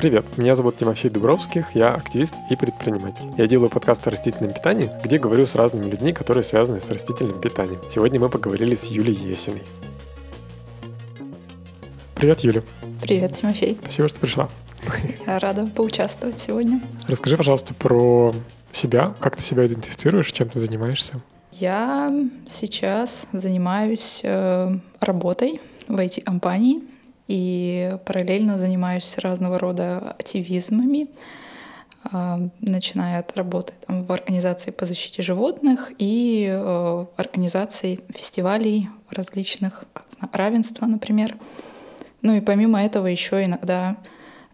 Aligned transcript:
Привет, 0.00 0.38
меня 0.38 0.54
зовут 0.54 0.78
Тимофей 0.78 1.10
Дубровских, 1.10 1.76
я 1.76 1.92
активист 1.92 2.32
и 2.48 2.56
предприниматель. 2.56 3.26
Я 3.36 3.46
делаю 3.46 3.68
подкаст 3.68 4.06
о 4.06 4.10
растительном 4.10 4.54
питании, 4.54 4.90
где 5.04 5.18
говорю 5.18 5.44
с 5.44 5.54
разными 5.54 5.90
людьми, 5.90 6.14
которые 6.14 6.42
связаны 6.42 6.80
с 6.80 6.88
растительным 6.88 7.38
питанием. 7.38 7.82
Сегодня 7.90 8.18
мы 8.18 8.30
поговорили 8.30 8.74
с 8.74 8.84
Юлей 8.84 9.12
Есиной. 9.12 9.60
Привет, 12.14 12.40
Юля. 12.40 12.62
Привет, 13.02 13.34
Тимофей. 13.34 13.76
Спасибо, 13.82 14.08
что 14.08 14.20
пришла. 14.20 14.48
Я 15.26 15.38
рада 15.38 15.66
поучаствовать 15.66 16.40
сегодня. 16.40 16.80
Расскажи, 17.06 17.36
пожалуйста, 17.36 17.74
про 17.74 18.32
себя, 18.72 19.14
как 19.20 19.36
ты 19.36 19.42
себя 19.42 19.66
идентифицируешь, 19.66 20.32
чем 20.32 20.48
ты 20.48 20.60
занимаешься? 20.60 21.20
Я 21.52 22.10
сейчас 22.48 23.26
занимаюсь 23.32 24.22
э, 24.24 24.78
работой 24.98 25.60
в 25.88 25.96
IT-компании 25.98 26.80
и 27.30 27.96
параллельно 28.04 28.58
занимаюсь 28.58 29.16
разного 29.18 29.60
рода 29.60 29.98
активизмами, 30.18 31.06
а, 32.02 32.40
начиная 32.60 33.20
от 33.20 33.36
работы 33.36 33.72
там, 33.86 34.04
в 34.04 34.10
организации 34.10 34.72
по 34.72 34.84
защите 34.84 35.22
животных 35.22 35.92
и 35.98 36.48
э, 36.50 37.06
организации 37.16 38.00
фестивалей 38.08 38.88
различных 39.10 39.84
равенства, 40.32 40.86
например. 40.86 41.36
Ну 42.22 42.34
и 42.34 42.40
помимо 42.40 42.82
этого 42.82 43.06
еще 43.06 43.44
иногда 43.44 43.96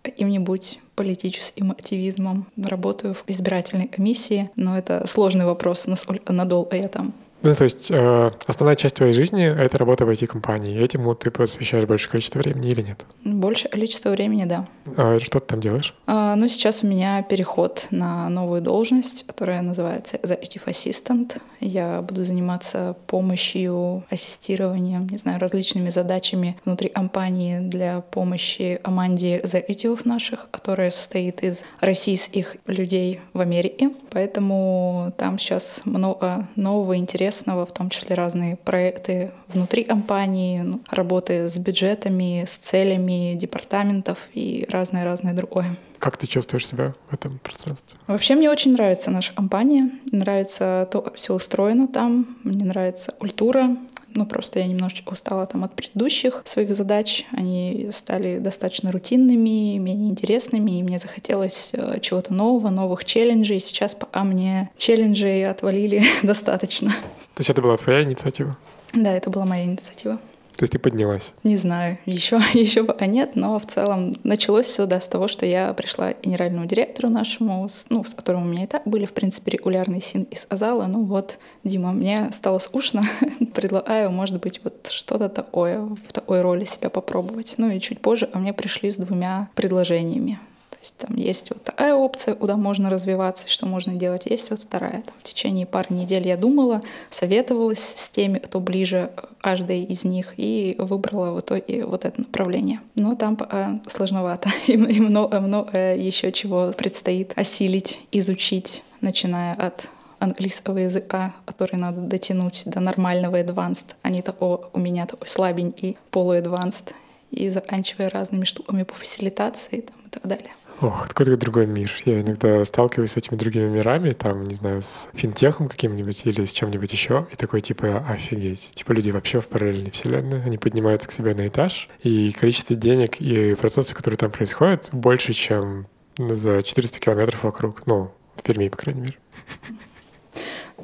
каким-нибудь 0.02 0.78
политическим 0.96 1.70
активизмом 1.70 2.46
работаю 2.58 3.14
в 3.14 3.24
избирательной 3.27 3.88
комиссии, 3.88 4.50
но 4.54 4.77
это 4.77 5.06
сложный 5.06 5.46
вопрос, 5.46 5.86
насколько 5.86 6.34
надолго 6.34 6.77
я 6.77 6.88
там 6.88 7.14
ну, 7.46 7.55
то 7.55 7.64
есть 7.64 7.91
э, 7.91 8.30
основная 8.46 8.77
часть 8.77 8.96
твоей 8.96 9.12
жизни— 9.12 9.45
это 9.64 9.78
работа 9.78 10.05
в 10.05 10.10
IT-компании. 10.10 10.82
Этому 10.82 11.14
ты 11.14 11.30
посвящаешь 11.30 11.86
большее 11.86 12.11
количество 12.11 12.41
времени 12.41 12.70
или 12.70 12.83
нет? 12.83 13.05
Большее 13.25 13.70
количество 13.70 14.11
времени, 14.11 14.44
да. 14.44 14.66
А 14.97 15.19
что 15.20 15.39
ты 15.39 15.47
там 15.47 15.61
делаешь? 15.61 15.94
А, 16.06 16.34
ну, 16.34 16.48
сейчас 16.48 16.83
у 16.83 16.86
меня 16.86 17.22
переход 17.22 17.86
на 17.91 18.28
новую 18.28 18.62
должность, 18.62 19.27
которая 19.27 19.62
называется 19.62 20.17
Executive 20.17 20.64
Assistant. 20.67 21.41
Я 21.61 22.02
буду 22.02 22.24
заниматься 22.24 22.97
помощью, 23.06 24.05
ассистированием, 24.11 25.08
не 25.08 25.19
знаю, 25.19 25.39
различными 25.39 25.91
задачами 25.91 26.56
внутри 26.64 26.89
компании 26.89 27.61
для 27.61 28.00
помощи 28.00 28.80
команде 28.83 29.39
executive 29.39 30.00
наших, 30.05 30.48
которая 30.50 30.91
состоит 30.91 31.42
из 31.42 31.64
российских 31.80 32.56
людей 32.67 33.20
в 33.34 33.41
Америке. 33.41 33.91
Поэтому 34.11 35.12
там 35.17 35.39
сейчас 35.39 35.83
много 35.84 36.48
нового, 36.56 36.97
интересного 36.97 37.36
интересного, 37.37 37.67
в 37.67 37.73
том 37.73 37.91
числе 37.91 38.15
разные 38.15 38.56
проекты 38.56 39.31
внутри 39.48 39.84
компании, 39.84 40.61
ну, 40.61 40.81
работы 40.91 41.48
с 41.48 41.59
бюджетами, 41.59 42.45
с 42.47 42.56
целями 42.56 43.34
департаментов 43.34 44.19
и 44.34 44.67
разное-разное 44.69 45.34
другое. 45.34 45.77
Как 45.98 46.17
ты 46.17 46.27
чувствуешь 46.27 46.67
себя 46.67 46.95
в 47.11 47.14
этом 47.14 47.39
пространстве? 47.42 47.98
Вообще 48.07 48.34
мне 48.34 48.51
очень 48.51 48.73
нравится 48.73 49.11
наша 49.11 49.34
компания, 49.34 49.83
нравится 50.12 50.89
то, 50.91 51.12
все 51.14 51.34
устроено 51.34 51.89
там, 51.89 52.27
мне 52.42 52.64
нравится 52.64 53.12
культура, 53.12 53.77
ну, 54.17 54.27
просто 54.27 54.61
я 54.61 54.67
немножечко 54.67 55.12
устала 55.12 55.47
там 55.47 55.64
от 55.64 55.75
предыдущих 55.75 56.42
своих 56.45 56.75
задач. 56.75 57.25
Они 57.33 57.91
стали 57.92 58.39
достаточно 58.39 58.91
рутинными, 58.91 59.77
менее 59.77 60.11
интересными, 60.11 60.78
и 60.78 60.83
мне 60.83 60.98
захотелось 60.98 61.73
э, 61.75 62.00
чего-то 62.00 62.33
нового, 62.33 62.70
новых 62.70 63.05
челленджей. 63.05 63.61
Сейчас 63.61 63.95
пока 63.95 64.25
мне 64.25 64.70
челленджей 64.77 65.48
отвалили 65.48 66.03
достаточно. 66.23 66.91
То 66.91 67.41
есть 67.41 67.50
это 67.50 67.61
была 67.61 67.77
твоя 67.77 68.03
инициатива? 68.03 68.56
Да, 68.92 69.12
это 69.12 69.31
была 69.31 69.45
моя 69.45 69.64
инициатива. 69.64 70.19
То 70.56 70.62
есть 70.62 70.72
ты 70.72 70.78
поднялась? 70.78 71.32
Не 71.44 71.56
знаю, 71.56 71.98
еще, 72.06 72.40
еще 72.54 72.82
пока 72.84 73.06
нет, 73.06 73.36
но 73.36 73.58
в 73.58 73.66
целом 73.66 74.14
началось 74.24 74.66
все 74.66 74.86
да, 74.86 75.00
с 75.00 75.08
того, 75.08 75.28
что 75.28 75.44
я 75.44 75.72
пришла 75.74 76.14
к 76.14 76.22
генеральному 76.22 76.67
директору 76.67 77.11
нашему, 77.11 77.68
с, 77.68 77.86
ну, 77.90 78.05
с 78.05 78.14
которым 78.14 78.42
у 78.42 78.46
меня 78.46 78.64
и 78.64 78.66
так 78.66 78.83
были, 78.86 79.05
в 79.05 79.12
принципе, 79.12 79.52
регулярные 79.52 80.00
син 80.00 80.22
и 80.22 80.34
сказала, 80.34 80.86
ну 80.86 81.05
вот, 81.05 81.39
Дима, 81.62 81.92
мне 81.92 82.30
стало 82.33 82.58
скучно, 82.58 83.02
предлагаю, 83.55 84.11
может 84.11 84.40
быть, 84.40 84.61
вот 84.64 84.89
что-то 84.89 85.28
такое, 85.28 85.80
в 85.80 86.12
такой 86.12 86.40
роли 86.40 86.64
себя 86.64 86.89
попробовать. 86.89 87.55
Ну 87.58 87.70
и 87.70 87.80
чуть 87.80 88.00
позже 88.00 88.27
ко 88.27 88.39
мне 88.39 88.52
пришли 88.52 88.90
с 88.90 88.96
двумя 88.96 89.48
предложениями 89.55 90.39
есть 90.86 90.97
там 90.98 91.17
есть 91.17 91.51
вот 91.51 91.63
такая 91.64 91.95
опция, 91.95 92.35
куда 92.35 92.57
можно 92.57 92.91
развиваться, 92.91 93.48
что 93.48 93.67
можно 93.67 93.95
делать, 93.95 94.27
есть 94.27 94.51
вот 94.51 94.63
вторая. 94.63 95.02
Там, 95.02 95.14
в 95.19 95.23
течение 95.23 95.67
пары 95.67 95.89
недель 95.91 96.27
я 96.27 96.36
думала, 96.36 96.80
советовалась 97.11 97.80
с 97.80 98.08
теми, 98.08 98.39
кто 98.39 98.61
ближе 98.61 99.11
каждой 99.41 99.83
из 99.83 100.05
них, 100.05 100.35
и 100.36 100.77
выбрала 100.79 101.33
в 101.33 101.41
итоге 101.41 101.85
вот 101.85 102.05
это 102.05 102.20
направление. 102.20 102.80
Но 102.95 103.14
там 103.14 103.36
пока 103.36 103.80
сложновато, 103.89 104.48
и 104.67 104.77
много, 104.77 105.41
много 105.41 105.95
еще 105.95 106.30
чего 106.33 106.73
предстоит 106.77 107.33
осилить, 107.36 108.01
изучить, 108.13 108.83
начиная 109.01 109.55
от 109.55 109.89
английского 110.19 110.79
языка, 110.79 111.35
который 111.45 111.77
надо 111.77 112.01
дотянуть 112.01 112.63
до 112.64 112.80
нормального 112.80 113.41
advanced, 113.41 113.95
а 114.02 114.11
не 114.11 114.23
такого 114.23 114.70
у 114.73 114.79
меня 114.79 115.07
такой 115.07 115.29
слабенький 115.29 115.98
полу-advanced, 116.11 116.95
и 117.33 117.48
заканчивая 117.48 118.08
разными 118.08 118.45
штуками 118.45 118.85
по 118.85 118.95
фасилитации 118.95 119.80
там, 119.80 119.96
и 120.07 120.08
так 120.08 120.27
далее. 120.27 120.52
Ох, 120.83 121.09
какой-то 121.09 121.39
другой 121.39 121.67
мир. 121.67 121.91
Я 122.05 122.20
иногда 122.20 122.63
сталкиваюсь 122.67 123.13
с 123.13 123.17
этими 123.17 123.37
другими 123.37 123.67
мирами, 123.67 124.13
там, 124.13 124.45
не 124.45 124.55
знаю, 124.55 124.83
с 124.83 125.09
финтехом 125.14 125.69
каким-нибудь 125.69 126.27
или 126.27 126.45
с 126.45 126.53
чем-нибудь 126.53 126.92
еще, 126.92 127.27
и 127.33 127.37
такой, 127.37 127.63
типа, 127.63 128.05
офигеть. 128.06 128.73
Типа, 128.75 128.93
люди 128.93 129.11
вообще 129.11 129.41
в 129.41 129.49
параллельной 129.49 129.91
вселенной, 129.91 130.43
они 130.44 130.59
поднимаются 130.59 131.09
к 131.09 131.12
себе 131.12 131.35
на 131.35 131.47
этаж, 131.47 131.88
и 132.03 132.31
количество 132.32 132.76
денег 132.76 133.23
и 133.23 133.55
процессов, 133.55 133.97
которые 133.97 134.19
там 134.19 134.31
происходят, 134.31 134.91
больше, 134.93 135.32
чем 135.32 135.87
за 136.19 136.62
400 136.62 136.99
километров 136.99 137.44
вокруг. 137.44 137.87
Ну, 137.87 138.12
в 138.35 138.43
Перми, 138.43 138.69
по 138.69 138.76
крайней 138.76 139.00
мере. 139.00 139.19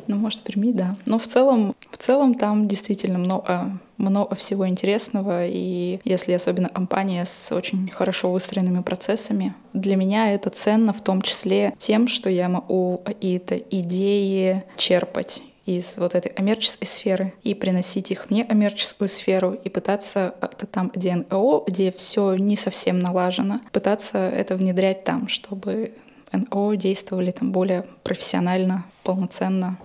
Ну, 0.09 0.17
может, 0.17 0.43
Перми, 0.43 0.73
да. 0.73 0.97
Но 1.05 1.19
в 1.19 1.27
целом, 1.27 1.75
целом 2.03 2.35
там 2.35 2.69
действительно 2.69 3.19
много 3.19 3.79
много 3.99 4.35
всего 4.35 4.69
интересного, 4.69 5.47
и 5.47 6.01
если 6.05 6.33
особенно 6.33 6.69
компания 6.69 7.25
с 7.25 7.53
очень 7.53 7.89
хорошо 7.89 8.33
выстроенными 8.33 8.83
процессами, 8.83 9.55
для 9.73 9.95
меня 9.95 10.33
это 10.33 10.51
ценно 10.51 10.93
в 10.93 11.01
том 11.01 11.23
числе 11.23 11.73
тем, 11.79 12.09
что 12.09 12.29
я 12.29 12.49
могу 12.49 13.01
какие-то 13.05 13.57
идеи 13.57 14.65
черпать 14.77 15.43
из 15.67 15.97
вот 15.97 16.17
этой 16.17 16.33
коммерческой 16.33 16.87
сферы 16.87 17.35
и 17.45 17.55
приносить 17.55 18.11
их 18.11 18.27
в 18.27 18.31
некоммерческую 18.33 19.09
сферу 19.09 19.53
и 19.53 19.69
пытаться 19.69 20.35
это 20.41 20.67
там, 20.67 20.91
где 20.93 21.15
НО, 21.15 21.63
где 21.69 21.93
все 21.93 22.35
не 22.35 22.57
совсем 22.57 22.99
налажено, 22.99 23.61
пытаться 23.71 24.19
это 24.19 24.57
внедрять 24.57 25.05
там, 25.05 25.29
чтобы 25.29 25.95
НО 26.33 26.75
действовали 26.75 27.31
там 27.31 27.53
более 27.53 27.85
профессионально, 28.03 28.87
полноценно, 29.05 29.79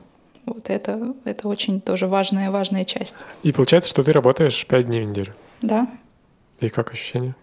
вот 0.47 0.69
это, 0.69 1.13
это 1.25 1.47
очень 1.47 1.81
тоже 1.81 2.07
важная, 2.07 2.51
важная 2.51 2.85
часть. 2.85 3.15
И 3.43 3.51
получается, 3.51 3.89
что 3.89 4.03
ты 4.03 4.11
работаешь 4.11 4.65
пять 4.65 4.87
дней 4.87 5.05
в 5.05 5.09
неделю? 5.09 5.33
Да. 5.61 5.87
И 6.59 6.69
как 6.69 6.91
ощущения? 6.91 7.35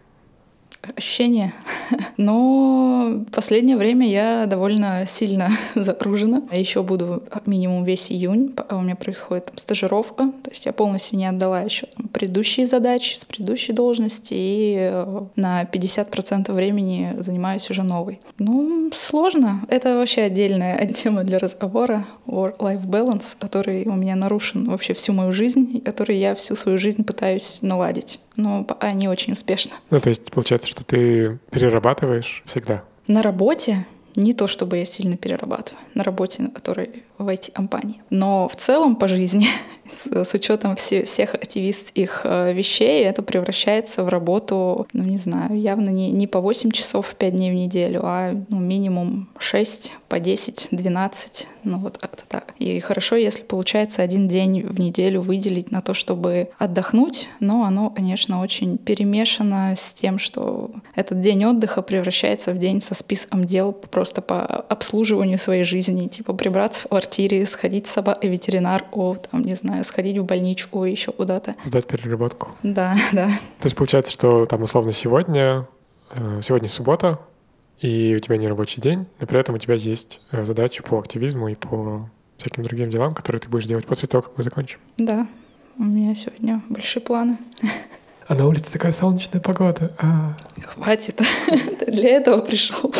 Ощущения. 0.96 1.52
Но 2.16 3.24
в 3.26 3.30
последнее 3.30 3.76
время 3.76 4.08
я 4.08 4.46
довольно 4.46 5.04
сильно 5.06 5.50
загружена. 5.74 6.42
Еще 6.52 6.82
буду 6.82 7.22
минимум 7.46 7.84
весь 7.84 8.10
июнь, 8.10 8.54
у 8.70 8.80
меня 8.80 8.96
происходит 8.96 9.46
там, 9.46 9.58
стажировка. 9.58 10.32
То 10.42 10.50
есть 10.50 10.66
я 10.66 10.72
полностью 10.72 11.18
не 11.18 11.26
отдала 11.26 11.60
еще 11.60 11.86
там, 11.86 12.08
предыдущие 12.08 12.66
задачи 12.66 13.16
с 13.16 13.24
предыдущей 13.24 13.72
должности 13.72 14.34
и 14.36 14.76
э, 14.78 15.20
на 15.36 15.64
50% 15.64 16.52
времени 16.52 17.14
занимаюсь 17.18 17.70
уже 17.70 17.82
новой. 17.82 18.20
Ну, 18.38 18.90
сложно. 18.92 19.60
Это 19.68 19.96
вообще 19.96 20.22
отдельная 20.22 20.86
тема 20.92 21.24
для 21.24 21.38
разговора. 21.38 22.06
Work-life 22.26 22.86
balance, 22.86 23.36
который 23.38 23.84
у 23.86 23.94
меня 23.94 24.16
нарушен 24.16 24.68
вообще 24.68 24.94
всю 24.94 25.12
мою 25.12 25.32
жизнь, 25.32 25.80
который 25.82 26.18
я 26.18 26.34
всю 26.34 26.54
свою 26.54 26.78
жизнь 26.78 27.04
пытаюсь 27.04 27.58
наладить 27.62 28.18
но 28.36 28.64
пока 28.64 28.92
не 28.92 29.08
очень 29.08 29.32
успешно. 29.32 29.74
Ну, 29.90 30.00
то 30.00 30.08
есть 30.08 30.32
получается, 30.32 30.68
что 30.68 30.84
ты 30.84 31.38
перерабатываешь 31.50 32.42
всегда? 32.46 32.84
На 33.06 33.22
работе 33.22 33.86
не 34.16 34.32
то, 34.32 34.46
чтобы 34.46 34.78
я 34.78 34.84
сильно 34.84 35.16
перерабатываю 35.16 35.82
на 35.94 36.04
работе, 36.04 36.42
на 36.42 36.50
которой 36.50 37.02
в 37.24 37.28
IT-компании. 37.28 38.02
Но 38.10 38.48
в 38.48 38.56
целом 38.56 38.96
по 38.96 39.08
жизни, 39.08 39.46
с, 39.90 40.24
с 40.24 40.34
учетом 40.34 40.76
все, 40.76 41.04
всех 41.04 41.34
активистских 41.34 42.22
э, 42.24 42.52
вещей, 42.52 43.04
это 43.04 43.22
превращается 43.22 44.04
в 44.04 44.08
работу, 44.08 44.86
ну 44.92 45.02
не 45.02 45.18
знаю, 45.18 45.58
явно 45.58 45.90
не, 45.90 46.12
не 46.12 46.26
по 46.26 46.40
8 46.40 46.70
часов 46.70 47.14
5 47.14 47.34
дней 47.34 47.50
в 47.50 47.54
неделю, 47.54 48.00
а 48.04 48.32
ну, 48.48 48.60
минимум 48.60 49.28
6, 49.38 49.92
по 50.08 50.20
10, 50.20 50.68
12, 50.70 51.46
ну 51.64 51.78
вот 51.78 51.98
как-то 51.98 52.24
так. 52.28 52.54
И 52.58 52.80
хорошо, 52.80 53.16
если 53.16 53.42
получается 53.42 54.02
один 54.02 54.28
день 54.28 54.62
в 54.66 54.78
неделю 54.78 55.20
выделить 55.22 55.70
на 55.70 55.80
то, 55.80 55.94
чтобы 55.94 56.50
отдохнуть, 56.58 57.28
но 57.40 57.64
оно, 57.64 57.90
конечно, 57.90 58.40
очень 58.40 58.78
перемешано 58.78 59.74
с 59.76 59.92
тем, 59.92 60.18
что 60.18 60.70
этот 60.94 61.20
день 61.20 61.44
отдыха 61.44 61.82
превращается 61.82 62.52
в 62.52 62.58
день 62.58 62.80
со 62.80 62.94
списком 62.94 63.44
дел 63.44 63.72
просто 63.72 64.22
по 64.22 64.44
обслуживанию 64.44 65.38
своей 65.38 65.64
жизни, 65.64 66.08
типа 66.08 66.32
прибраться 66.32 66.82
в 66.82 66.88
квартире, 66.88 67.13
сходить 67.46 67.86
с 67.86 67.90
собакой 67.90 68.28
в 68.28 68.32
ветеринарку, 68.32 69.16
там, 69.30 69.42
не 69.42 69.54
знаю, 69.54 69.84
сходить 69.84 70.18
в 70.18 70.24
больничку, 70.24 70.84
еще 70.84 71.12
куда-то. 71.12 71.54
Сдать 71.64 71.86
переработку. 71.86 72.48
Да, 72.62 72.94
да. 73.12 73.26
То 73.26 73.66
есть 73.66 73.76
получается, 73.76 74.12
что 74.12 74.46
там 74.46 74.62
условно 74.62 74.92
сегодня 74.92 75.66
э, 76.10 76.40
сегодня 76.42 76.68
суббота, 76.68 77.20
и 77.80 78.14
у 78.16 78.18
тебя 78.18 78.36
не 78.36 78.48
рабочий 78.48 78.80
день, 78.80 79.06
но 79.20 79.26
при 79.26 79.38
этом 79.38 79.54
у 79.54 79.58
тебя 79.58 79.74
есть 79.74 80.20
э, 80.32 80.44
задачи 80.44 80.82
по 80.82 80.98
активизму 80.98 81.48
и 81.48 81.54
по 81.54 82.08
всяким 82.36 82.62
другим 82.62 82.90
делам, 82.90 83.14
которые 83.14 83.40
ты 83.40 83.48
будешь 83.48 83.66
делать 83.66 83.86
после 83.86 84.08
того, 84.08 84.22
как 84.22 84.36
мы 84.36 84.44
закончим. 84.44 84.78
Да, 84.96 85.26
у 85.78 85.82
меня 85.82 86.14
сегодня 86.14 86.62
большие 86.68 87.02
планы. 87.02 87.38
А 88.26 88.34
на 88.34 88.46
улице 88.46 88.72
такая 88.72 88.92
солнечная 88.92 89.40
погода. 89.40 89.94
А. 89.98 90.34
Хватит. 90.62 91.20
Для 91.86 92.10
этого 92.10 92.40
пришел 92.40 92.92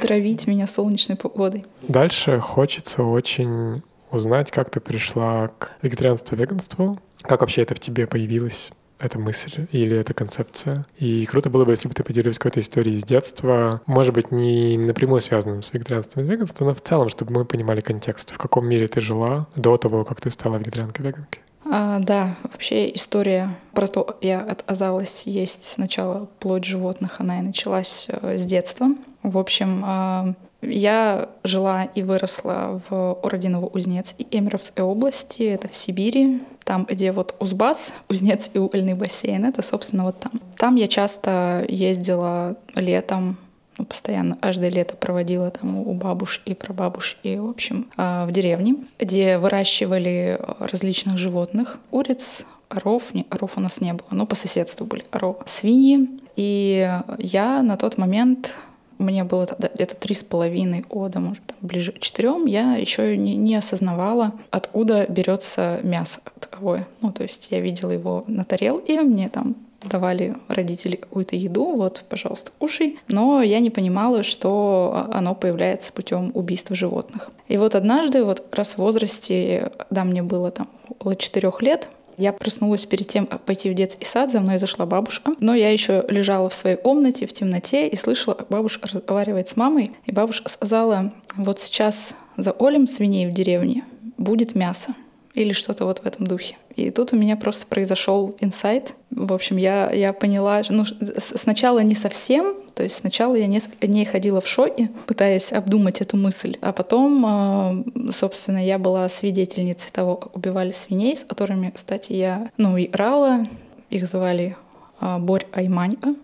травить 0.00 0.46
меня 0.46 0.66
солнечной 0.66 1.16
погодой. 1.16 1.64
Дальше 1.88 2.40
хочется 2.40 3.02
очень 3.02 3.82
узнать, 4.10 4.50
как 4.50 4.70
ты 4.70 4.80
пришла 4.80 5.48
к 5.48 5.72
вегетарианству, 5.82 6.36
веганству, 6.36 6.98
как 7.22 7.40
вообще 7.40 7.62
это 7.62 7.74
в 7.74 7.80
тебе 7.80 8.06
появилось, 8.06 8.70
эта 8.98 9.18
мысль 9.18 9.66
или 9.72 9.96
эта 9.96 10.14
концепция. 10.14 10.86
И 10.98 11.26
круто 11.26 11.50
было 11.50 11.64
бы, 11.64 11.72
если 11.72 11.88
бы 11.88 11.94
ты 11.94 12.04
поделилась 12.04 12.38
какой-то 12.38 12.60
историей 12.60 12.96
из 12.96 13.04
детства, 13.04 13.82
может 13.86 14.14
быть, 14.14 14.30
не 14.30 14.78
напрямую 14.78 15.20
связанным 15.20 15.62
с 15.62 15.72
вегетарианством 15.72 16.24
и 16.24 16.26
веганством, 16.28 16.68
но 16.68 16.74
в 16.74 16.80
целом, 16.80 17.08
чтобы 17.08 17.32
мы 17.32 17.44
понимали 17.44 17.80
контекст, 17.80 18.30
в 18.30 18.38
каком 18.38 18.68
мире 18.68 18.88
ты 18.88 19.00
жила 19.00 19.48
до 19.56 19.76
того, 19.76 20.04
как 20.04 20.20
ты 20.20 20.30
стала 20.30 20.56
вегетарианкой-веганкой. 20.56 21.40
А, 21.70 21.98
да, 22.00 22.30
вообще 22.42 22.94
история 22.94 23.50
про 23.72 23.86
то, 23.86 24.18
я 24.20 24.40
отказалась 24.40 25.24
есть 25.26 25.64
сначала 25.64 26.28
плоть 26.38 26.64
животных, 26.64 27.20
она 27.20 27.38
и 27.38 27.42
началась 27.42 28.06
э, 28.08 28.36
с 28.36 28.44
детства. 28.44 28.88
В 29.22 29.38
общем, 29.38 29.82
а, 29.84 30.34
я 30.60 31.28
жила 31.42 31.84
и 31.84 32.02
выросла 32.02 32.80
в 32.88 33.18
Уродиново-Узнец 33.22 34.14
и 34.18 34.26
Эмеровской 34.30 34.84
области, 34.84 35.42
это 35.42 35.68
в 35.68 35.76
Сибири, 35.76 36.42
там, 36.64 36.84
где 36.84 37.12
вот 37.12 37.34
Узбас, 37.38 37.94
Узнец 38.08 38.50
и 38.54 38.58
угольный 38.58 38.94
бассейн, 38.94 39.44
это, 39.44 39.62
собственно, 39.62 40.04
вот 40.04 40.18
там. 40.20 40.32
Там 40.56 40.76
я 40.76 40.86
часто 40.86 41.64
ездила 41.68 42.56
летом 42.74 43.38
постоянно 43.88 44.36
каждое 44.36 44.70
лето 44.70 44.96
проводила 44.96 45.50
там 45.50 45.76
у 45.76 45.92
бабуш 45.94 46.42
и 46.44 46.54
прабабушки, 46.54 47.36
в 47.36 47.48
общем, 47.48 47.88
а, 47.96 48.26
в 48.26 48.32
деревне, 48.32 48.76
где 48.98 49.38
выращивали 49.38 50.38
различных 50.58 51.18
животных. 51.18 51.78
Куриц, 51.90 52.46
оров, 52.68 53.14
не, 53.14 53.26
оров 53.30 53.56
у 53.56 53.60
нас 53.60 53.80
не 53.80 53.92
было, 53.92 54.08
но 54.10 54.26
по 54.26 54.34
соседству 54.34 54.86
были 54.86 55.04
оров, 55.10 55.38
свиньи. 55.46 56.08
И 56.36 56.88
я 57.18 57.62
на 57.62 57.76
тот 57.76 57.98
момент 57.98 58.54
мне 58.98 59.24
было 59.24 59.46
где-то 59.58 59.96
три 59.96 60.14
с 60.14 60.22
половиной 60.22 60.82
года, 60.82 61.20
может, 61.20 61.44
там, 61.44 61.56
ближе 61.62 61.92
к 61.92 61.98
четырем, 61.98 62.46
я 62.46 62.74
еще 62.74 63.16
не, 63.16 63.36
не 63.36 63.56
осознавала, 63.56 64.32
откуда 64.50 65.06
берется 65.08 65.80
мясо 65.82 66.20
таковое. 66.38 66.86
Ну, 67.00 67.12
то 67.12 67.22
есть 67.22 67.48
я 67.50 67.60
видела 67.60 67.90
его 67.90 68.24
на 68.26 68.44
тарелке, 68.44 69.00
мне 69.02 69.28
там 69.28 69.56
давали 69.88 70.36
родители 70.48 70.96
какую-то 70.96 71.36
еду, 71.36 71.76
вот, 71.76 72.04
пожалуйста, 72.08 72.52
кушай. 72.58 72.98
Но 73.08 73.42
я 73.42 73.60
не 73.60 73.70
понимала, 73.70 74.22
что 74.22 75.08
оно 75.12 75.34
появляется 75.34 75.92
путем 75.92 76.30
убийства 76.34 76.74
животных. 76.76 77.30
И 77.48 77.56
вот 77.56 77.74
однажды, 77.74 78.24
вот 78.24 78.40
как 78.40 78.54
раз 78.54 78.74
в 78.74 78.78
возрасте, 78.78 79.70
когда 79.78 80.04
мне 80.04 80.22
было 80.22 80.50
там 80.50 80.68
около 80.88 81.16
четырех 81.16 81.62
лет, 81.62 81.88
я 82.16 82.32
проснулась 82.32 82.86
перед 82.86 83.08
тем, 83.08 83.26
как 83.26 83.42
пойти 83.42 83.70
в 83.70 83.74
детский 83.74 84.04
сад, 84.04 84.30
за 84.30 84.40
мной 84.40 84.58
зашла 84.58 84.86
бабушка. 84.86 85.32
Но 85.40 85.54
я 85.54 85.70
еще 85.70 86.04
лежала 86.08 86.48
в 86.48 86.54
своей 86.54 86.76
комнате 86.76 87.26
в 87.26 87.32
темноте 87.32 87.88
и 87.88 87.96
слышала, 87.96 88.34
как 88.34 88.48
бабушка 88.48 88.88
разговаривает 88.88 89.48
с 89.48 89.56
мамой. 89.56 89.92
И 90.06 90.12
бабушка 90.12 90.48
сказала, 90.48 91.12
вот 91.36 91.60
сейчас 91.60 92.16
за 92.36 92.52
Олем 92.52 92.86
свиней 92.86 93.26
в 93.26 93.32
деревне 93.32 93.84
будет 94.16 94.54
мясо 94.54 94.94
или 95.34 95.52
что-то 95.52 95.84
вот 95.84 96.00
в 96.00 96.06
этом 96.06 96.26
духе. 96.26 96.56
И 96.76 96.90
тут 96.90 97.12
у 97.12 97.16
меня 97.16 97.36
просто 97.36 97.66
произошел 97.66 98.36
инсайт. 98.40 98.94
В 99.10 99.32
общем, 99.32 99.56
я, 99.56 99.90
я 99.92 100.12
поняла, 100.12 100.62
ну, 100.68 100.84
сначала 101.18 101.78
не 101.80 101.94
совсем, 101.94 102.54
то 102.74 102.82
есть 102.82 102.96
сначала 102.96 103.36
я 103.36 103.46
несколько 103.46 103.86
дней 103.86 104.04
ходила 104.04 104.40
в 104.40 104.48
шоке, 104.48 104.90
пытаясь 105.06 105.52
обдумать 105.52 106.00
эту 106.00 106.16
мысль, 106.16 106.56
а 106.60 106.72
потом, 106.72 107.24
а, 107.26 107.84
собственно, 108.10 108.64
я 108.64 108.78
была 108.78 109.08
свидетельницей 109.08 109.92
того, 109.92 110.16
как 110.16 110.36
убивали 110.36 110.72
свиней, 110.72 111.16
с 111.16 111.24
которыми, 111.24 111.70
кстати, 111.72 112.12
я, 112.12 112.50
ну, 112.56 112.78
играла. 112.78 113.46
Их 113.90 114.06
звали 114.06 114.56
а, 115.00 115.18
Борь 115.18 115.46
Айманька. 115.52 116.14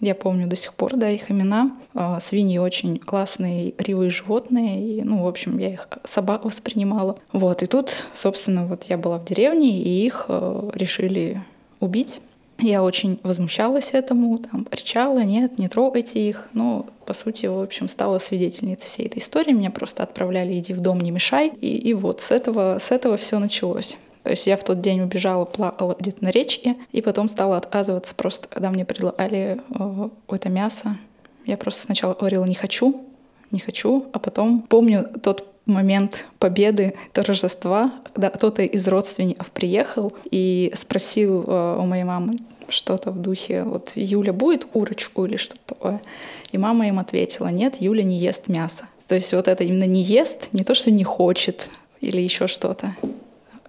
Я 0.00 0.14
помню 0.14 0.46
до 0.46 0.56
сих 0.56 0.74
пор, 0.74 0.96
да, 0.96 1.08
их 1.08 1.30
имена. 1.30 1.72
А, 1.94 2.20
свиньи 2.20 2.58
очень 2.58 2.98
классные, 2.98 3.74
ривые 3.78 4.10
животные. 4.10 4.98
И, 4.98 5.02
ну, 5.02 5.24
в 5.24 5.26
общем, 5.26 5.58
я 5.58 5.70
их 5.70 5.88
собак 6.04 6.44
воспринимала. 6.44 7.18
Вот, 7.32 7.62
и 7.62 7.66
тут, 7.66 8.04
собственно, 8.12 8.66
вот 8.66 8.84
я 8.84 8.98
была 8.98 9.18
в 9.18 9.24
деревне, 9.24 9.80
и 9.80 10.06
их 10.06 10.26
а, 10.28 10.70
решили 10.74 11.42
убить. 11.80 12.20
Я 12.58 12.82
очень 12.82 13.20
возмущалась 13.22 13.90
этому, 13.92 14.38
там, 14.38 14.64
кричала, 14.64 15.18
нет, 15.22 15.58
не 15.58 15.68
трогайте 15.68 16.26
их. 16.26 16.48
Ну, 16.54 16.86
по 17.04 17.12
сути, 17.12 17.46
в 17.46 17.60
общем, 17.60 17.88
стала 17.88 18.18
свидетельницей 18.18 18.88
всей 18.88 19.06
этой 19.06 19.18
истории. 19.18 19.52
Меня 19.52 19.70
просто 19.70 20.02
отправляли, 20.02 20.58
иди 20.58 20.72
в 20.72 20.80
дом, 20.80 21.00
не 21.00 21.10
мешай. 21.10 21.52
И, 21.60 21.76
и 21.76 21.92
вот 21.92 22.22
с 22.22 22.30
этого, 22.30 22.78
с 22.78 22.92
этого 22.92 23.18
все 23.18 23.38
началось. 23.38 23.98
То 24.26 24.32
есть 24.32 24.48
я 24.48 24.56
в 24.56 24.64
тот 24.64 24.80
день 24.80 25.02
убежала, 25.02 25.44
плакала 25.44 25.94
где-то 25.96 26.24
на 26.24 26.32
речке, 26.32 26.74
и 26.90 27.00
потом 27.00 27.28
стала 27.28 27.56
отказываться 27.56 28.12
просто, 28.12 28.48
когда 28.48 28.70
мне 28.70 28.84
предлагали 28.84 29.60
э, 29.70 30.08
это 30.26 30.48
мясо. 30.48 30.96
Я 31.44 31.56
просто 31.56 31.82
сначала 31.82 32.12
говорила 32.12 32.44
«не 32.44 32.56
хочу», 32.56 33.04
«не 33.52 33.60
хочу», 33.60 34.06
а 34.12 34.18
потом 34.18 34.62
помню 34.62 35.08
тот 35.22 35.46
момент 35.64 36.24
победы, 36.40 36.96
торжества, 37.12 37.92
когда 38.02 38.30
кто-то 38.30 38.62
из 38.62 38.88
родственников 38.88 39.52
приехал 39.52 40.12
и 40.28 40.72
спросил 40.74 41.44
э, 41.46 41.78
у 41.78 41.86
моей 41.86 42.02
мамы 42.02 42.34
что-то 42.68 43.12
в 43.12 43.22
духе 43.22 43.62
вот 43.62 43.92
«Юля 43.94 44.32
будет 44.32 44.64
курочку» 44.64 45.24
или 45.24 45.36
что-то 45.36 45.60
такое. 45.66 46.02
И 46.50 46.58
мама 46.58 46.88
им 46.88 46.98
ответила 46.98 47.46
«нет, 47.46 47.76
Юля 47.80 48.02
не 48.02 48.18
ест 48.18 48.48
мясо». 48.48 48.88
То 49.06 49.14
есть 49.14 49.32
вот 49.32 49.46
это 49.46 49.62
именно 49.62 49.86
не 49.86 50.02
ест, 50.02 50.48
не 50.50 50.64
то, 50.64 50.74
что 50.74 50.90
не 50.90 51.04
хочет 51.04 51.68
или 52.00 52.20
еще 52.20 52.48
что-то 52.48 52.88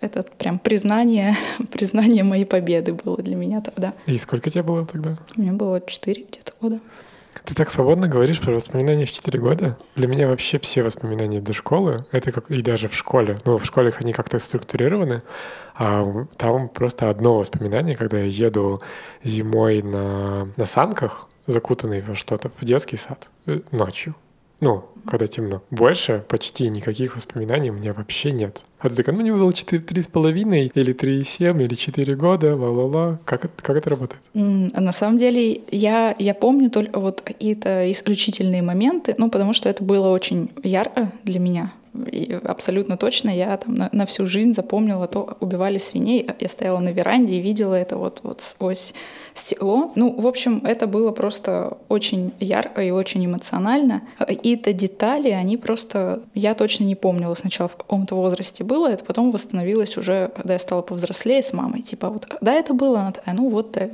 это 0.01 0.23
прям 0.37 0.59
признание, 0.59 1.35
признание 1.71 2.23
моей 2.23 2.45
победы 2.45 2.93
было 2.93 3.17
для 3.17 3.35
меня 3.35 3.61
тогда. 3.61 3.93
И 4.05 4.17
сколько 4.17 4.49
тебе 4.49 4.63
было 4.63 4.85
тогда? 4.85 5.17
Мне 5.35 5.51
было 5.51 5.81
4 5.81 6.25
где-то 6.29 6.53
года. 6.61 6.79
Ты 7.45 7.55
так 7.55 7.71
свободно 7.71 8.07
говоришь 8.07 8.41
про 8.41 8.51
воспоминания 8.51 9.05
в 9.05 9.11
4 9.11 9.39
года. 9.39 9.77
Для 9.95 10.07
меня 10.07 10.27
вообще 10.27 10.59
все 10.59 10.83
воспоминания 10.83 11.39
до 11.39 11.53
школы, 11.53 12.05
это 12.11 12.31
как 12.31 12.51
и 12.51 12.61
даже 12.61 12.89
в 12.89 12.93
школе. 12.93 13.37
Ну, 13.45 13.57
в 13.57 13.65
школе 13.65 13.93
они 14.01 14.11
как-то 14.11 14.37
структурированы, 14.39 15.21
а 15.75 16.25
там 16.35 16.67
просто 16.67 17.09
одно 17.09 17.37
воспоминание, 17.37 17.95
когда 17.95 18.17
я 18.17 18.25
еду 18.25 18.81
зимой 19.23 19.81
на, 19.81 20.47
на 20.57 20.65
санках, 20.65 21.29
закутанный 21.45 22.01
во 22.01 22.15
что-то, 22.15 22.49
в 22.49 22.65
детский 22.65 22.97
сад 22.97 23.29
э, 23.45 23.61
ночью. 23.71 24.15
Ну, 24.59 24.89
когда 25.07 25.27
темно. 25.27 25.61
Больше 25.71 26.23
почти 26.27 26.69
никаких 26.69 27.15
воспоминаний 27.15 27.69
у 27.69 27.73
меня 27.73 27.93
вообще 27.93 28.31
нет. 28.31 28.61
А 28.79 28.89
ты 28.89 28.95
такая, 28.95 29.15
ну, 29.15 29.21
мне 29.21 29.33
было 29.33 29.51
4, 29.51 29.81
3,5 29.81 30.71
или 30.73 30.93
3,7 30.93 31.63
или 31.63 31.75
4 31.75 32.15
года, 32.15 32.55
ла-ла-ла. 32.55 33.19
Как, 33.25 33.45
это, 33.45 33.53
как 33.63 33.77
это 33.77 33.89
работает? 33.89 34.21
Mm, 34.35 34.79
на 34.79 34.91
самом 34.91 35.17
деле, 35.17 35.61
я, 35.71 36.15
я 36.19 36.33
помню 36.35 36.69
только 36.69 36.99
вот 36.99 37.21
какие-то 37.21 37.91
исключительные 37.91 38.61
моменты, 38.61 39.15
ну, 39.17 39.31
потому 39.31 39.53
что 39.53 39.67
это 39.67 39.83
было 39.83 40.09
очень 40.09 40.51
ярко 40.63 41.11
для 41.23 41.39
меня. 41.39 41.71
И 42.11 42.37
абсолютно 42.43 42.97
точно 42.97 43.29
я 43.29 43.57
там 43.57 43.75
на, 43.75 43.89
на 43.91 44.05
всю 44.05 44.27
жизнь 44.27 44.53
запомнила 44.53 45.07
то, 45.07 45.37
убивали 45.39 45.77
свиней. 45.77 46.29
Я 46.39 46.47
стояла 46.47 46.79
на 46.79 46.89
веранде 46.89 47.37
и 47.37 47.41
видела 47.41 47.73
это 47.73 47.97
вот, 47.97 48.19
вот 48.23 48.41
сквозь 48.41 48.93
стекло. 49.33 49.91
Ну, 49.95 50.13
в 50.13 50.27
общем, 50.27 50.61
это 50.63 50.87
было 50.87 51.11
просто 51.11 51.77
очень 51.89 52.33
ярко 52.39 52.81
и 52.81 52.91
очень 52.91 53.25
эмоционально. 53.25 54.03
Какие-то 54.17 54.73
детали, 54.97 55.29
они 55.29 55.57
просто... 55.57 56.21
Я 56.33 56.55
точно 56.55 56.85
не 56.85 56.95
помнила 56.95 57.35
сначала 57.35 57.69
в 57.69 57.75
каком-то 57.75 58.15
возрасте 58.15 58.63
было, 58.63 58.87
это 58.87 59.05
потом 59.05 59.31
восстановилось 59.31 59.97
уже, 59.97 60.31
когда 60.35 60.53
я 60.53 60.59
стала 60.59 60.81
повзрослее 60.81 61.43
с 61.43 61.53
мамой. 61.53 61.83
Типа, 61.83 62.09
вот 62.09 62.27
да, 62.41 62.53
это 62.53 62.73
было? 62.73 63.01
Она 63.01 63.11
такая, 63.11 63.35
ну 63.35 63.49
вот, 63.49 63.73
там, 63.73 63.89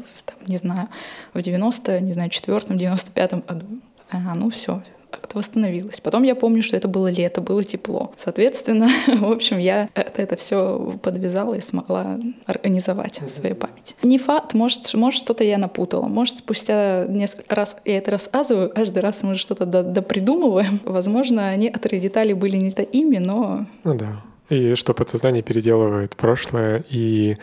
не 0.48 0.57
знаю, 0.57 0.88
в 1.33 1.41
90, 1.41 2.00
не 2.00 2.13
знаю, 2.13 2.29
четвертом, 2.29 2.77
95-м 2.77 3.41
году. 3.41 3.65
Ага, 4.10 4.33
ну 4.36 4.50
все, 4.50 4.81
это 5.22 5.38
восстановилось. 5.38 6.00
Потом 6.00 6.24
я 6.24 6.36
помню, 6.36 6.63
что 6.63 6.75
это 6.75 6.88
было 6.88 7.08
лето, 7.08 7.41
было 7.41 7.63
тепло. 7.63 8.12
Соответственно, 8.17 8.88
в 9.08 9.32
общем, 9.32 9.58
я 9.58 9.89
это, 9.93 10.22
это 10.22 10.36
все 10.36 10.98
подвязала 11.01 11.55
и 11.55 11.62
смогла 11.62 12.20
организовать 12.46 13.22
в 13.22 13.29
своей 13.29 13.55
памяти. 13.55 13.96
Не 14.03 14.17
факт, 14.17 14.53
может, 14.53 14.93
может 14.93 15.20
что-то 15.22 15.43
я 15.43 15.58
напутала. 15.58 16.08
Может, 16.08 16.38
спустя 16.38 17.05
несколько 17.08 17.55
раз 17.55 17.77
я 17.86 17.98
это 17.98 18.12
рассказываю, 18.12 18.70
каждый 18.70 19.00
раз 19.00 19.24
мы 19.24 19.36
что-то 19.36 19.65
допридумываем. 19.65 20.79
Возможно, 20.86 21.55
некоторые 21.55 22.00
детали 22.00 22.34
были 22.34 22.58
не 22.58 22.72
такими, 22.72 23.17
но... 23.17 23.65
Ну 23.84 23.96
да. 23.96 24.22
И 24.50 24.75
что 24.75 24.93
подсознание 24.93 25.41
переделывает 25.41 26.15
прошлое, 26.15 26.84
и, 26.89 27.36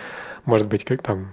может 0.44 0.68
быть, 0.68 0.84
как 0.84 1.02
там 1.02 1.28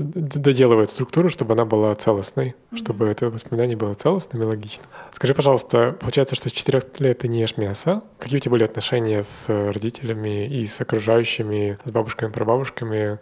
доделывает 0.00 0.90
структуру, 0.90 1.28
чтобы 1.28 1.54
она 1.54 1.64
была 1.64 1.94
целостной, 1.94 2.48
mm-hmm. 2.48 2.76
чтобы 2.76 3.06
это 3.06 3.30
воспоминание 3.30 3.76
было 3.76 3.94
целостным 3.94 4.42
и 4.42 4.46
логичным. 4.46 4.86
Скажи, 5.12 5.34
пожалуйста, 5.34 5.96
получается, 6.00 6.34
что 6.34 6.48
с 6.48 6.52
четырех 6.52 6.84
лет 6.98 7.18
ты 7.18 7.28
не 7.28 7.40
ешь 7.40 7.56
мясо. 7.56 8.02
Какие 8.18 8.38
у 8.38 8.40
тебя 8.40 8.52
были 8.52 8.64
отношения 8.64 9.22
с 9.22 9.48
родителями 9.48 10.46
и 10.46 10.66
с 10.66 10.80
окружающими, 10.80 11.78
с 11.84 11.90
бабушками, 11.90 12.30
прабабушками 12.30 13.18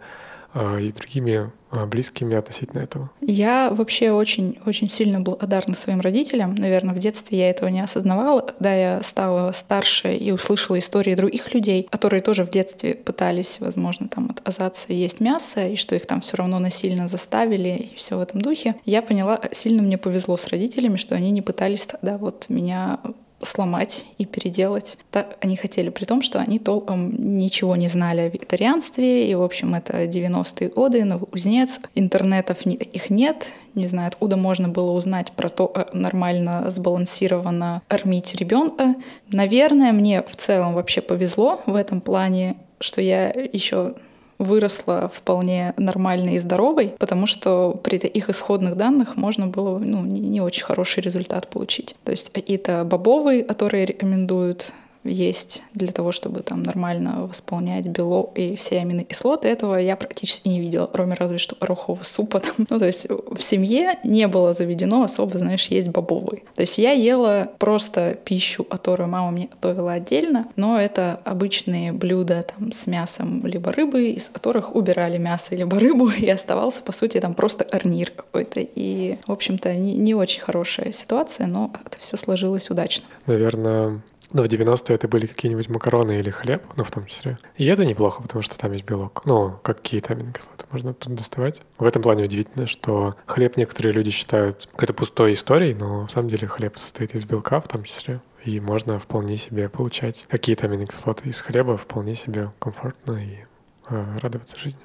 э, 0.53 0.81
и 0.81 0.91
другими 0.91 1.51
близкими 1.71 2.35
относительно 2.35 2.81
этого? 2.81 3.11
Я 3.21 3.69
вообще 3.71 4.11
очень-очень 4.11 4.87
сильно 4.87 5.19
благодарна 5.21 5.75
своим 5.75 6.01
родителям. 6.01 6.55
Наверное, 6.55 6.93
в 6.93 6.99
детстве 6.99 7.37
я 7.37 7.49
этого 7.49 7.69
не 7.69 7.81
осознавала. 7.81 8.41
Когда 8.41 8.73
я 8.73 9.03
стала 9.03 9.51
старше 9.51 10.15
и 10.15 10.31
услышала 10.31 10.79
истории 10.79 11.15
других 11.15 11.53
людей, 11.53 11.87
которые 11.89 12.21
тоже 12.21 12.45
в 12.45 12.49
детстве 12.49 12.95
пытались, 12.95 13.59
возможно, 13.59 14.07
там 14.07 14.29
отказаться 14.29 14.93
есть 14.93 15.19
мясо, 15.19 15.67
и 15.67 15.75
что 15.75 15.95
их 15.95 16.05
там 16.05 16.21
все 16.21 16.37
равно 16.37 16.59
насильно 16.59 17.07
заставили, 17.07 17.69
и 17.69 17.95
все 17.95 18.17
в 18.17 18.21
этом 18.21 18.41
духе, 18.41 18.75
я 18.85 19.01
поняла, 19.01 19.39
сильно 19.51 19.81
мне 19.81 19.97
повезло 19.97 20.37
с 20.37 20.47
родителями, 20.47 20.97
что 20.97 21.15
они 21.15 21.31
не 21.31 21.41
пытались 21.41 21.85
тогда 21.85 22.17
вот 22.17 22.45
меня 22.49 22.99
сломать 23.41 24.05
и 24.17 24.25
переделать. 24.25 24.97
Так 25.11 25.37
они 25.41 25.55
хотели, 25.55 25.89
при 25.89 26.05
том, 26.05 26.21
что 26.21 26.39
они 26.39 26.59
толком 26.59 27.37
ничего 27.37 27.75
не 27.75 27.87
знали 27.87 28.21
о 28.21 28.29
вегетарианстве, 28.29 29.29
и, 29.29 29.35
в 29.35 29.41
общем, 29.41 29.75
это 29.75 30.05
90-е 30.05 30.69
годы, 30.69 31.03
Новоузнец, 31.05 31.79
интернетов 31.95 32.65
их 32.65 33.09
нет, 33.09 33.51
не 33.75 33.87
знаю, 33.87 34.07
откуда 34.07 34.35
можно 34.35 34.67
было 34.67 34.91
узнать 34.91 35.31
про 35.31 35.49
то, 35.49 35.71
э, 35.73 35.85
нормально 35.93 36.69
сбалансированно 36.69 37.81
кормить 37.87 38.35
ребенка. 38.35 38.95
Наверное, 39.31 39.93
мне 39.93 40.21
в 40.23 40.35
целом 40.35 40.73
вообще 40.73 41.01
повезло 41.01 41.61
в 41.65 41.75
этом 41.75 42.01
плане, 42.01 42.57
что 42.79 43.01
я 43.01 43.29
еще 43.29 43.95
выросла 44.39 45.11
вполне 45.13 45.73
нормальной 45.77 46.35
и 46.35 46.39
здоровой, 46.39 46.95
потому 46.97 47.25
что 47.25 47.79
при 47.83 47.97
их 47.97 48.29
исходных 48.29 48.75
данных 48.75 49.17
можно 49.17 49.47
было 49.47 49.77
ну, 49.77 50.03
не, 50.05 50.21
не 50.21 50.41
очень 50.41 50.63
хороший 50.63 51.01
результат 51.01 51.49
получить. 51.49 51.95
То 52.05 52.11
есть 52.11 52.31
какие-то 52.31 52.83
бобовые, 52.85 53.43
которые 53.43 53.85
рекомендуют 53.85 54.73
есть 55.03 55.61
для 55.73 55.91
того, 55.91 56.11
чтобы 56.11 56.41
там 56.41 56.63
нормально 56.63 57.25
восполнять 57.25 57.85
белок 57.85 58.37
и 58.37 58.55
все 58.55 58.79
аминокислоты. 58.79 59.47
Этого 59.47 59.75
я 59.75 59.95
практически 59.95 60.47
не 60.47 60.59
видела, 60.59 60.87
кроме 60.87 61.15
разве 61.15 61.37
что 61.37 61.55
орехового 61.59 62.03
супа. 62.03 62.39
Там. 62.39 62.53
Ну, 62.69 62.77
то 62.77 62.85
есть 62.85 63.07
в 63.09 63.41
семье 63.41 63.97
не 64.03 64.27
было 64.27 64.53
заведено 64.53 65.03
особо, 65.03 65.37
знаешь, 65.37 65.67
есть 65.67 65.87
бобовый. 65.87 66.43
То 66.53 66.61
есть 66.61 66.77
я 66.77 66.91
ела 66.91 67.49
просто 67.57 68.15
пищу, 68.23 68.63
которую 68.63 69.09
мама 69.09 69.31
мне 69.31 69.47
готовила 69.47 69.93
отдельно, 69.93 70.47
но 70.55 70.79
это 70.79 71.19
обычные 71.23 71.91
блюда 71.93 72.43
там 72.43 72.71
с 72.71 72.85
мясом 72.85 73.45
либо 73.45 73.71
рыбой, 73.71 74.11
из 74.11 74.29
которых 74.29 74.75
убирали 74.75 75.17
мясо 75.17 75.55
либо 75.55 75.79
рыбу, 75.79 76.09
и 76.17 76.29
оставался, 76.29 76.81
по 76.81 76.91
сути, 76.91 77.19
там 77.19 77.33
просто 77.33 77.65
гарнир 77.69 78.11
какой-то. 78.11 78.59
И, 78.59 79.17
в 79.25 79.31
общем-то, 79.31 79.73
не, 79.73 79.95
не 79.95 80.13
очень 80.13 80.41
хорошая 80.41 80.91
ситуация, 80.91 81.47
но 81.47 81.71
это 81.85 81.97
все 81.99 82.17
сложилось 82.17 82.69
удачно. 82.69 83.05
Наверное, 83.25 84.01
но 84.31 84.43
в 84.43 84.45
90-е 84.45 84.95
это 84.95 85.07
были 85.07 85.25
какие-нибудь 85.25 85.69
макароны 85.69 86.19
или 86.19 86.29
хлеб, 86.29 86.63
ну, 86.75 86.83
в 86.83 86.91
том 86.91 87.05
числе. 87.05 87.37
И 87.55 87.65
это 87.65 87.85
неплохо, 87.85 88.21
потому 88.21 88.41
что 88.41 88.57
там 88.57 88.71
есть 88.71 88.85
белок. 88.85 89.23
Ну, 89.25 89.59
какие-то 89.63 90.13
аминокислоты 90.13 90.65
можно 90.71 90.93
тут 90.93 91.15
доставать. 91.15 91.61
В 91.77 91.85
этом 91.85 92.01
плане 92.01 92.25
удивительно, 92.25 92.67
что 92.67 93.15
хлеб 93.25 93.57
некоторые 93.57 93.93
люди 93.93 94.11
считают 94.11 94.67
какой-то 94.71 94.93
пустой 94.93 95.33
историей, 95.33 95.73
но 95.73 96.03
на 96.03 96.07
самом 96.07 96.29
деле 96.29 96.47
хлеб 96.47 96.77
состоит 96.77 97.15
из 97.15 97.25
белка 97.25 97.59
в 97.59 97.67
том 97.67 97.83
числе. 97.83 98.21
И 98.45 98.59
можно 98.59 98.99
вполне 98.99 99.37
себе 99.37 99.67
получать 99.67 100.25
какие-то 100.29 100.67
аминокислоты 100.67 101.29
из 101.29 101.41
хлеба 101.41 101.75
вполне 101.75 102.15
себе 102.15 102.51
комфортно 102.59 103.13
и 103.13 103.45
э, 103.89 104.05
радоваться 104.21 104.57
жизни. 104.57 104.79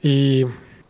И 0.00 0.46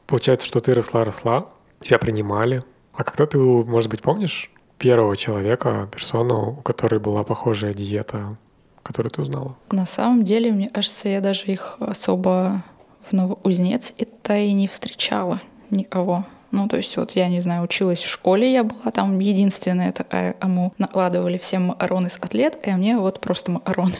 получается, 0.06 0.46
что 0.46 0.60
ты 0.60 0.74
росла-росла, 0.74 1.50
тебя 1.80 1.98
принимали. 1.98 2.62
А 2.94 3.04
когда 3.04 3.26
ты, 3.26 3.38
может 3.38 3.90
быть, 3.90 4.02
помнишь, 4.02 4.50
первого 4.78 5.16
человека, 5.16 5.88
персону, 5.92 6.56
у 6.58 6.62
которой 6.62 7.00
была 7.00 7.24
похожая 7.24 7.74
диета, 7.74 8.36
которую 8.82 9.10
ты 9.10 9.22
узнала? 9.22 9.56
На 9.70 9.86
самом 9.86 10.22
деле, 10.22 10.52
мне 10.52 10.68
кажется, 10.68 11.08
я 11.08 11.20
даже 11.20 11.46
их 11.46 11.76
особо 11.80 12.62
в 13.08 13.12
Новоузнец 13.12 13.94
это 13.96 14.36
и 14.36 14.52
не 14.52 14.68
встречала 14.68 15.40
никого. 15.70 16.24
Ну, 16.52 16.68
то 16.68 16.76
есть 16.76 16.96
вот 16.96 17.12
я, 17.12 17.28
не 17.28 17.40
знаю, 17.40 17.62
училась 17.62 18.02
в 18.02 18.08
школе, 18.08 18.52
я 18.52 18.64
была 18.64 18.90
там 18.92 19.18
единственная 19.18 19.92
такая, 19.92 20.32
кому 20.34 20.72
накладывали 20.78 21.38
все 21.38 21.58
макароны 21.58 22.08
с 22.08 22.18
атлет, 22.18 22.58
а 22.64 22.76
мне 22.76 22.96
вот 22.96 23.20
просто 23.20 23.50
макароны. 23.50 23.92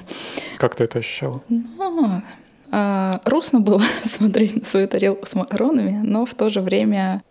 Как 0.59 0.75
ты 0.75 0.85
это 0.85 1.00
ощущала? 1.00 1.42
Ну, 1.49 2.23
а, 2.71 3.21
грустно 3.25 3.61
было 3.61 3.83
смотреть 4.04 4.56
на 4.56 4.64
свою 4.64 4.88
тарелку 4.88 5.26
с 5.26 5.35
макаронами, 5.35 6.00
но 6.02 6.25
в 6.25 6.35
то 6.35 6.50
же 6.50 6.61
время 6.61 7.23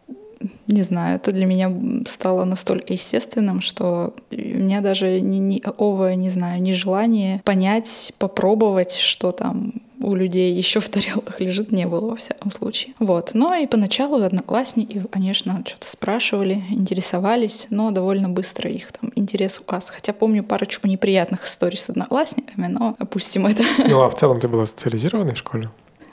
не 0.68 0.82
знаю, 0.82 1.18
это 1.18 1.32
для 1.32 1.46
меня 1.46 1.72
стало 2.06 2.44
настолько 2.44 2.94
естественным, 2.94 3.62
что 3.62 4.14
у 4.32 4.36
меня 4.36 4.82
даже 4.82 5.20
ни, 5.22 5.38
никакого, 5.38 6.14
не 6.14 6.30
знаю, 6.30 6.62
ни 6.62 6.74
желания 6.74 7.42
понять, 7.44 8.14
попробовать, 8.18 8.96
что 8.96 9.32
там 9.32 9.74
у 10.00 10.14
людей 10.14 10.54
еще 10.54 10.80
в 10.80 10.90
тарелках 10.90 11.40
лежит, 11.40 11.72
не 11.72 11.88
было 11.88 12.12
во 12.12 12.16
всяком 12.16 12.52
случае. 12.52 12.94
Вот. 13.00 13.32
Но 13.34 13.56
и 13.56 13.66
поначалу 13.66 14.22
одноклассники, 14.22 15.04
конечно, 15.10 15.64
что-то 15.66 15.90
спрашивали, 15.90 16.62
интересовались, 16.70 17.68
но 17.70 17.92
довольно 17.92 18.30
быстро 18.30 18.70
их 18.70 18.92
там 18.92 19.12
интерес 19.16 19.60
указ. 19.60 19.90
Хотя 19.90 20.14
помню 20.14 20.44
парочку 20.44 20.88
неприятных 20.88 21.46
историй 21.46 21.78
с 21.78 21.90
одноклассниками, 21.90 22.68
но 22.68 22.96
опустим 23.00 23.48
это. 23.48 23.64
Ну 23.90 24.02
а 24.02 24.10
в 24.10 24.16
целом 24.16 24.40
ты 24.40 24.48
была 24.48 24.66
социализированной 24.66 25.34
в 25.34 25.38
школе? 25.38 25.70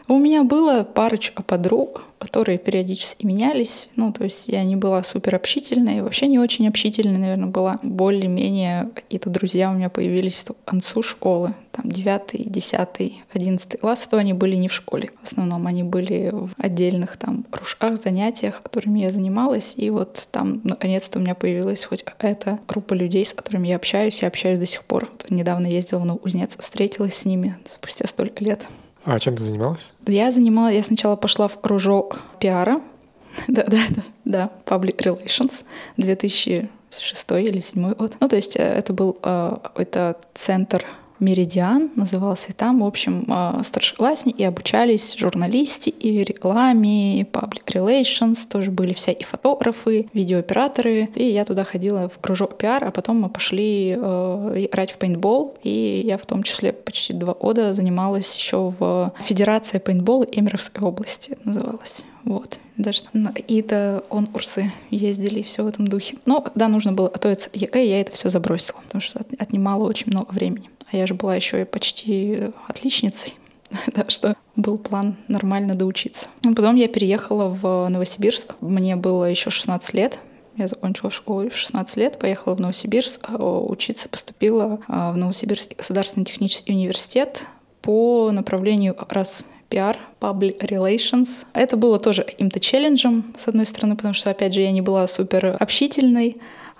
У 0.09 0.19
меня 0.19 0.43
было 0.43 0.83
парочка 0.83 1.43
подруг, 1.43 2.05
которые 2.19 2.59
периодически 2.59 3.25
менялись. 3.25 3.89
Ну, 3.97 4.13
то 4.13 4.25
есть 4.25 4.49
я 4.49 4.65
не 4.65 4.77
была 4.77 5.03
супер 5.03 5.35
общительной, 5.35 6.03
вообще 6.03 6.27
не 6.27 6.39
очень 6.39 6.69
общительной, 6.69 7.19
наверное, 7.19 7.51
была. 7.51 7.79
Более-менее 7.83 8.91
какие-то 8.95 9.31
друзья 9.31 9.71
у 9.71 9.75
меня 9.75 9.91
появились 9.91 10.45
к 10.45 10.65
концу 10.65 11.03
школы. 11.03 11.55
Там 11.71 11.91
9, 11.91 12.51
10, 12.51 13.23
11 13.33 13.81
класс, 13.81 14.09
то 14.09 14.19
они 14.19 14.33
были 14.33 14.57
не 14.57 14.69
в 14.69 14.73
школе. 14.73 15.11
В 15.23 15.25
основном 15.25 15.67
они 15.67 15.83
были 15.83 16.31
в 16.33 16.51
отдельных 16.59 17.17
там 17.17 17.45
кружках, 17.51 17.97
занятиях, 17.97 18.61
которыми 18.63 19.01
я 19.01 19.11
занималась. 19.11 19.75
И 19.77 19.89
вот 19.91 20.29
там 20.31 20.61
наконец-то 20.65 21.19
у 21.19 21.23
меня 21.23 21.35
появилась 21.35 21.85
хоть 21.85 22.03
какая-то 22.03 22.59
группа 22.67 22.95
людей, 22.95 23.25
с 23.25 23.35
которыми 23.35 23.69
я 23.69 23.77
общаюсь 23.77 24.23
и 24.23 24.27
общаюсь 24.27 24.59
до 24.59 24.67
сих 24.67 24.85
пор. 24.85 25.09
Вот 25.11 25.31
недавно 25.31 25.67
ездила 25.67 26.05
на 26.05 26.17
Узнец, 26.17 26.57
встретилась 26.59 27.15
с 27.15 27.25
ними 27.25 27.57
спустя 27.67 28.07
столько 28.07 28.45
лет. 28.45 28.67
А 29.05 29.19
чем 29.19 29.37
ты 29.37 29.43
занималась? 29.43 29.93
Я 30.07 30.31
занималась, 30.31 30.75
я 30.75 30.83
сначала 30.83 31.17
пошла 31.17 31.49
в 31.49 31.61
кружок 31.61 32.21
пиара, 32.39 32.81
да, 33.49 33.65
да, 33.65 33.79
да, 33.91 34.03
да, 34.25 34.51
Public 34.65 34.99
Relations, 34.99 35.65
2006 35.97 37.31
или 37.33 37.51
2007 37.51 37.95
год. 37.95 38.15
Ну, 38.21 38.29
то 38.29 38.37
есть 38.37 38.57
э, 38.57 38.63
это 38.63 38.93
был 38.93 39.19
э, 39.23 39.57
какой-то 39.63 40.17
центр 40.35 40.85
Меридиан 41.23 41.91
назывался, 41.95 42.51
и 42.51 42.53
там, 42.53 42.81
в 42.81 42.85
общем, 42.85 43.25
а, 43.29 43.63
старшеклассники 43.63 44.43
обучались 44.43 45.15
журналисте 45.17 45.91
и 45.91 46.25
рекламе, 46.25 47.21
и 47.21 47.23
public 47.23 47.65
relations, 47.67 48.49
тоже 48.49 48.71
были 48.73 48.93
вся 48.93 49.13
и 49.13 49.23
фотографы, 49.23 50.09
видеооператоры, 50.13 51.09
и 51.15 51.25
я 51.25 51.45
туда 51.45 51.63
ходила 51.65 52.09
в 52.09 52.19
кружок 52.19 52.59
пиар, 52.59 52.85
а 52.85 52.91
потом 52.91 53.21
мы 53.21 53.29
пошли 53.29 53.97
э, 53.97 54.53
играть 54.57 54.91
в 54.91 54.99
пейнтбол, 54.99 55.57
и 55.63 56.03
я 56.05 56.19
в 56.19 56.27
том 56.27 56.43
числе 56.43 56.73
почти 56.73 57.13
два 57.13 57.35
года 57.35 57.73
занималась 57.73 58.37
еще 58.37 58.75
в 58.77 59.13
Федерации 59.25 59.79
пейнтбола 59.79 60.25
Эмеровской 60.25 60.85
области, 60.85 61.31
это 61.31 61.47
называлось. 61.47 62.05
Вот. 62.25 62.59
Даже 62.77 63.05
там 63.05 63.23
на 63.23 63.33
какие-то 63.33 64.05
конкурсы 64.09 64.73
ездили 64.91 65.41
и 65.41 65.43
все 65.43 65.65
в 65.65 65.67
этом 65.67 65.89
духе. 65.89 66.17
Но 66.25 66.41
когда 66.41 66.69
нужно 66.69 66.93
было 66.93 67.09
готовиться 67.09 67.51
к 67.51 67.57
ЕЭ, 67.57 67.87
я 67.87 68.01
это 68.01 68.13
все 68.13 68.29
забросила, 68.31 68.81
потому 68.81 69.01
что 69.01 69.25
отнимало 69.39 69.85
очень 69.85 70.11
много 70.11 70.33
времени. 70.33 70.71
А 70.91 70.97
я 70.97 71.07
же 71.07 71.15
была 71.15 71.35
еще 71.37 71.63
и 71.63 71.65
почти 71.65 72.51
отличницей. 72.69 73.35
так 73.95 74.11
что 74.11 74.37
был 74.57 74.79
план 74.79 75.17
нормально 75.29 75.75
доучиться. 75.75 76.29
Потом 76.43 76.77
я 76.77 76.89
переехала 76.89 77.49
в 77.49 77.89
Новосибирск. 77.89 78.55
Мне 78.61 78.97
было 78.97 79.25
еще 79.25 79.51
16 79.51 79.95
лет. 79.95 80.19
Я 80.57 80.69
закончила 80.69 81.11
школу 81.11 81.49
в 81.49 81.57
16 81.57 81.97
лет, 81.97 82.19
поехала 82.19 82.55
в 82.55 82.61
Новосибирск, 82.61 83.25
а, 83.27 83.59
учиться 83.61 84.09
поступила 84.11 84.81
а, 84.87 85.13
в 85.13 85.17
Новосибирский 85.17 85.77
государственный 85.77 86.27
технический 86.27 86.73
университет 86.73 87.47
по 87.81 88.31
направлению 88.33 88.95
раз 89.09 89.47
PR, 89.73 89.97
Public 90.21 90.59
Relations. 90.61 91.47
Это 91.55 91.77
было 91.77 91.99
тоже 91.99 92.23
каким-то 92.25 92.61
челленджем, 92.61 93.35
с 93.37 93.49
одной 93.49 93.65
стороны, 93.65 93.97
потому 93.97 94.13
что, 94.13 94.31
опять 94.31 94.53
же, 94.53 94.61
я 94.61 94.71
не 94.71 94.83
была 94.83 95.07
супер 95.07 95.57
общительной, 95.59 96.37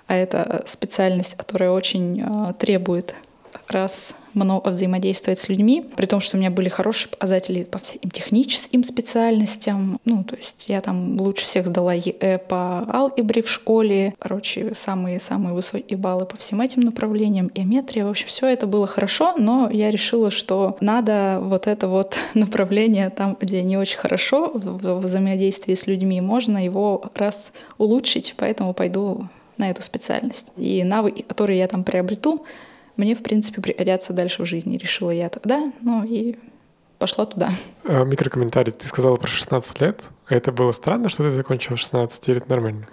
а 0.07 0.15
это 0.15 0.63
специальность, 0.67 1.35
которая 1.35 1.71
очень 1.71 2.21
э, 2.21 2.53
требует 2.59 3.15
раз 3.67 4.15
много 4.33 4.69
взаимодействовать 4.69 5.39
с 5.39 5.49
людьми, 5.49 5.85
при 5.95 6.05
том, 6.05 6.19
что 6.19 6.37
у 6.37 6.39
меня 6.39 6.49
были 6.49 6.69
хорошие 6.69 7.09
показатели 7.09 7.63
по 7.63 7.79
всяким 7.79 8.09
техническим 8.09 8.83
специальностям. 8.83 9.99
Ну, 10.05 10.23
то 10.23 10.35
есть 10.35 10.69
я 10.69 10.81
там 10.81 11.19
лучше 11.19 11.45
всех 11.45 11.67
сдала 11.67 11.93
ЕЭ 11.93 12.39
по 12.39 12.85
алгебре 12.91 13.43
в 13.43 13.49
школе. 13.49 14.15
Короче, 14.19 14.73
самые-самые 14.75 15.53
высокие 15.53 15.97
баллы 15.97 16.25
по 16.25 16.37
всем 16.37 16.61
этим 16.61 16.81
направлениям. 16.81 17.49
Геометрия, 17.53 18.05
в 18.05 18.09
общем, 18.09 18.27
все 18.27 18.47
это 18.47 18.65
было 18.65 18.87
хорошо, 18.87 19.35
но 19.37 19.69
я 19.71 19.91
решила, 19.91 20.31
что 20.31 20.77
надо 20.79 21.39
вот 21.41 21.67
это 21.67 21.87
вот 21.87 22.19
направление 22.33 23.09
там, 23.09 23.37
где 23.39 23.61
не 23.61 23.77
очень 23.77 23.97
хорошо 23.97 24.51
в 24.53 24.99
взаимодействии 24.99 25.75
с 25.75 25.87
людьми, 25.87 26.21
можно 26.21 26.63
его 26.63 27.03
раз 27.13 27.53
улучшить, 27.77 28.35
поэтому 28.37 28.73
пойду 28.73 29.27
на 29.57 29.69
эту 29.69 29.81
специальность. 29.81 30.51
И 30.57 30.83
навыки, 30.83 31.21
которые 31.21 31.59
я 31.59 31.67
там 31.67 31.83
приобрету, 31.83 32.45
мне, 32.97 33.15
в 33.15 33.23
принципе, 33.23 33.61
пригодятся 33.61 34.13
дальше 34.13 34.43
в 34.43 34.45
жизни, 34.45 34.77
решила 34.77 35.11
я 35.11 35.29
тогда. 35.29 35.71
Ну 35.81 36.03
и 36.03 36.35
пошла 36.99 37.25
туда. 37.25 37.49
А, 37.85 38.03
микрокомментарий. 38.03 38.71
Ты 38.71 38.87
сказала 38.87 39.15
про 39.15 39.27
16 39.27 39.81
лет. 39.81 40.09
Это 40.29 40.51
было 40.51 40.71
странно, 40.71 41.09
что 41.09 41.23
ты 41.23 41.31
закончила 41.31 41.75
в 41.75 41.79
16, 41.79 42.29
или 42.29 42.37
это 42.37 42.49
нормально? 42.49 42.87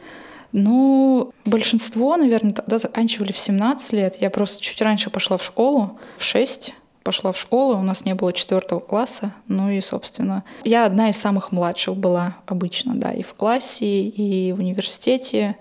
Ну, 0.52 1.32
большинство, 1.44 2.16
наверное, 2.16 2.52
тогда 2.52 2.78
заканчивали 2.78 3.32
в 3.32 3.38
17 3.38 3.92
лет. 3.92 4.16
Я 4.20 4.30
просто 4.30 4.60
чуть 4.62 4.80
раньше 4.82 5.10
пошла 5.10 5.36
в 5.36 5.44
школу, 5.44 5.98
в 6.18 6.24
6 6.24 6.74
пошла 7.02 7.32
в 7.32 7.38
школу, 7.38 7.78
у 7.78 7.82
нас 7.82 8.04
не 8.04 8.14
было 8.14 8.32
четвертого 8.32 8.80
класса, 8.80 9.32
ну 9.48 9.70
и, 9.70 9.80
собственно, 9.80 10.44
я 10.64 10.84
одна 10.84 11.08
из 11.08 11.16
самых 11.16 11.50
младших 11.50 11.96
была 11.96 12.36
обычно, 12.46 12.94
да, 12.94 13.10
и 13.12 13.22
в 13.22 13.34
классе, 13.34 13.86
и 13.86 14.52
в 14.52 14.58
университете, 14.58 15.56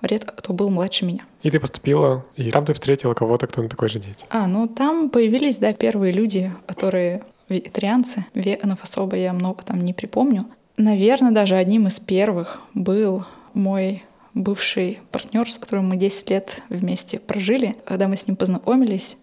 редко 0.00 0.32
кто 0.32 0.52
был 0.52 0.70
младше 0.70 1.04
меня. 1.04 1.24
И 1.42 1.50
ты 1.50 1.58
поступила, 1.58 2.24
и 2.36 2.50
там 2.50 2.64
ты 2.64 2.72
встретила 2.72 3.14
кого-то, 3.14 3.46
кто 3.46 3.62
на 3.62 3.68
такой 3.68 3.88
же 3.88 3.98
дети. 3.98 4.26
А, 4.30 4.46
ну 4.46 4.66
там 4.66 5.08
появились, 5.10 5.58
да, 5.58 5.72
первые 5.72 6.12
люди, 6.12 6.52
которые 6.66 7.22
вегетарианцы, 7.48 8.26
веганов 8.34 8.82
особо 8.82 9.16
я 9.16 9.32
много 9.32 9.62
там 9.62 9.82
не 9.82 9.92
припомню. 9.92 10.46
Наверное, 10.76 11.32
даже 11.32 11.56
одним 11.56 11.86
из 11.88 11.98
первых 11.98 12.60
был 12.74 13.24
мой 13.54 14.04
бывший 14.34 15.00
партнер, 15.10 15.50
с 15.50 15.58
которым 15.58 15.88
мы 15.88 15.96
10 15.96 16.30
лет 16.30 16.62
вместе 16.68 17.18
прожили. 17.18 17.76
Когда 17.84 18.08
мы 18.08 18.16
с 18.16 18.26
ним 18.26 18.36
познакомились, 18.36 19.16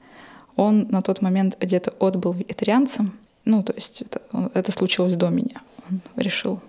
он 0.55 0.87
на 0.89 1.01
тот 1.01 1.21
момент 1.21 1.57
где-то 1.59 1.93
отбыл 1.99 2.33
вегетарианцем. 2.33 3.13
Ну, 3.45 3.63
то 3.63 3.73
есть 3.73 4.01
это, 4.01 4.21
это 4.53 4.71
случилось 4.71 5.15
до 5.15 5.29
меня. 5.29 5.61
Он 5.89 6.01
решил 6.15 6.61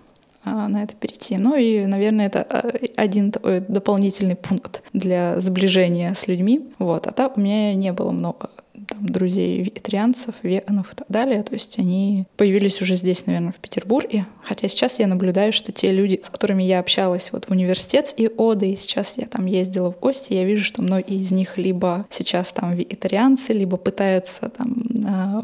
на 0.45 0.83
это 0.83 0.95
перейти. 0.95 1.37
Ну 1.37 1.55
и, 1.55 1.85
наверное, 1.85 2.27
это 2.27 2.41
а, 2.41 2.71
один 2.95 3.31
дополнительный 3.31 4.35
пункт 4.35 4.83
для 4.93 5.39
сближения 5.39 6.13
с 6.13 6.27
людьми. 6.27 6.69
Вот. 6.79 7.07
А 7.07 7.11
так 7.11 7.37
у 7.37 7.41
меня 7.41 7.73
не 7.73 7.91
было 7.91 8.11
много 8.11 8.49
там, 8.89 9.05
друзей 9.05 9.61
вегетарианцев, 9.61 10.35
веганов 10.43 10.93
и 10.93 10.95
так 10.95 11.07
далее. 11.09 11.43
То 11.43 11.53
есть 11.53 11.77
они 11.79 12.25
появились 12.37 12.81
уже 12.81 12.95
здесь, 12.95 13.25
наверное, 13.25 13.53
в 13.53 13.57
Петербурге. 13.57 14.25
Хотя 14.43 14.67
сейчас 14.67 14.99
я 14.99 15.07
наблюдаю, 15.07 15.53
что 15.53 15.71
те 15.71 15.91
люди, 15.91 16.19
с 16.21 16.29
которыми 16.29 16.63
я 16.63 16.79
общалась 16.79 17.31
вот 17.31 17.45
в 17.45 17.51
университет 17.51 18.13
и 18.17 18.27
ОДА, 18.27 18.65
и 18.65 18.75
сейчас 18.75 19.17
я 19.17 19.27
там 19.27 19.45
ездила 19.45 19.91
в 19.91 19.99
гости, 19.99 20.33
я 20.33 20.43
вижу, 20.43 20.63
что 20.63 20.81
многие 20.81 21.21
из 21.21 21.31
них 21.31 21.57
либо 21.57 22.07
сейчас 22.09 22.51
там 22.51 22.75
вегетарианцы, 22.75 23.53
либо 23.53 23.77
пытаются 23.77 24.49
там 24.49 24.75
а, 25.07 25.41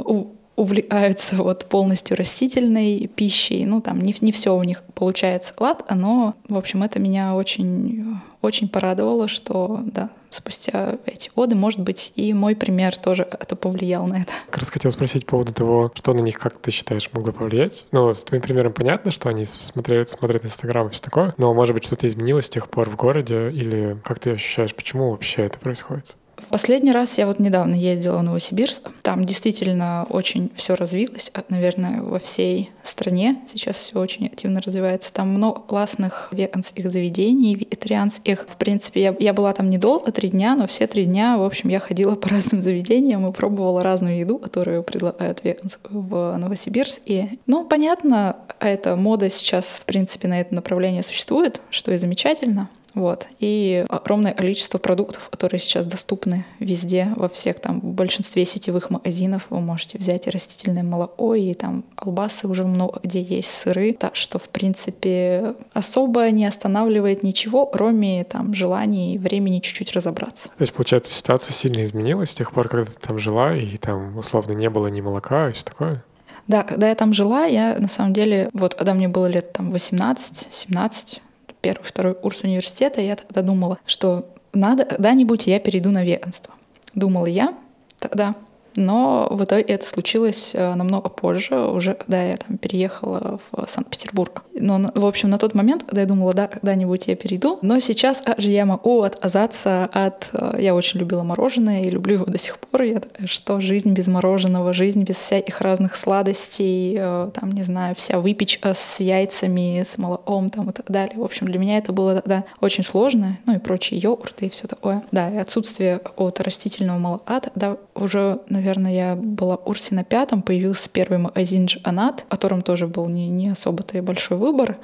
увлекаются 0.55 1.35
вот 1.43 1.65
полностью 1.65 2.17
растительной 2.17 3.07
пищей. 3.07 3.65
Ну, 3.65 3.81
там 3.81 4.01
не, 4.01 4.15
не 4.21 4.31
все 4.31 4.55
у 4.55 4.63
них 4.63 4.83
получается 4.93 5.53
лад, 5.57 5.83
но, 5.93 6.35
в 6.47 6.57
общем, 6.57 6.83
это 6.83 6.99
меня 6.99 7.35
очень, 7.35 8.17
очень 8.41 8.69
порадовало, 8.69 9.27
что, 9.27 9.79
да, 9.83 10.09
спустя 10.29 10.97
эти 11.05 11.29
годы, 11.35 11.55
может 11.55 11.79
быть, 11.79 12.11
и 12.15 12.33
мой 12.33 12.55
пример 12.55 12.97
тоже 12.97 13.27
это 13.29 13.55
повлиял 13.55 14.05
на 14.07 14.21
это. 14.21 14.31
Как 14.47 14.59
раз 14.59 14.69
хотел 14.69 14.91
спросить 14.91 15.25
по 15.25 15.31
поводу 15.31 15.53
того, 15.53 15.91
что 15.93 16.13
на 16.13 16.19
них, 16.19 16.39
как 16.39 16.57
ты 16.57 16.71
считаешь, 16.71 17.09
могло 17.13 17.31
повлиять. 17.31 17.85
Ну, 17.91 18.13
с 18.13 18.23
твоим 18.23 18.41
примером 18.41 18.73
понятно, 18.73 19.11
что 19.11 19.29
они 19.29 19.45
смотрели, 19.45 20.05
смотрят 20.05 20.45
Инстаграм 20.45 20.87
и 20.87 20.91
все 20.91 21.01
такое, 21.01 21.33
но, 21.37 21.53
может 21.53 21.73
быть, 21.73 21.85
что-то 21.85 22.07
изменилось 22.07 22.45
с 22.45 22.49
тех 22.49 22.69
пор 22.69 22.89
в 22.89 22.95
городе, 22.95 23.49
или 23.51 23.97
как 24.03 24.19
ты 24.19 24.31
ощущаешь, 24.31 24.75
почему 24.75 25.11
вообще 25.11 25.43
это 25.43 25.59
происходит? 25.59 26.15
В 26.37 26.47
последний 26.47 26.91
раз 26.91 27.17
я 27.17 27.27
вот 27.27 27.39
недавно 27.39 27.75
ездила 27.75 28.17
в 28.17 28.23
Новосибирск. 28.23 28.89
Там 29.01 29.25
действительно 29.25 30.05
очень 30.09 30.51
все 30.55 30.75
развилось, 30.75 31.31
а, 31.33 31.43
наверное, 31.49 32.01
во 32.01 32.19
всей 32.19 32.71
стране. 32.83 33.41
Сейчас 33.47 33.77
все 33.77 33.99
очень 33.99 34.27
активно 34.27 34.61
развивается. 34.61 35.13
Там 35.13 35.29
много 35.29 35.61
классных 35.61 36.29
веганских 36.31 36.89
заведений, 36.89 37.55
вегетарианских. 37.55 38.45
В 38.49 38.57
принципе, 38.57 39.01
я, 39.01 39.15
я 39.19 39.33
была 39.33 39.53
там 39.53 39.69
недолго, 39.69 40.11
три 40.11 40.29
дня, 40.29 40.55
но 40.55 40.67
все 40.67 40.87
три 40.87 41.05
дня, 41.05 41.37
в 41.37 41.43
общем, 41.43 41.69
я 41.69 41.79
ходила 41.79 42.15
по 42.15 42.29
разным 42.35 42.61
заведениям 42.61 43.25
и 43.27 43.33
пробовала 43.33 43.83
разную 43.83 44.17
еду, 44.17 44.37
которую 44.37 44.83
предлагают 44.83 45.43
веганскую 45.43 46.01
в 46.01 46.37
Новосибирске. 46.37 47.37
Ну, 47.47 47.65
понятно, 47.65 48.37
эта 48.59 48.95
мода 48.95 49.29
сейчас, 49.29 49.79
в 49.79 49.85
принципе, 49.85 50.27
на 50.27 50.41
это 50.41 50.53
направление 50.53 51.03
существует, 51.03 51.61
что 51.69 51.91
и 51.91 51.97
замечательно. 51.97 52.69
Вот. 52.95 53.27
И 53.39 53.85
огромное 53.89 54.33
количество 54.33 54.77
продуктов, 54.77 55.29
которые 55.29 55.59
сейчас 55.59 55.85
доступны 55.85 56.45
везде, 56.59 57.09
во 57.15 57.29
всех 57.29 57.59
там 57.59 57.81
в 57.81 57.93
большинстве 57.93 58.45
сетевых 58.45 58.89
магазинов. 58.89 59.47
Вы 59.49 59.59
можете 59.59 59.97
взять 59.97 60.27
и 60.27 60.29
растительное 60.29 60.83
молоко, 60.83 61.35
и 61.35 61.53
там 61.53 61.83
албасы 61.97 62.47
уже 62.47 62.63
много 62.63 62.99
где 63.03 63.21
есть, 63.21 63.51
сыры. 63.51 63.93
Так 63.93 64.15
что, 64.15 64.39
в 64.39 64.47
принципе, 64.49 65.55
особо 65.73 66.31
не 66.31 66.45
останавливает 66.45 67.21
ничего, 67.21 67.65
кроме 67.65 68.23
там 68.23 68.53
желаний 68.53 69.15
и 69.15 69.17
времени 69.17 69.59
чуть-чуть 69.59 69.91
разобраться. 69.91 70.49
То 70.49 70.61
есть, 70.61 70.73
получается, 70.73 71.11
ситуация 71.11 71.51
сильно 71.51 71.83
изменилась 71.83 72.31
с 72.31 72.35
тех 72.35 72.51
пор, 72.53 72.69
когда 72.69 72.85
ты 72.85 72.97
там 72.99 73.19
жила, 73.19 73.55
и 73.55 73.77
там 73.77 74.17
условно 74.17 74.53
не 74.53 74.69
было 74.69 74.87
ни 74.87 75.01
молока 75.01 75.49
и 75.49 75.53
все 75.53 75.63
такое? 75.63 76.03
Да, 76.47 76.63
когда 76.63 76.89
я 76.89 76.95
там 76.95 77.13
жила, 77.13 77.45
я 77.45 77.75
на 77.79 77.87
самом 77.87 78.13
деле, 78.13 78.49
вот 78.53 78.75
когда 78.75 78.93
мне 78.93 79.07
было 79.07 79.25
лет 79.25 79.51
там 79.53 79.73
18-17, 79.73 81.19
первый, 81.65 81.83
второй 81.83 82.13
курс 82.13 82.43
университета, 82.43 83.01
я 83.01 83.15
тогда 83.15 83.41
думала, 83.41 83.79
что 83.87 84.29
надо, 84.53 84.85
когда-нибудь 84.85 85.47
я 85.47 85.59
перейду 85.59 85.89
на 85.89 86.03
веганство. 86.05 86.53
Думала 86.93 87.25
я 87.25 87.55
тогда. 87.97 88.35
Но 88.75 89.27
в 89.31 89.43
итоге 89.43 89.63
это 89.63 89.87
случилось 89.87 90.51
э, 90.53 90.75
намного 90.75 91.09
позже, 91.09 91.55
уже 91.67 91.93
когда 91.93 92.21
я 92.21 92.37
там 92.37 92.57
переехала 92.57 93.39
в 93.51 93.67
Санкт-Петербург. 93.67 94.43
Но, 94.53 94.91
в 94.93 95.05
общем, 95.05 95.29
на 95.29 95.37
тот 95.37 95.53
момент, 95.53 95.83
когда 95.83 96.01
я 96.01 96.07
думала, 96.07 96.33
да, 96.33 96.47
когда-нибудь 96.47 97.07
я 97.07 97.15
перейду, 97.15 97.59
но 97.61 97.79
сейчас 97.79 98.23
же 98.37 98.49
я 98.49 98.65
могу 98.65 99.01
отказаться 99.01 99.89
от... 99.91 100.29
Э, 100.33 100.57
я 100.59 100.75
очень 100.75 100.99
любила 100.99 101.23
мороженое 101.23 101.83
и 101.83 101.89
люблю 101.89 102.15
его 102.15 102.25
до 102.25 102.37
сих 102.37 102.57
пор. 102.59 102.83
Я 102.83 103.01
что 103.25 103.59
жизнь 103.59 103.93
без 103.93 104.07
мороженого, 104.07 104.73
жизнь 104.73 105.03
без 105.03 105.17
всяких 105.17 105.61
разных 105.61 105.95
сладостей, 105.95 106.95
э, 106.97 107.31
там, 107.33 107.51
не 107.51 107.63
знаю, 107.63 107.95
вся 107.95 108.19
выпечка 108.19 108.73
с 108.73 108.99
яйцами, 108.99 109.83
с 109.83 109.97
молоком 109.97 110.49
там 110.49 110.69
и 110.69 110.73
так 110.73 110.89
далее. 110.89 111.17
В 111.17 111.23
общем, 111.23 111.47
для 111.47 111.59
меня 111.59 111.77
это 111.77 111.93
было 111.93 112.15
тогда 112.15 112.43
очень 112.61 112.83
сложно, 112.83 113.37
ну 113.45 113.55
и 113.55 113.59
прочие 113.59 113.99
йогурты 113.99 114.47
и 114.47 114.49
все 114.49 114.67
такое. 114.67 115.03
Да, 115.11 115.29
и 115.29 115.37
отсутствие 115.37 115.99
какого-то 115.99 116.43
растительного 116.43 116.97
молока 116.97 117.39
тогда 117.39 117.77
уже, 117.93 118.39
наверное, 118.49 118.64
наверное, 118.65 118.91
я 118.91 119.15
была 119.15 119.57
в 119.57 119.61
курсе 119.61 119.93
на 119.93 120.03
пятом, 120.03 120.41
появился 120.41 120.89
первый 120.89 121.19
магазин 121.19 121.65
Джанат, 121.65 122.21
в 122.21 122.25
котором 122.25 122.63
тоже 122.63 122.87
был 122.87 123.07
не, 123.07 123.29
не 123.29 123.49
особо-то 123.49 123.97
и 123.97 124.01
большой 124.01 124.37
выбор. 124.37 124.77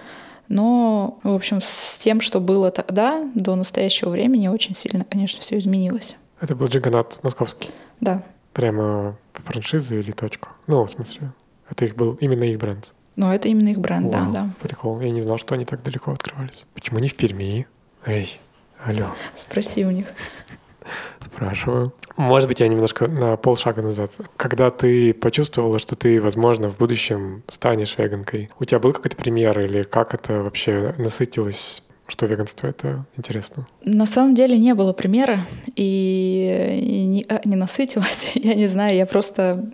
Но, 0.47 1.19
в 1.23 1.33
общем, 1.33 1.61
с 1.61 1.97
тем, 1.97 2.21
что 2.21 2.39
было 2.39 2.69
тогда, 2.69 3.23
до 3.33 3.55
настоящего 3.55 4.09
времени, 4.09 4.47
очень 4.49 4.75
сильно, 4.75 5.03
конечно, 5.03 5.41
все 5.41 5.57
изменилось. 5.57 6.15
Это 6.39 6.55
был 6.55 6.67
Джиганат 6.67 7.19
московский? 7.23 7.71
Да. 7.99 8.23
Прямо 8.53 9.17
франшиза 9.33 9.95
или 9.95 10.11
точка? 10.11 10.49
Ну, 10.67 10.85
в 10.85 10.91
смысле, 10.91 11.31
это 11.69 11.85
их 11.85 11.95
был 11.95 12.17
именно 12.21 12.43
их 12.43 12.59
бренд? 12.59 12.93
Ну, 13.15 13.31
это 13.31 13.47
именно 13.47 13.69
их 13.69 13.79
бренд, 13.79 14.13
Вау, 14.13 14.31
да, 14.31 14.41
да. 14.41 14.49
Прикол. 14.61 14.99
Я 14.99 15.09
не 15.09 15.21
знал, 15.21 15.37
что 15.37 15.55
они 15.55 15.65
так 15.65 15.81
далеко 15.83 16.11
открывались. 16.11 16.65
Почему 16.73 16.99
не 16.99 17.07
в 17.07 17.15
Перми? 17.15 17.67
Эй, 18.05 18.39
алло. 18.85 19.07
Спроси 19.35 19.85
у 19.85 19.91
них. 19.91 20.07
Спрашиваю. 21.19 21.93
Может 22.17 22.47
быть, 22.47 22.59
я 22.59 22.67
немножко 22.67 23.07
на 23.09 23.37
полшага 23.37 23.81
назад. 23.81 24.19
Когда 24.37 24.69
ты 24.69 25.13
почувствовала, 25.13 25.79
что 25.79 25.95
ты, 25.95 26.21
возможно, 26.21 26.69
в 26.69 26.77
будущем 26.77 27.43
станешь 27.47 27.97
веганкой, 27.97 28.49
у 28.59 28.65
тебя 28.65 28.79
был 28.79 28.93
какой-то 28.93 29.17
пример 29.17 29.59
или 29.59 29.83
как 29.83 30.13
это 30.13 30.43
вообще 30.43 30.95
насытилось 30.97 31.83
что 32.11 32.25
веганство 32.25 32.67
это 32.67 33.05
интересно? 33.15 33.65
На 33.85 34.05
самом 34.05 34.35
деле 34.35 34.57
не 34.57 34.73
было 34.73 34.91
примера 34.91 35.39
и 35.77 37.05
не, 37.07 37.25
а, 37.29 37.39
не 37.45 37.55
насытилась. 37.55 38.31
Я 38.35 38.53
не 38.53 38.67
знаю, 38.67 38.97
я 38.97 39.05
просто 39.05 39.65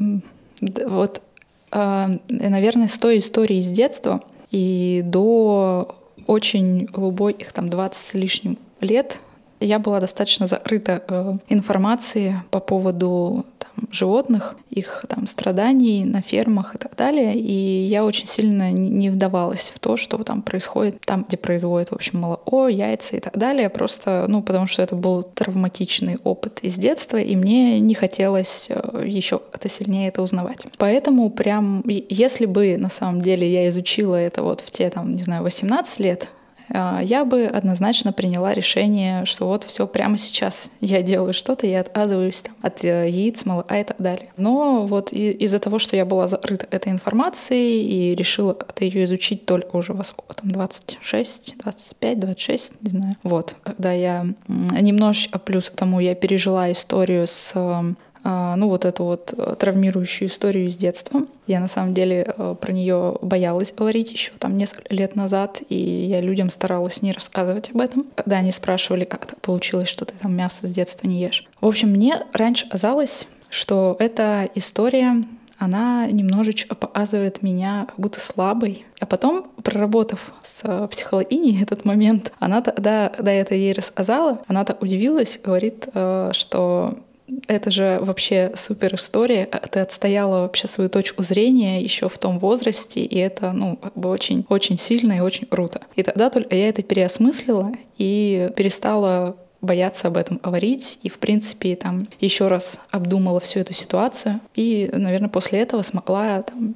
вот, 0.62 1.23
а, 1.71 2.12
наверное, 2.30 2.88
с 2.88 2.97
той 2.99 3.17
истории 3.17 3.60
с 3.60 3.67
детства 3.67 4.21
и 4.51 5.01
до 5.03 5.95
очень 6.27 6.86
глубоких 6.86 7.51
там 7.53 7.69
20 7.69 7.97
с 7.97 8.13
лишним 8.13 8.60
лет 8.82 9.19
я 9.60 9.80
была 9.80 10.00
достаточно 10.00 10.46
закрыта 10.46 11.04
э, 11.08 11.38
информацией 11.50 12.36
по 12.52 12.60
поводу 12.60 13.46
там, 13.58 13.88
животных, 13.91 14.56
их 14.70 15.06
там 15.10 15.26
страданий 15.28 16.06
на 16.06 16.22
фермах 16.22 16.76
и 16.76 16.78
так 16.78 16.96
далее. 16.96 17.36
И 17.36 17.84
я 17.84 18.06
очень 18.06 18.28
сильно 18.28 18.72
не 18.72 19.10
вдавалась 19.10 19.72
в 19.74 19.80
то, 19.80 19.98
что 19.98 20.24
там 20.24 20.41
происходит 20.41 21.02
там, 21.02 21.26
где 21.28 21.38
производят, 21.38 21.89
в 21.89 21.96
общем, 21.96 22.20
молоко, 22.20 22.67
яйца 22.67 23.17
и 23.17 23.20
так 23.20 23.38
далее. 23.38 23.70
Просто, 23.70 24.26
ну, 24.28 24.43
потому 24.43 24.67
что 24.67 24.84
это 24.84 24.96
был 24.96 25.24
травматичный 25.24 26.17
опыт 26.24 26.60
из 26.62 26.76
детства, 26.76 27.17
и 27.17 27.36
мне 27.36 27.80
не 27.80 27.96
хотелось 27.96 28.67
э, 28.70 29.04
еще 29.06 29.41
это 29.54 29.70
сильнее 29.70 30.10
это 30.10 30.22
узнавать. 30.22 30.65
Поэтому 30.78 31.30
прям, 31.32 31.84
если 31.88 32.46
бы 32.46 32.78
на 32.78 32.89
самом 32.89 33.22
деле 33.22 33.52
я 33.52 33.67
изучила 33.70 34.15
это 34.15 34.43
вот 34.43 34.62
в 34.62 34.70
те, 34.70 34.89
там, 34.89 35.15
не 35.15 35.24
знаю, 35.24 35.43
18 35.43 36.00
лет, 36.00 36.30
я 36.69 37.25
бы 37.25 37.45
однозначно 37.45 38.13
приняла 38.13 38.53
решение, 38.53 39.25
что 39.25 39.47
вот 39.47 39.63
все 39.63 39.88
прямо 39.88 40.17
сейчас 40.17 40.69
я 40.82 41.01
делаю 41.01 41.34
что-то, 41.34 41.67
я 41.67 41.82
отказываюсь 41.82 42.39
там, 42.39 42.56
от 42.62 42.84
э, 42.84 43.10
яиц, 43.10 43.45
молока 43.45 43.80
и 43.80 43.84
так 43.84 43.97
далее. 43.99 44.30
Но 44.38 44.86
вот 44.86 45.12
из-за 45.12 45.60
того, 45.60 45.80
что 45.80 45.95
я 45.95 46.06
была 46.06 46.27
закрыта 46.27 46.67
этой 46.69 46.91
информацией 46.91 48.12
и 48.12 48.15
решила 48.15 48.56
это 48.60 48.86
ее 48.86 49.06
изучить 49.06 49.45
только 49.45 49.75
уже 49.75 49.93
во 49.93 50.03
сколько 50.03 50.36
там, 50.36 50.51
26, 50.51 51.58
25, 51.58 52.19
26, 52.19 52.84
не 52.84 52.89
знаю. 52.89 53.15
Вот, 53.23 53.56
когда 53.63 53.91
я 53.91 54.25
немножечко 54.47 55.39
плюс 55.39 55.69
к 55.69 55.75
тому 55.75 55.99
я 55.99 56.15
пережила 56.15 56.71
историю 56.71 57.27
с 57.27 57.53
а, 57.56 57.84
ну, 58.27 58.67
вот 58.67 58.85
эту 58.85 59.03
вот 59.05 59.33
э, 59.37 59.55
травмирующую 59.57 60.27
историю 60.27 60.67
из 60.67 60.77
детства. 60.77 61.21
Я 61.45 61.59
на 61.59 61.67
самом 61.67 61.93
деле 61.93 62.33
э, 62.37 62.55
про 62.59 62.71
нее 62.71 63.15
боялась 63.21 63.71
говорить 63.71 64.11
еще 64.11 64.31
там 64.37 64.57
несколько 64.57 64.93
лет 64.93 65.15
назад, 65.15 65.61
и 65.69 65.75
я 65.75 66.19
людям 66.19 66.49
старалась 66.49 67.01
не 67.01 67.11
рассказывать 67.11 67.69
об 67.71 67.79
этом. 67.79 68.05
Когда 68.15 68.37
они 68.37 68.51
спрашивали, 68.51 69.05
как 69.05 69.27
так 69.27 69.39
получилось, 69.39 69.87
что 69.87 70.05
ты 70.05 70.13
там 70.15 70.35
мясо 70.35 70.67
с 70.67 70.71
детства 70.71 71.07
не 71.07 71.21
ешь. 71.21 71.47
В 71.61 71.67
общем, 71.67 71.89
мне 71.89 72.25
раньше 72.33 72.67
казалось, 72.69 73.27
что 73.49 73.95
эта 73.99 74.49
история 74.55 75.23
она 75.59 76.05
немножечко 76.07 76.75
показывает 76.75 77.41
меня 77.41 77.85
как 77.87 77.99
будто 77.99 78.19
слабой. 78.19 78.85
А 78.99 79.05
потом, 79.05 79.51
проработав 79.63 80.31
с 80.43 80.87
психологиней 80.87 81.61
этот 81.63 81.85
момент, 81.85 82.31
она 82.39 82.61
тогда, 82.61 83.11
когда 83.15 83.31
это 83.31 83.55
ей 83.55 83.73
рассказала, 83.73 84.41
она 84.47 84.65
так 84.65 84.81
удивилась, 84.81 85.39
говорит, 85.43 85.87
э, 85.93 86.29
что 86.33 86.99
это 87.47 87.71
же 87.71 87.99
вообще 88.01 88.51
супер 88.55 88.95
история. 88.95 89.45
Ты 89.45 89.79
отстояла 89.79 90.41
вообще 90.41 90.67
свою 90.67 90.89
точку 90.89 91.23
зрения 91.23 91.81
еще 91.81 92.09
в 92.09 92.17
том 92.17 92.39
возрасте, 92.39 93.01
и 93.01 93.17
это, 93.17 93.51
ну, 93.51 93.79
очень, 93.95 94.45
очень 94.49 94.77
сильно 94.77 95.13
и 95.13 95.19
очень 95.19 95.47
круто. 95.47 95.81
И 95.95 96.03
тогда 96.03 96.29
только 96.29 96.55
я 96.55 96.69
это 96.69 96.83
переосмыслила 96.83 97.71
и 97.97 98.49
перестала 98.55 99.37
бояться 99.61 100.07
об 100.07 100.17
этом 100.17 100.37
говорить 100.37 100.99
и, 101.03 101.09
в 101.09 101.17
принципе, 101.17 101.75
там 101.75 102.07
еще 102.19 102.47
раз 102.47 102.81
обдумала 102.91 103.39
всю 103.39 103.59
эту 103.59 103.73
ситуацию 103.73 104.39
и, 104.55 104.89
наверное, 104.93 105.29
после 105.29 105.59
этого 105.59 105.81
смогла 105.81 106.43
там, 106.43 106.75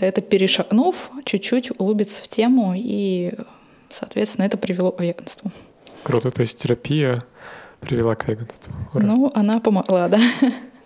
это 0.00 0.20
перешагнув, 0.20 1.10
чуть-чуть 1.24 1.70
улыбиться 1.78 2.22
в 2.22 2.28
тему 2.28 2.74
и, 2.76 3.32
соответственно, 3.90 4.46
это 4.46 4.56
привело 4.56 4.90
к 4.90 5.00
веганству. 5.00 5.52
Круто, 6.02 6.30
то 6.30 6.42
есть 6.42 6.60
терапия 6.60 7.22
привела 7.84 8.14
к 8.14 8.28
веганству. 8.28 8.72
Ура. 8.92 9.04
Ну, 9.04 9.30
она 9.34 9.60
помогла, 9.60 10.08
да. 10.08 10.18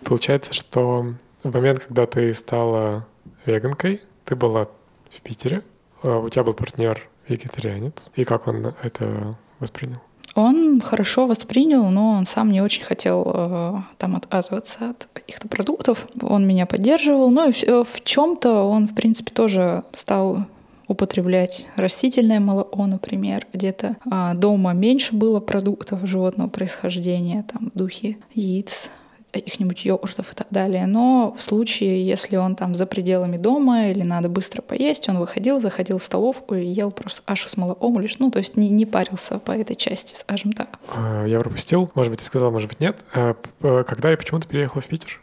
Получается, 0.03 0.53
что 0.53 1.13
в 1.43 1.53
момент, 1.53 1.79
когда 1.79 2.05
ты 2.05 2.33
стала 2.33 3.05
веганкой, 3.45 4.01
ты 4.25 4.35
была 4.35 4.67
в 5.09 5.21
Питере, 5.21 5.63
а 6.03 6.19
у 6.19 6.29
тебя 6.29 6.43
был 6.43 6.53
партнер 6.53 7.07
вегетарианец, 7.27 8.11
и 8.15 8.23
как 8.25 8.47
он 8.47 8.73
это 8.81 9.35
воспринял? 9.59 9.99
Он 10.35 10.79
хорошо 10.79 11.25
воспринял, 11.25 11.89
но 11.89 12.11
он 12.11 12.25
сам 12.25 12.51
не 12.51 12.61
очень 12.61 12.83
хотел 12.83 13.29
э, 13.33 13.73
там 13.97 14.15
отказываться 14.15 14.91
от 14.91 15.09
каких-то 15.11 15.47
продуктов. 15.47 16.07
Он 16.21 16.47
меня 16.47 16.65
поддерживал. 16.65 17.31
Ну 17.31 17.49
и 17.49 17.51
в, 17.51 17.83
в 17.83 18.03
чем-то 18.03 18.63
он, 18.63 18.87
в 18.87 18.95
принципе, 18.95 19.33
тоже 19.33 19.83
стал 19.93 20.45
употреблять 20.89 21.67
растительное 21.77 22.41
молоко, 22.41 22.85
например, 22.85 23.47
где-то 23.53 23.95
а, 24.11 24.33
дома 24.33 24.73
меньше 24.73 25.15
было 25.15 25.39
продуктов 25.39 25.99
животного 26.03 26.49
происхождения, 26.49 27.45
там 27.49 27.71
в 27.73 27.77
духе 27.77 28.17
яиц, 28.33 28.89
каких-нибудь 29.31 29.85
йогуртов 29.85 30.33
и 30.33 30.35
так 30.35 30.47
далее. 30.49 30.87
Но 30.87 31.33
в 31.37 31.41
случае, 31.41 32.03
если 32.03 32.35
он 32.35 32.55
там 32.55 32.73
за 32.73 32.87
пределами 32.87 33.37
дома 33.37 33.89
или 33.89 34.01
надо 34.01 34.27
быстро 34.27 34.61
поесть, 34.61 35.07
он 35.07 35.19
выходил, 35.19 35.61
заходил 35.61 35.99
в 35.99 36.03
столовку 36.03 36.55
и 36.55 36.65
ел 36.65 36.91
просто 36.91 37.21
ашу 37.27 37.47
с 37.47 37.55
молоком 37.55 37.99
лишь, 37.99 38.17
ну, 38.17 38.31
то 38.31 38.39
есть 38.39 38.57
не, 38.57 38.69
не 38.69 38.85
парился 38.85 39.37
по 39.37 39.51
этой 39.51 39.75
части, 39.75 40.15
скажем 40.15 40.53
так. 40.53 40.79
А, 40.95 41.25
я 41.25 41.39
пропустил, 41.39 41.91
может 41.93 42.11
быть, 42.11 42.19
ты 42.19 42.25
сказал, 42.25 42.51
может 42.51 42.67
быть, 42.67 42.79
нет. 42.79 42.97
А, 43.13 43.35
когда 43.83 44.11
и 44.11 44.15
почему 44.15 44.39
ты 44.39 44.47
переехала 44.47 44.81
в 44.81 44.87
Питер? 44.87 45.21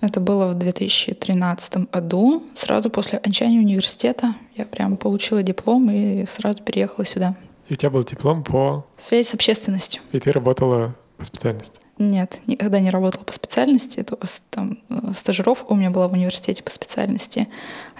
Это 0.00 0.20
было 0.20 0.46
в 0.46 0.54
2013 0.54 1.90
году, 1.90 2.42
сразу 2.54 2.88
после 2.90 3.18
окончания 3.18 3.58
университета. 3.58 4.34
Я 4.56 4.64
прям 4.64 4.96
получила 4.96 5.42
диплом 5.42 5.90
и 5.90 6.24
сразу 6.26 6.62
переехала 6.62 7.04
сюда. 7.04 7.34
И 7.68 7.72
у 7.72 7.76
тебя 7.76 7.90
был 7.90 8.04
диплом 8.04 8.44
по... 8.44 8.86
Связь 8.96 9.28
с 9.28 9.34
общественностью. 9.34 10.00
И 10.12 10.20
ты 10.20 10.30
работала 10.30 10.94
по 11.16 11.24
специальности? 11.24 11.80
Нет, 11.98 12.38
никогда 12.46 12.78
не 12.78 12.90
работала 12.90 13.24
по 13.24 13.32
специальности. 13.32 14.02
То, 14.04 14.16
там, 14.50 14.78
э, 14.88 15.12
стажировка 15.14 15.72
у 15.72 15.74
меня 15.74 15.90
была 15.90 16.06
в 16.06 16.12
университете 16.12 16.62
по 16.62 16.70
специальности. 16.70 17.48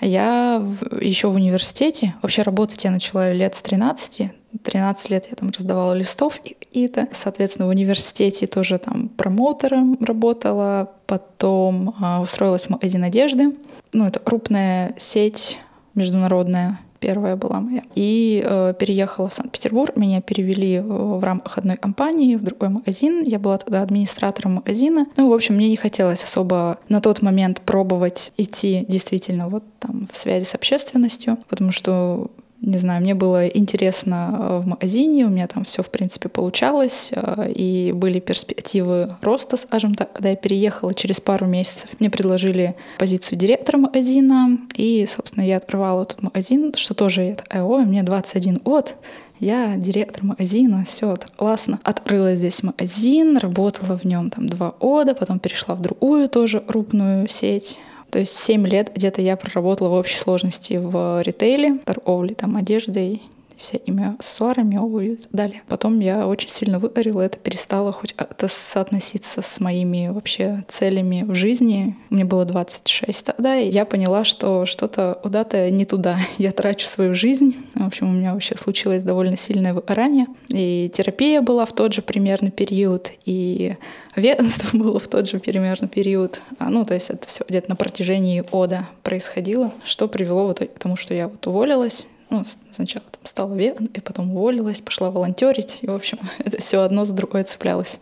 А 0.00 0.06
я 0.06 0.64
еще 1.00 1.28
в 1.28 1.34
университете, 1.34 2.14
вообще 2.22 2.42
работать 2.42 2.84
я 2.84 2.92
начала 2.92 3.32
лет 3.32 3.56
с 3.56 3.62
13, 3.62 4.30
13 4.62 5.10
лет 5.10 5.26
я 5.30 5.36
там 5.36 5.50
раздавала 5.50 5.92
листов 5.92 6.40
и 6.70 6.82
это, 6.84 7.08
соответственно, 7.12 7.66
в 7.66 7.70
университете 7.70 8.46
тоже 8.46 8.78
там 8.78 9.08
промоутером 9.08 9.96
работала, 10.00 10.92
потом 11.06 11.94
а, 12.00 12.20
устроилась 12.20 12.66
в 12.66 12.70
магазин 12.70 13.04
одежды. 13.04 13.54
Ну, 13.92 14.06
это 14.06 14.20
крупная 14.20 14.94
сеть 14.98 15.58
международная, 15.94 16.78
первая 17.00 17.36
была 17.36 17.60
моя. 17.60 17.82
И 17.94 18.42
э, 18.44 18.74
переехала 18.78 19.28
в 19.28 19.34
Санкт-Петербург. 19.34 19.96
Меня 19.96 20.20
перевели 20.20 20.74
э, 20.74 20.82
в 20.82 21.22
рамках 21.22 21.58
одной 21.58 21.76
компании 21.76 22.36
в 22.36 22.42
другой 22.42 22.68
магазин. 22.68 23.22
Я 23.22 23.38
была 23.38 23.56
тогда 23.58 23.82
администратором 23.82 24.54
магазина. 24.56 25.06
Ну, 25.16 25.30
в 25.30 25.32
общем, 25.32 25.56
мне 25.56 25.68
не 25.68 25.76
хотелось 25.76 26.22
особо 26.22 26.78
на 26.88 27.00
тот 27.00 27.22
момент 27.22 27.62
пробовать 27.62 28.32
идти 28.36 28.84
действительно 28.88 29.48
вот 29.48 29.64
там 29.78 30.08
в 30.10 30.16
связи 30.16 30.44
с 30.44 30.54
общественностью, 30.54 31.38
потому 31.48 31.72
что 31.72 32.30
не 32.60 32.76
знаю, 32.76 33.00
мне 33.00 33.14
было 33.14 33.46
интересно 33.46 34.30
э, 34.32 34.58
в 34.58 34.66
магазине, 34.66 35.26
у 35.26 35.28
меня 35.28 35.46
там 35.46 35.64
все, 35.64 35.82
в 35.82 35.90
принципе, 35.90 36.28
получалось, 36.28 37.12
э, 37.14 37.52
и 37.54 37.92
были 37.92 38.18
перспективы 38.18 39.16
роста, 39.22 39.56
скажем 39.56 39.94
так. 39.94 40.12
Когда 40.12 40.30
я 40.30 40.36
переехала 40.36 40.92
через 40.92 41.20
пару 41.20 41.46
месяцев, 41.46 41.90
мне 42.00 42.10
предложили 42.10 42.74
позицию 42.98 43.38
директора 43.38 43.78
магазина, 43.78 44.58
и, 44.74 45.06
собственно, 45.06 45.44
я 45.44 45.56
открывала 45.58 46.02
этот 46.02 46.22
магазин, 46.22 46.74
что 46.74 46.94
тоже 46.94 47.22
я 47.22 47.34
такая, 47.36 47.62
ой, 47.62 47.84
мне 47.84 48.02
21 48.02 48.58
год, 48.58 48.96
я 49.38 49.76
директор 49.76 50.24
магазина, 50.24 50.82
все 50.84 51.16
классно. 51.36 51.78
Открыла 51.84 52.34
здесь 52.34 52.64
магазин, 52.64 53.36
работала 53.36 53.96
в 53.96 54.04
нем 54.04 54.30
там 54.30 54.48
два 54.48 54.72
года, 54.72 55.14
потом 55.14 55.38
перешла 55.38 55.76
в 55.76 55.80
другую 55.80 56.28
тоже 56.28 56.60
крупную 56.60 57.28
сеть 57.28 57.78
то 58.10 58.18
есть 58.18 58.36
7 58.38 58.66
лет 58.66 58.90
где-то 58.94 59.22
я 59.22 59.36
проработала 59.36 59.88
в 59.88 59.92
общей 59.92 60.16
сложности 60.16 60.74
в 60.74 61.22
ритейле, 61.22 61.74
торговле 61.74 62.34
там 62.34 62.56
одеждой, 62.56 63.22
всякими 63.58 64.14
аксессуарами, 64.14 64.76
обувью 64.76 65.14
и 65.14 65.16
так 65.16 65.32
далее. 65.32 65.62
Потом 65.68 66.00
я 66.00 66.26
очень 66.26 66.48
сильно 66.48 66.78
выгорела, 66.78 67.22
это 67.22 67.38
перестало 67.38 67.92
хоть 67.92 68.14
это 68.16 68.48
соотноситься 68.48 69.42
с 69.42 69.60
моими 69.60 70.08
вообще 70.08 70.64
целями 70.68 71.24
в 71.26 71.34
жизни. 71.34 71.96
Мне 72.10 72.24
было 72.24 72.44
26 72.44 73.26
тогда, 73.26 73.56
и 73.56 73.68
я 73.68 73.84
поняла, 73.84 74.24
что 74.24 74.66
что-то 74.66 75.18
куда-то 75.22 75.70
не 75.70 75.84
туда. 75.84 76.18
Я 76.38 76.52
трачу 76.52 76.86
свою 76.86 77.14
жизнь. 77.14 77.56
В 77.74 77.86
общем, 77.86 78.08
у 78.08 78.12
меня 78.12 78.32
вообще 78.32 78.56
случилось 78.56 79.02
довольно 79.02 79.36
сильное 79.36 79.74
выгорание. 79.74 80.26
И 80.50 80.90
терапия 80.92 81.42
была 81.42 81.64
в 81.64 81.72
тот 81.72 81.92
же 81.92 82.02
примерно 82.02 82.50
период, 82.50 83.12
и 83.24 83.76
ведомство 84.16 84.68
было 84.76 85.00
в 85.00 85.08
тот 85.08 85.28
же 85.28 85.38
примерно 85.40 85.88
период. 85.88 86.40
А, 86.58 86.68
ну, 86.70 86.84
то 86.84 86.94
есть 86.94 87.10
это 87.10 87.26
все 87.26 87.44
где-то 87.48 87.70
на 87.70 87.76
протяжении 87.76 88.40
года 88.40 88.86
происходило, 89.02 89.72
что 89.84 90.08
привело 90.08 90.46
вот 90.46 90.60
к 90.60 90.78
тому, 90.78 90.96
что 90.96 91.14
я 91.14 91.28
вот 91.28 91.46
уволилась, 91.46 92.06
ну, 92.30 92.44
сначала 92.72 93.04
там 93.10 93.24
стала 93.24 93.54
веган, 93.54 93.86
и 93.86 94.00
потом 94.00 94.30
уволилась, 94.30 94.80
пошла 94.80 95.10
волонтерить, 95.10 95.80
и, 95.82 95.86
в 95.86 95.94
общем, 95.94 96.18
это 96.38 96.60
все 96.60 96.82
одно 96.82 97.04
за 97.04 97.14
другое 97.14 97.44
цеплялось. 97.44 98.00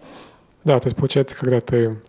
Да, 0.64 0.78
то 0.80 0.88
есть 0.88 0.96
получается, 0.96 1.36
когда 1.36 1.60
ты 1.60 2.00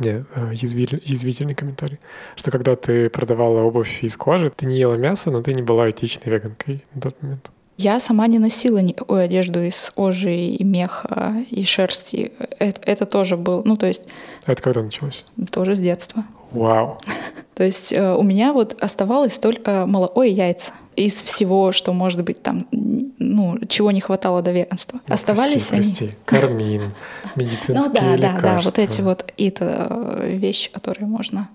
не, 0.00 0.24
э, 0.34 0.52
язвительный 0.52 1.54
комментарий, 1.54 1.98
что 2.36 2.50
когда 2.50 2.76
ты 2.76 3.10
продавала 3.10 3.60
обувь 3.60 4.02
из 4.02 4.16
кожи, 4.16 4.50
ты 4.50 4.66
не 4.66 4.78
ела 4.78 4.94
мясо, 4.94 5.30
но 5.30 5.42
ты 5.42 5.54
не 5.54 5.62
была 5.62 5.90
этичной 5.90 6.32
веганкой 6.32 6.84
на 6.94 7.00
тот 7.00 7.22
момент. 7.22 7.50
Я 7.78 8.00
сама 8.00 8.26
не 8.26 8.40
носила 8.40 8.78
никакую 8.78 9.22
одежду 9.22 9.62
из 9.62 9.90
кожи 9.94 10.34
и 10.34 10.64
меха 10.64 11.44
и 11.48 11.64
шерсти. 11.64 12.32
Это, 12.58 12.80
это 12.84 13.06
тоже 13.06 13.36
был, 13.36 13.62
ну 13.64 13.76
то 13.76 13.86
есть... 13.86 14.06
Это 14.46 14.60
когда 14.60 14.82
началось? 14.82 15.24
Тоже 15.52 15.76
с 15.76 15.78
детства. 15.78 16.24
Вау. 16.50 17.00
То 17.54 17.64
есть 17.64 17.92
э, 17.92 18.14
у 18.14 18.22
меня 18.22 18.52
вот 18.52 18.76
оставалось 18.80 19.38
только 19.38 19.84
молоко 19.84 20.22
и 20.22 20.30
яйца 20.30 20.72
из 20.94 21.22
всего, 21.22 21.72
что 21.72 21.92
может 21.92 22.22
быть 22.22 22.40
там, 22.40 22.66
ну, 22.70 23.58
чего 23.68 23.90
не 23.90 24.00
хватало 24.00 24.42
до 24.42 24.52
веганства. 24.52 25.00
Ну, 25.06 25.14
Оставались 25.14 25.66
прости, 25.66 25.74
они. 25.74 25.82
Прости. 25.82 26.16
Кармин, 26.24 26.94
медицинские 27.34 27.74
Ну 27.76 27.92
да, 27.92 28.16
да, 28.16 28.40
да, 28.40 28.60
вот 28.60 28.78
эти 28.78 29.00
вот 29.00 29.32
это 29.36 29.86
э, 29.90 30.36
вещи, 30.36 30.70
которые 30.70 31.06
можно 31.06 31.48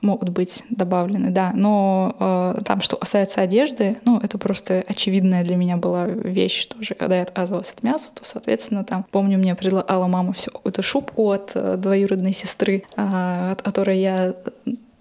могут 0.00 0.30
быть 0.30 0.64
добавлены, 0.70 1.30
да. 1.30 1.52
Но 1.54 2.14
э, 2.18 2.62
там, 2.64 2.80
что 2.80 2.96
касается 2.96 3.40
одежды, 3.40 3.98
ну, 4.04 4.18
это 4.18 4.38
просто 4.38 4.84
очевидная 4.86 5.44
для 5.44 5.56
меня 5.56 5.76
была 5.76 6.06
вещь 6.06 6.66
тоже. 6.66 6.94
Когда 6.94 7.16
я 7.16 7.22
отказывалась 7.22 7.70
от 7.70 7.82
мяса, 7.82 8.12
то, 8.14 8.24
соответственно, 8.24 8.84
там, 8.84 9.04
помню, 9.10 9.38
мне 9.38 9.54
предлагала 9.54 10.06
мама 10.06 10.32
все 10.32 10.50
какую-то 10.50 10.82
шубку 10.82 11.30
от 11.30 11.52
э, 11.54 11.76
двоюродной 11.76 12.32
сестры, 12.32 12.84
э, 12.96 13.52
от 13.52 13.62
которой 13.62 14.00
я 14.00 14.34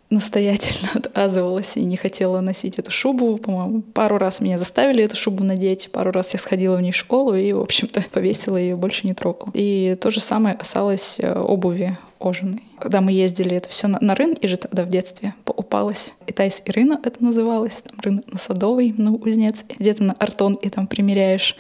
настоятельно 0.09 0.89
отказывалась 0.93 1.77
и 1.77 1.83
не 1.83 1.97
хотела 1.97 2.39
носить 2.41 2.79
эту 2.79 2.91
шубу. 2.91 3.37
По-моему, 3.37 3.81
пару 3.81 4.17
раз 4.17 4.39
меня 4.41 4.57
заставили 4.57 5.03
эту 5.03 5.15
шубу 5.15 5.43
надеть, 5.43 5.89
пару 5.91 6.11
раз 6.11 6.33
я 6.33 6.39
сходила 6.39 6.77
в 6.77 6.81
ней 6.81 6.91
в 6.91 6.95
школу 6.95 7.35
и, 7.35 7.51
в 7.53 7.61
общем-то, 7.61 8.05
повесила 8.11 8.57
ее, 8.57 8.75
больше 8.75 9.07
не 9.07 9.13
трогала. 9.13 9.51
И 9.53 9.97
то 9.99 10.11
же 10.11 10.19
самое 10.19 10.55
касалось 10.55 11.19
э, 11.19 11.33
обуви 11.33 11.97
кожаной. 12.19 12.63
Когда 12.79 13.01
мы 13.01 13.11
ездили, 13.11 13.55
это 13.55 13.69
все 13.69 13.87
на, 13.87 13.99
на 14.01 14.15
рынке 14.15 14.47
же 14.47 14.57
тогда 14.57 14.83
в 14.83 14.89
детстве 14.89 15.33
покупалось. 15.43 16.13
Итайс 16.25 16.61
и 16.65 16.71
рынок 16.71 17.05
это 17.05 17.23
называлось, 17.23 17.81
там 17.83 17.99
рынок 18.01 18.31
на 18.31 18.37
Садовой, 18.37 18.93
на 18.97 19.17
Кузнец. 19.17 19.65
Где-то 19.77 20.03
на 20.03 20.13
Артон 20.13 20.53
и 20.53 20.69
там 20.69 20.87
примеряешь 20.87 21.55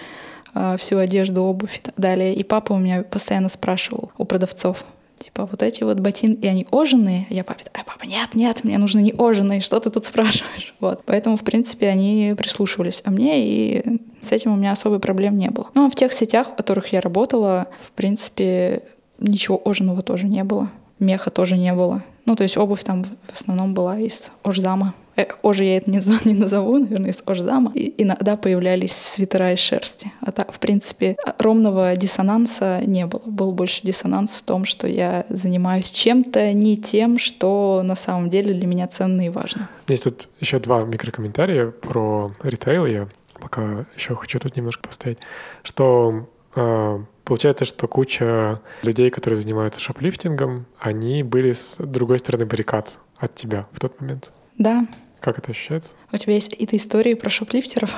э, 0.55 0.77
всю 0.79 0.97
одежду, 0.97 1.43
обувь 1.43 1.77
и 1.77 1.81
так 1.81 1.95
далее. 1.97 2.33
И 2.33 2.43
папа 2.43 2.73
у 2.73 2.77
меня 2.77 3.03
постоянно 3.03 3.49
спрашивал 3.49 4.11
у 4.17 4.25
продавцов, 4.25 4.85
Типа 5.19 5.45
вот 5.45 5.63
эти 5.63 5.83
вот 5.83 5.99
ботинки, 5.99 6.45
и 6.45 6.47
они 6.47 6.67
оженые. 6.71 7.25
Я 7.29 7.43
папе, 7.43 7.65
а 7.73 7.83
папа, 7.83 8.05
нет, 8.05 8.35
нет, 8.35 8.63
мне 8.63 8.77
нужны 8.77 8.99
не 8.99 9.13
оженые, 9.17 9.61
что 9.61 9.79
ты 9.79 9.89
тут 9.89 10.05
спрашиваешь? 10.05 10.73
Вот. 10.79 11.01
Поэтому, 11.05 11.37
в 11.37 11.43
принципе, 11.43 11.87
они 11.87 12.35
прислушивались 12.37 13.01
а 13.03 13.09
мне, 13.09 13.43
и 13.43 13.99
с 14.21 14.31
этим 14.31 14.53
у 14.53 14.55
меня 14.55 14.71
особой 14.71 14.99
проблем 14.99 15.37
не 15.37 15.49
было. 15.49 15.67
Ну, 15.73 15.87
а 15.87 15.89
в 15.89 15.95
тех 15.95 16.13
сетях, 16.13 16.49
в 16.51 16.55
которых 16.55 16.93
я 16.93 17.01
работала, 17.01 17.67
в 17.81 17.91
принципе, 17.91 18.83
ничего 19.19 19.59
оженого 19.65 20.03
тоже 20.03 20.27
не 20.27 20.43
было. 20.43 20.69
Меха 20.99 21.31
тоже 21.31 21.57
не 21.57 21.73
было. 21.73 22.03
Ну, 22.25 22.35
то 22.35 22.43
есть 22.43 22.57
обувь 22.57 22.83
там 22.83 23.03
в 23.03 23.33
основном 23.33 23.73
была 23.73 23.97
из 23.97 24.31
ожзама. 24.43 24.93
Э, 25.17 25.25
ожи 25.41 25.65
я 25.65 25.77
это 25.77 25.89
не, 25.91 25.99
не 26.25 26.33
назову, 26.33 26.77
наверное, 26.77 27.09
из 27.09 27.21
ожзама. 27.25 27.71
И 27.73 28.01
иногда 28.01 28.37
появлялись 28.37 28.93
свитера 28.93 29.53
из 29.53 29.59
шерсти. 29.59 30.11
А 30.21 30.31
так, 30.31 30.53
в 30.53 30.59
принципе, 30.59 31.17
ровного 31.39 31.95
диссонанса 31.95 32.81
не 32.85 33.05
было. 33.05 33.21
Был 33.25 33.51
больше 33.51 33.81
диссонанс 33.83 34.39
в 34.39 34.43
том, 34.43 34.65
что 34.65 34.87
я 34.87 35.25
занимаюсь 35.29 35.91
чем-то 35.91 36.53
не 36.53 36.77
тем, 36.77 37.17
что 37.17 37.81
на 37.83 37.95
самом 37.95 38.29
деле 38.29 38.53
для 38.53 38.67
меня 38.67 38.87
ценно 38.87 39.25
и 39.25 39.29
важно. 39.29 39.69
Есть 39.87 40.03
тут 40.03 40.29
еще 40.39 40.59
два 40.59 40.83
микрокомментария 40.83 41.71
про 41.71 42.31
ритейл. 42.43 42.85
Я 42.85 43.07
пока 43.41 43.85
еще 43.95 44.15
хочу 44.15 44.39
тут 44.39 44.55
немножко 44.55 44.87
поставить, 44.87 45.19
что 45.63 46.29
э, 46.55 46.99
Получается, 47.27 47.65
что 47.65 47.89
куча 47.89 48.57
людей, 48.83 49.09
которые 49.09 49.37
занимаются 49.37 49.81
шоплифтингом, 49.81 50.65
они 50.79 51.23
были 51.23 51.51
с 51.51 51.75
другой 51.77 52.19
стороны 52.19 52.45
баррикад 52.45 52.99
от 53.17 53.35
тебя 53.35 53.67
в 53.73 53.81
тот 53.81 53.99
момент. 53.99 54.31
Да. 54.57 54.87
Как 55.19 55.39
это 55.39 55.51
ощущается? 55.51 55.95
У 56.11 56.17
тебя 56.17 56.33
есть 56.33 56.49
какие-то 56.49 56.75
истории 56.75 57.13
про 57.13 57.29
шоплифтеров? 57.29 57.93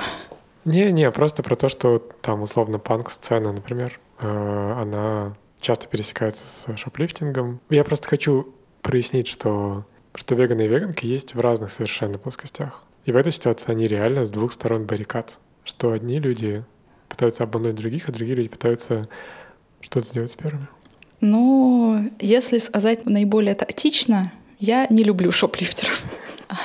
Не-не, 0.64 1.10
просто 1.10 1.42
про 1.42 1.56
то, 1.56 1.68
что 1.68 1.98
там 1.98 2.42
условно 2.42 2.78
панк-сцена, 2.78 3.52
например, 3.52 3.98
э, 4.18 4.74
она 4.76 5.36
часто 5.60 5.88
пересекается 5.88 6.46
с 6.46 6.76
шоплифтингом. 6.76 7.60
Я 7.70 7.84
просто 7.84 8.08
хочу 8.08 8.54
прояснить, 8.82 9.28
что, 9.28 9.86
что 10.14 10.34
веганы 10.34 10.62
и 10.62 10.68
веганки 10.68 11.06
есть 11.06 11.34
в 11.34 11.40
разных 11.40 11.72
совершенно 11.72 12.18
плоскостях. 12.18 12.84
И 13.04 13.12
в 13.12 13.16
этой 13.16 13.32
ситуации 13.32 13.72
они 13.72 13.86
реально 13.86 14.24
с 14.24 14.30
двух 14.30 14.52
сторон 14.52 14.84
баррикад. 14.84 15.38
Что 15.64 15.92
одни 15.92 16.18
люди 16.18 16.64
пытаются 17.08 17.44
обмануть 17.44 17.76
других, 17.76 18.08
а 18.08 18.12
другие 18.12 18.36
люди 18.36 18.48
пытаются 18.48 19.04
что-то 19.80 20.06
сделать 20.06 20.32
с 20.32 20.36
первыми? 20.36 20.68
Ну, 21.20 22.10
если 22.18 22.58
сказать 22.58 23.04
наиболее 23.04 23.54
тактично, 23.54 24.32
я 24.58 24.86
не 24.88 25.02
люблю 25.02 25.32
шоплифтеров. 25.32 26.02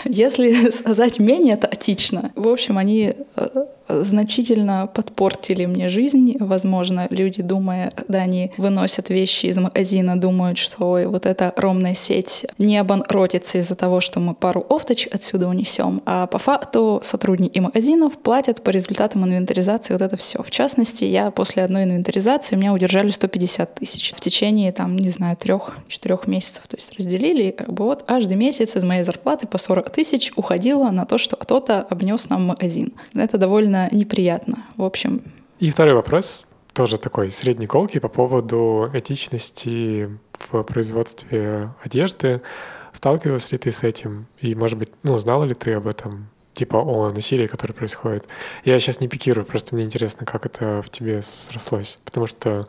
Если 0.03 0.69
сказать 0.71 1.19
менее 1.19 1.57
тактично, 1.57 2.31
в 2.35 2.47
общем, 2.47 2.77
они 2.77 3.15
э, 3.35 3.65
значительно 3.87 4.87
подпортили 4.87 5.65
мне 5.65 5.89
жизнь. 5.89 6.35
Возможно, 6.39 7.07
люди, 7.09 7.41
думая, 7.41 7.91
когда 7.91 8.19
они 8.19 8.51
выносят 8.57 9.09
вещи 9.09 9.47
из 9.47 9.57
магазина, 9.57 10.19
думают, 10.19 10.57
что 10.57 10.89
ой, 10.89 11.05
вот 11.05 11.25
эта 11.25 11.53
ромная 11.55 11.93
сеть 11.93 12.45
не 12.57 12.77
обанкротится 12.77 13.57
из-за 13.59 13.75
того, 13.75 13.99
что 14.01 14.19
мы 14.19 14.33
пару 14.33 14.65
офточ 14.69 15.07
отсюда 15.11 15.47
унесем. 15.47 16.01
А 16.05 16.27
по 16.27 16.37
факту 16.37 16.99
сотрудники 17.03 17.59
магазинов 17.59 18.17
платят 18.17 18.63
по 18.63 18.69
результатам 18.69 19.25
инвентаризации 19.25 19.93
вот 19.93 20.01
это 20.01 20.17
все. 20.17 20.41
В 20.41 20.51
частности, 20.51 21.03
я 21.03 21.31
после 21.31 21.63
одной 21.63 21.83
инвентаризации 21.83 22.55
меня 22.55 22.73
удержали 22.73 23.09
150 23.09 23.75
тысяч 23.75 24.13
в 24.15 24.19
течение, 24.19 24.71
там, 24.71 24.97
не 24.97 25.09
знаю, 25.09 25.37
трех-четырех 25.37 26.27
месяцев. 26.27 26.67
То 26.67 26.77
есть 26.77 26.97
разделили, 26.97 27.51
как 27.51 27.71
бы 27.71 27.85
вот 27.85 28.03
каждый 28.03 28.35
месяц 28.37 28.75
из 28.75 28.83
моей 28.83 29.03
зарплаты 29.03 29.47
по 29.47 29.57
40 29.57 29.89
тысяч 29.89 30.31
уходило 30.35 30.89
на 30.91 31.05
то, 31.05 31.17
что 31.17 31.35
кто-то 31.35 31.81
обнес 31.81 32.29
нам 32.29 32.45
магазин. 32.45 32.93
Это 33.13 33.37
довольно 33.37 33.74
довольно 33.75 33.89
неприятно. 33.95 34.63
В 34.77 34.83
общем. 34.83 35.21
И 35.59 35.69
второй 35.69 35.93
вопрос, 35.93 36.45
тоже 36.73 36.97
такой 36.97 37.31
средней 37.31 37.67
колки 37.67 37.99
по 37.99 38.09
поводу 38.09 38.89
этичности 38.93 40.09
в 40.33 40.63
производстве 40.63 41.69
одежды. 41.83 42.41
Сталкивалась 42.91 43.51
ли 43.51 43.57
ты 43.57 43.71
с 43.71 43.83
этим? 43.83 44.27
И, 44.39 44.55
может 44.55 44.77
быть, 44.77 44.89
ну, 45.03 45.17
знала 45.17 45.43
ли 45.43 45.53
ты 45.53 45.73
об 45.73 45.87
этом? 45.87 46.29
Типа 46.53 46.77
о 46.77 47.11
насилии, 47.11 47.47
которое 47.47 47.73
происходит. 47.73 48.27
Я 48.63 48.79
сейчас 48.79 49.01
не 49.01 49.09
пикирую, 49.09 49.45
просто 49.45 49.75
мне 49.75 49.83
интересно, 49.83 50.25
как 50.25 50.45
это 50.45 50.81
в 50.81 50.89
тебе 50.89 51.21
срослось. 51.21 51.99
Потому 52.05 52.27
что 52.27 52.63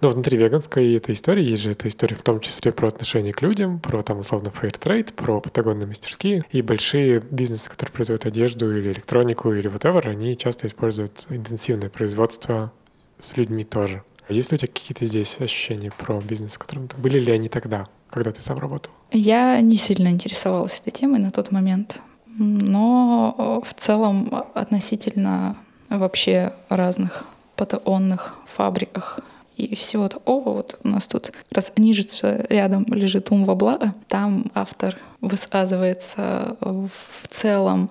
но 0.00 0.08
внутри 0.08 0.38
веганской 0.38 0.94
этой 0.94 1.14
истории 1.14 1.44
есть 1.44 1.62
же 1.62 1.72
эта 1.72 1.88
история 1.88 2.16
в 2.16 2.22
том 2.22 2.40
числе 2.40 2.72
про 2.72 2.88
отношение 2.88 3.32
к 3.32 3.42
людям, 3.42 3.78
про 3.80 4.02
там 4.02 4.18
условно 4.18 4.48
trade, 4.48 5.12
про 5.14 5.40
патагонные 5.40 5.86
мастерские. 5.86 6.44
И 6.50 6.62
большие 6.62 7.20
бизнесы, 7.20 7.70
которые 7.70 7.92
производят 7.92 8.26
одежду 8.26 8.70
или 8.72 8.92
электронику 8.92 9.52
или 9.52 9.70
whatever, 9.70 10.08
они 10.08 10.36
часто 10.36 10.66
используют 10.66 11.26
интенсивное 11.30 11.90
производство 11.90 12.72
с 13.18 13.36
людьми 13.36 13.64
тоже. 13.64 14.02
Есть 14.28 14.52
ли 14.52 14.56
у 14.56 14.58
тебя 14.58 14.72
какие-то 14.72 15.04
здесь 15.04 15.36
ощущения 15.38 15.90
про 15.90 16.18
бизнес, 16.20 16.54
в 16.54 16.58
котором 16.58 16.88
ты... 16.88 16.96
Были 16.96 17.18
ли 17.18 17.30
они 17.32 17.48
тогда, 17.48 17.88
когда 18.08 18.32
ты 18.32 18.42
там 18.42 18.58
работал? 18.58 18.92
Я 19.12 19.60
не 19.60 19.76
сильно 19.76 20.08
интересовалась 20.08 20.80
этой 20.80 20.90
темой 20.90 21.20
на 21.20 21.30
тот 21.30 21.50
момент, 21.50 22.00
но 22.38 23.62
в 23.64 23.74
целом 23.74 24.30
относительно 24.54 25.56
вообще 25.90 26.54
разных 26.68 27.24
патагонных 27.56 28.36
фабриках 28.46 29.20
и 29.56 29.74
всего 29.74 30.08
такого. 30.08 30.50
Вот 30.50 30.78
у 30.82 30.88
нас 30.88 31.06
тут 31.06 31.32
раз 31.50 31.72
нижется 31.76 32.46
рядом 32.48 32.84
лежит 32.88 33.30
ум 33.30 33.44
во 33.44 33.54
благо, 33.54 33.94
там 34.08 34.50
автор 34.54 34.98
высказывается 35.20 36.56
в 36.60 37.28
целом 37.30 37.90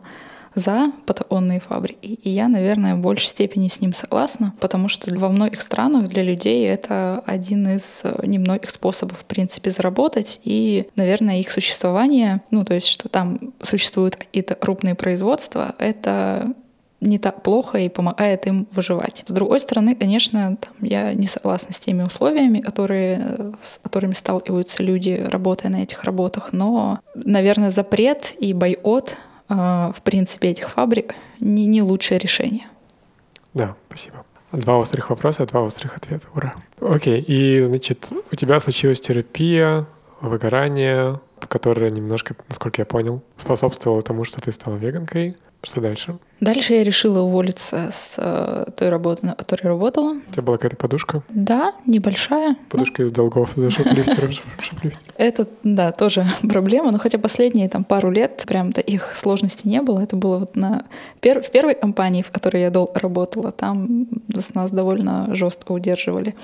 за 0.56 0.92
патагонные 1.06 1.60
фабрики. 1.60 2.06
И 2.06 2.30
я, 2.30 2.48
наверное, 2.48 2.96
в 2.96 3.00
большей 3.00 3.28
степени 3.28 3.68
с 3.68 3.82
ним 3.82 3.94
согласна, 3.94 4.54
потому 4.60 4.88
что 4.88 5.14
во 5.16 5.30
многих 5.30 5.62
странах 5.62 6.08
для 6.08 6.24
людей 6.24 6.68
это 6.68 7.24
один 7.26 7.68
из 7.68 8.04
немногих 8.22 8.70
способов, 8.70 9.20
в 9.20 9.26
принципе, 9.26 9.72
заработать. 9.72 10.40
И, 10.44 10.88
наверное, 10.96 11.40
их 11.40 11.52
существование, 11.52 12.42
ну, 12.52 12.64
то 12.64 12.74
есть, 12.74 12.88
что 12.88 13.10
там 13.10 13.54
существуют 13.62 14.16
какие-то 14.16 14.56
крупные 14.56 14.96
производства, 14.96 15.74
это 15.80 16.54
не 17.04 17.20
так 17.20 17.44
плохо 17.44 17.78
и 17.78 17.90
помогает 17.90 18.48
им 18.48 18.68
выживать. 18.72 19.24
С 19.26 19.32
другой 19.32 19.60
стороны, 19.60 19.96
конечно, 19.96 20.58
там, 20.58 20.74
я 20.80 21.14
не 21.14 21.28
согласна 21.28 21.74
с 21.74 21.80
теми 21.80 22.04
условиями, 22.04 22.60
которые, 22.60 23.54
с 23.62 23.80
которыми 23.80 24.14
сталкиваются 24.14 24.84
люди, 24.84 25.26
работая 25.30 25.70
на 25.70 25.84
этих 25.84 26.04
работах, 26.04 26.54
но, 26.54 27.00
наверное, 27.16 27.72
запрет 27.72 28.34
и 28.40 28.54
бойкот 28.54 29.18
э, 29.50 29.54
в 29.54 30.02
принципе, 30.04 30.50
этих 30.50 30.70
фабрик 30.70 31.16
не, 31.40 31.66
не 31.66 31.82
лучшее 31.82 32.18
решение. 32.18 32.68
Да, 33.54 33.76
спасибо. 33.88 34.26
Два 34.52 34.78
острых 34.78 35.10
вопроса, 35.10 35.46
два 35.46 35.62
острых 35.62 35.98
ответа. 35.98 36.28
Ура. 36.36 36.56
Окей, 36.80 37.22
и, 37.22 37.62
значит, 37.62 38.12
у 38.32 38.36
тебя 38.36 38.60
случилась 38.60 39.02
терапия, 39.02 39.88
выгорание, 40.22 41.20
которое 41.48 41.90
немножко, 41.90 42.36
насколько 42.48 42.82
я 42.82 42.86
понял, 42.86 43.22
способствовало 43.36 44.02
тому, 44.02 44.24
что 44.24 44.40
ты 44.42 44.52
стала 44.52 44.76
веганкой. 44.76 45.36
Что 45.64 45.80
дальше? 45.80 46.18
Дальше 46.42 46.74
я 46.74 46.84
решила 46.84 47.22
уволиться 47.22 47.88
с 47.90 48.18
э, 48.20 48.66
той 48.76 48.90
работы, 48.90 49.26
на 49.26 49.34
которой 49.34 49.68
работала. 49.68 50.12
У 50.12 50.32
тебя 50.32 50.42
была 50.44 50.58
какая-то 50.58 50.76
подушка? 50.76 51.24
Да, 51.30 51.74
небольшая. 51.86 52.58
Подушка 52.70 53.02
но... 53.02 53.08
из 53.08 53.12
долгов 53.12 53.52
за 53.56 53.72
шоплифтером. 53.72 54.32
Это, 55.18 55.48
да, 55.64 55.94
тоже 55.94 56.26
проблема. 56.50 56.92
Но 56.92 57.00
хотя 57.00 57.18
последние 57.18 57.70
там 57.70 57.86
пару 57.86 58.12
лет 58.12 58.44
прям 58.46 58.72
их 58.72 59.16
сложностей 59.16 59.70
не 59.70 59.82
было. 59.82 60.02
Это 60.02 60.18
было 60.18 60.40
вот 60.40 60.58
на 60.58 60.84
пер... 61.22 61.42
в 61.42 61.50
первой 61.50 61.76
компании, 61.76 62.24
в 62.24 62.32
которой 62.32 62.62
я 62.62 62.70
долго 62.70 63.00
работала, 63.00 63.54
там 63.54 64.08
с 64.36 64.54
нас 64.54 64.72
довольно 64.72 65.34
жестко 65.34 65.72
удерживали 65.72 66.36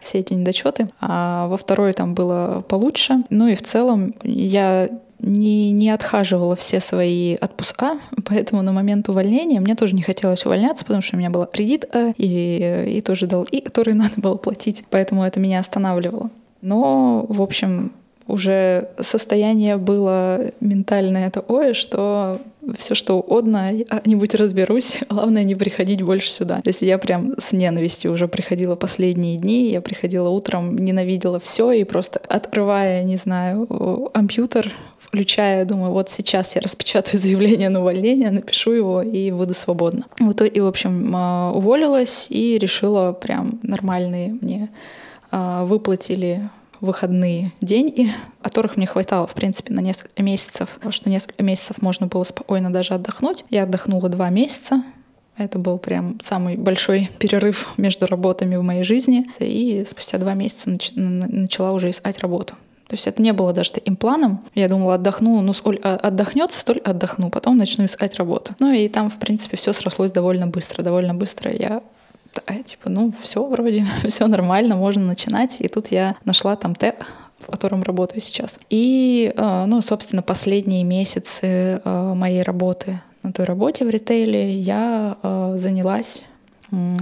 все 0.00 0.18
эти 0.18 0.34
недочеты. 0.34 0.88
А 1.00 1.46
во 1.46 1.56
второй 1.56 1.92
там 1.92 2.14
было 2.14 2.64
получше. 2.68 3.22
Ну 3.30 3.46
и 3.46 3.54
в 3.54 3.62
целом 3.62 4.14
я 4.24 4.88
не, 5.24 5.72
не 5.72 5.90
отхаживала 5.90 6.54
все 6.56 6.80
свои 6.80 7.36
отпуска, 7.36 7.98
поэтому 8.24 8.62
на 8.62 8.72
момент 8.72 9.08
увольнения 9.08 9.60
мне 9.60 9.74
тоже 9.74 9.94
не 9.94 10.02
хотелось 10.02 10.44
увольняться, 10.46 10.84
потому 10.84 11.02
что 11.02 11.16
у 11.16 11.18
меня 11.18 11.30
была 11.30 11.46
кредит 11.46 11.86
и, 12.16 12.96
и 12.96 13.00
тоже 13.00 13.26
долги, 13.26 13.60
которые 13.60 13.94
надо 13.94 14.14
было 14.16 14.36
платить, 14.36 14.84
поэтому 14.90 15.24
это 15.24 15.40
меня 15.40 15.60
останавливало. 15.60 16.30
Но, 16.60 17.26
в 17.28 17.42
общем, 17.42 17.92
уже 18.26 18.88
состояние 19.00 19.76
было 19.76 20.50
ментальное 20.60 21.30
такое, 21.30 21.74
что 21.74 22.40
все 22.76 22.94
что 22.94 23.14
угодно, 23.18 23.72
я 23.72 23.84
как-нибудь 23.84 24.34
разберусь, 24.34 24.98
главное 25.08 25.44
не 25.44 25.54
приходить 25.54 26.02
больше 26.02 26.32
сюда. 26.32 26.60
То 26.62 26.68
есть 26.68 26.82
я 26.82 26.98
прям 26.98 27.34
с 27.38 27.52
ненавистью 27.52 28.12
уже 28.12 28.28
приходила 28.28 28.76
последние 28.76 29.36
дни, 29.36 29.70
я 29.70 29.80
приходила 29.80 30.28
утром, 30.28 30.76
ненавидела 30.76 31.40
все 31.40 31.72
и 31.72 31.84
просто 31.84 32.20
открывая, 32.28 33.04
не 33.04 33.16
знаю, 33.16 33.66
компьютер, 34.12 34.72
включая, 34.98 35.64
думаю, 35.64 35.92
вот 35.92 36.10
сейчас 36.10 36.56
я 36.56 36.60
распечатаю 36.62 37.18
заявление 37.20 37.68
на 37.68 37.80
увольнение, 37.80 38.30
напишу 38.30 38.72
его 38.72 39.02
и 39.02 39.30
буду 39.30 39.54
свободна. 39.54 40.04
В 40.18 40.32
итоге, 40.32 40.62
в 40.62 40.66
общем, 40.66 41.12
а, 41.14 41.52
уволилась 41.52 42.26
и 42.30 42.58
решила 42.58 43.12
прям 43.12 43.60
нормальные 43.62 44.36
мне 44.40 44.70
а, 45.30 45.64
выплатили 45.64 46.48
выходные 46.84 47.52
деньги, 47.60 48.08
которых 48.42 48.76
мне 48.76 48.86
хватало, 48.86 49.26
в 49.26 49.34
принципе, 49.34 49.72
на 49.72 49.80
несколько 49.80 50.22
месяцев, 50.22 50.78
что 50.90 51.10
несколько 51.10 51.42
месяцев 51.42 51.82
можно 51.82 52.06
было 52.06 52.24
спокойно 52.24 52.72
даже 52.72 52.94
отдохнуть. 52.94 53.44
Я 53.50 53.64
отдохнула 53.64 54.08
два 54.08 54.30
месяца, 54.30 54.82
Это 55.36 55.58
был 55.58 55.78
прям 55.78 56.20
самый 56.20 56.56
большой 56.56 57.10
перерыв 57.18 57.74
между 57.76 58.06
работами 58.06 58.54
в 58.54 58.62
моей 58.62 58.84
жизни. 58.84 59.26
И 59.40 59.84
спустя 59.84 60.18
два 60.18 60.34
месяца 60.34 60.70
начала 60.94 61.72
уже 61.72 61.90
искать 61.90 62.18
работу. 62.20 62.54
То 62.86 62.94
есть 62.94 63.06
это 63.06 63.22
не 63.22 63.32
было 63.32 63.52
даже 63.52 63.72
таким 63.72 63.96
планом. 63.96 64.44
Я 64.54 64.68
думала, 64.68 64.94
отдохну, 64.94 65.40
ну 65.40 65.52
сколь 65.52 65.80
а, 65.82 65.96
отдохнется, 65.96 66.60
столь 66.60 66.78
отдохну, 66.78 67.30
потом 67.30 67.56
начну 67.56 67.86
искать 67.86 68.14
работу. 68.16 68.54
Ну 68.60 68.72
и 68.72 68.88
там, 68.88 69.08
в 69.08 69.18
принципе, 69.18 69.56
все 69.56 69.72
срослось 69.72 70.12
довольно 70.12 70.46
быстро. 70.46 70.84
Довольно 70.84 71.14
быстро 71.14 71.50
я 71.50 71.82
такая, 72.34 72.62
типа, 72.62 72.90
ну 72.90 73.12
все 73.22 73.44
вроде, 73.46 73.86
все 74.08 74.26
нормально, 74.26 74.76
можно 74.76 75.04
начинать. 75.04 75.60
И 75.60 75.68
тут 75.68 75.88
я 75.88 76.16
нашла 76.24 76.56
там 76.56 76.74
Т, 76.74 76.94
в 77.38 77.50
котором 77.50 77.82
работаю 77.82 78.20
сейчас. 78.20 78.58
И, 78.70 79.32
э, 79.34 79.64
ну, 79.66 79.80
собственно, 79.80 80.22
последние 80.22 80.84
месяцы 80.84 81.80
э, 81.84 82.14
моей 82.14 82.42
работы 82.42 83.00
на 83.22 83.32
той 83.32 83.46
работе 83.46 83.84
в 83.84 83.90
ритейле 83.90 84.54
я 84.58 85.16
э, 85.22 85.54
занялась 85.56 86.24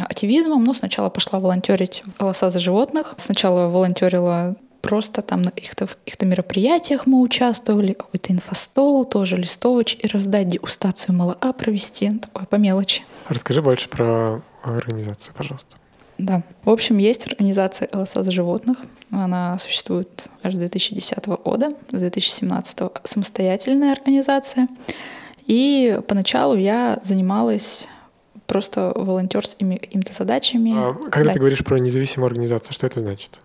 активизмом. 0.05 0.65
Ну, 0.65 0.75
сначала 0.75 1.09
пошла 1.09 1.41
волонтерить 1.41 2.03
в 2.05 2.21
«Голоса 2.21 2.51
за 2.51 2.59
животных». 2.59 3.15
Сначала 3.17 3.69
волонтерила 3.69 4.55
просто 4.83 5.23
там 5.23 5.43
на 5.43 5.51
каких-то 5.51 5.89
их 6.05 6.21
мероприятиях 6.21 7.07
мы 7.07 7.21
участвовали, 7.21 7.95
какой-то 7.95 8.33
инфостол, 8.33 9.05
тоже 9.07 9.37
листовочки 9.37 10.07
раздать, 10.09 10.49
дегустацию 10.49 11.15
МЛА 11.15 11.53
провести, 11.57 12.11
такое 12.19 12.45
по 12.47 12.57
мелочи. 12.57 13.03
Расскажи 13.29 13.63
больше 13.63 13.89
про 13.89 14.43
организацию, 14.63 15.35
пожалуйста. 15.35 15.77
Да. 16.19 16.43
В 16.65 16.71
общем, 16.71 16.99
есть 16.99 17.27
организация 17.27 17.89
«Голоса 17.93 18.23
за 18.23 18.31
животных». 18.31 18.79
Она 19.11 19.59
существует 19.59 20.25
аж 20.43 20.55
с 20.55 20.57
2010 20.57 21.27
года, 21.27 21.71
с 21.91 22.01
2017 22.01 22.79
самостоятельная 23.05 23.93
организация. 23.93 24.69
И 25.47 25.99
поначалу 26.07 26.57
я 26.57 26.99
занималась 27.03 27.87
просто 28.47 28.93
волонтерскими 28.95 29.77
какими-то 29.77 30.13
задачами. 30.13 30.73
А, 30.77 30.95
когда 31.11 31.25
дать. 31.25 31.35
ты 31.35 31.39
говоришь 31.41 31.65
про 31.65 31.79
независимую 31.79 32.27
организацию, 32.27 32.73
что 32.75 32.87
это 32.87 33.01
значит? 33.01 33.41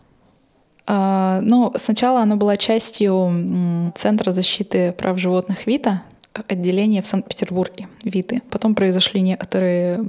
А, 0.85 1.39
ну, 1.41 1.73
сначала 1.75 2.21
она 2.21 2.35
была 2.35 2.55
частью 2.57 3.91
Центра 3.95 4.31
защиты 4.31 4.91
прав 4.93 5.17
животных 5.17 5.65
ВИТА, 5.65 6.01
отделение 6.47 7.01
в 7.01 7.07
Санкт-Петербурге, 7.07 7.87
ВИТы. 8.03 8.41
Потом 8.49 8.75
произошли 8.75 9.21
некоторые 9.21 10.03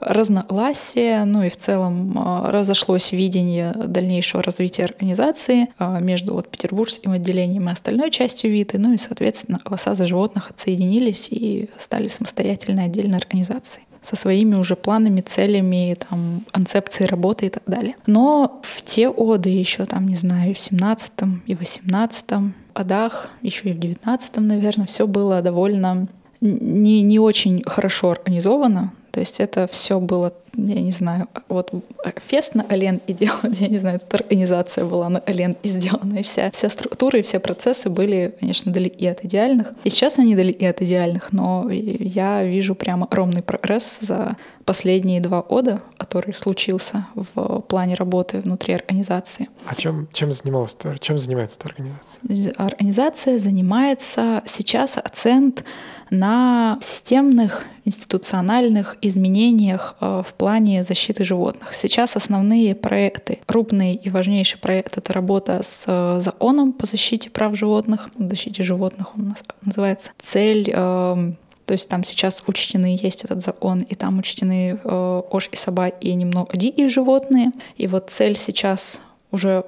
разногласия, 0.00 1.24
ну 1.24 1.42
и 1.42 1.48
в 1.48 1.56
целом 1.56 2.16
а, 2.16 2.50
разошлось 2.50 3.12
видение 3.12 3.72
дальнейшего 3.72 4.42
развития 4.42 4.84
организации 4.84 5.68
а, 5.78 6.00
между 6.00 6.34
вот 6.34 6.48
петербургским 6.48 7.12
отделением 7.12 7.68
и 7.68 7.72
остальной 7.72 8.10
частью 8.10 8.50
ВИТы, 8.50 8.78
ну 8.78 8.92
и, 8.92 8.98
соответственно, 8.98 9.60
голоса 9.64 9.94
за 9.94 10.06
животных 10.06 10.50
отсоединились 10.50 11.28
и 11.30 11.70
стали 11.76 12.08
самостоятельной 12.08 12.86
отдельной 12.86 13.18
организацией 13.18 13.86
со 14.04 14.16
своими 14.16 14.54
уже 14.54 14.76
планами, 14.76 15.22
целями, 15.22 15.96
там, 16.08 16.44
концепцией 16.52 17.08
работы 17.08 17.46
и 17.46 17.48
так 17.48 17.62
далее. 17.66 17.96
Но 18.06 18.60
в 18.62 18.82
те 18.82 19.10
годы 19.10 19.48
еще, 19.48 19.86
там, 19.86 20.06
не 20.08 20.16
знаю, 20.16 20.54
в 20.54 20.58
17 20.58 21.12
и 21.46 21.54
18 21.54 22.26
годах, 22.74 23.28
еще 23.42 23.70
и 23.70 23.72
в 23.72 23.78
19 23.78 24.36
наверное, 24.38 24.86
все 24.86 25.06
было 25.06 25.40
довольно 25.42 26.08
не, 26.40 27.02
не 27.02 27.18
очень 27.18 27.62
хорошо 27.64 28.10
организовано. 28.10 28.92
То 29.14 29.20
есть 29.20 29.38
это 29.38 29.68
все 29.68 30.00
было 30.00 30.32
я 30.56 30.80
не 30.80 30.92
знаю, 30.92 31.28
вот 31.48 31.72
фест 32.16 32.54
на 32.54 32.64
Ален 32.70 33.00
и 33.06 33.12
делать, 33.12 33.58
я 33.60 33.68
не 33.68 33.78
знаю, 33.78 33.96
эта 33.96 34.16
организация 34.16 34.84
была 34.84 35.08
на 35.08 35.22
Ален 35.28 35.56
и 35.62 35.68
сделана, 35.68 36.18
и 36.18 36.22
вся, 36.22 36.50
вся 36.52 36.68
структура 36.68 37.18
и 37.18 37.22
все 37.22 37.40
процессы 37.40 37.90
были, 37.90 38.34
конечно, 38.38 38.72
далеки 38.72 39.06
от 39.06 39.24
идеальных. 39.24 39.72
И 39.84 39.88
сейчас 39.88 40.18
они 40.18 40.36
далеки 40.36 40.64
от 40.66 40.80
идеальных, 40.82 41.32
но 41.32 41.68
я 41.70 42.44
вижу 42.44 42.74
прямо 42.74 43.06
огромный 43.06 43.42
прогресс 43.42 43.98
за 44.00 44.36
последние 44.64 45.20
два 45.20 45.42
года, 45.42 45.82
который 45.96 46.34
случился 46.34 47.06
в 47.14 47.60
плане 47.62 47.94
работы 47.94 48.40
внутри 48.40 48.74
организации. 48.74 49.48
А 49.66 49.74
чем, 49.74 50.08
чем 50.12 50.30
занималась 50.30 50.76
чем 51.00 51.18
занимается 51.18 51.58
эта 51.58 51.68
организация? 51.68 52.54
Организация 52.64 53.38
занимается 53.38 54.42
сейчас 54.46 54.98
акцент 54.98 55.64
на 56.10 56.78
системных 56.80 57.64
институциональных 57.84 58.96
изменениях 59.02 59.96
э, 60.00 60.22
в 60.26 60.34
плане 60.34 60.82
защиты 60.82 61.24
животных. 61.24 61.74
Сейчас 61.74 62.16
основные 62.16 62.74
проекты, 62.74 63.40
крупный 63.46 63.94
и 63.94 64.10
важнейший 64.10 64.58
проект— 64.58 64.96
это 64.98 65.12
работа 65.12 65.62
с 65.62 65.84
э, 65.86 66.20
законом 66.20 66.72
по 66.72 66.86
защите 66.86 67.30
прав 67.30 67.56
животных, 67.56 68.08
защите 68.18 68.62
животных 68.62 69.16
он 69.16 69.26
у 69.26 69.28
нас 69.30 69.44
называется. 69.62 70.12
Цель 70.18 70.70
эм, 70.72 71.36
то 71.66 71.72
есть 71.72 71.88
там 71.88 72.04
сейчас 72.04 72.42
учтены, 72.46 72.98
есть 73.00 73.24
этот 73.24 73.42
закон, 73.42 73.80
и 73.80 73.94
там 73.94 74.18
учтены 74.18 74.78
э, 74.82 75.22
ож 75.30 75.48
и 75.50 75.56
собаки, 75.56 75.96
и 76.00 76.14
немного 76.14 76.56
дикие 76.56 76.88
животные. 76.88 77.52
И 77.76 77.86
вот 77.86 78.10
цель 78.10 78.36
сейчас 78.36 79.00
уже 79.30 79.64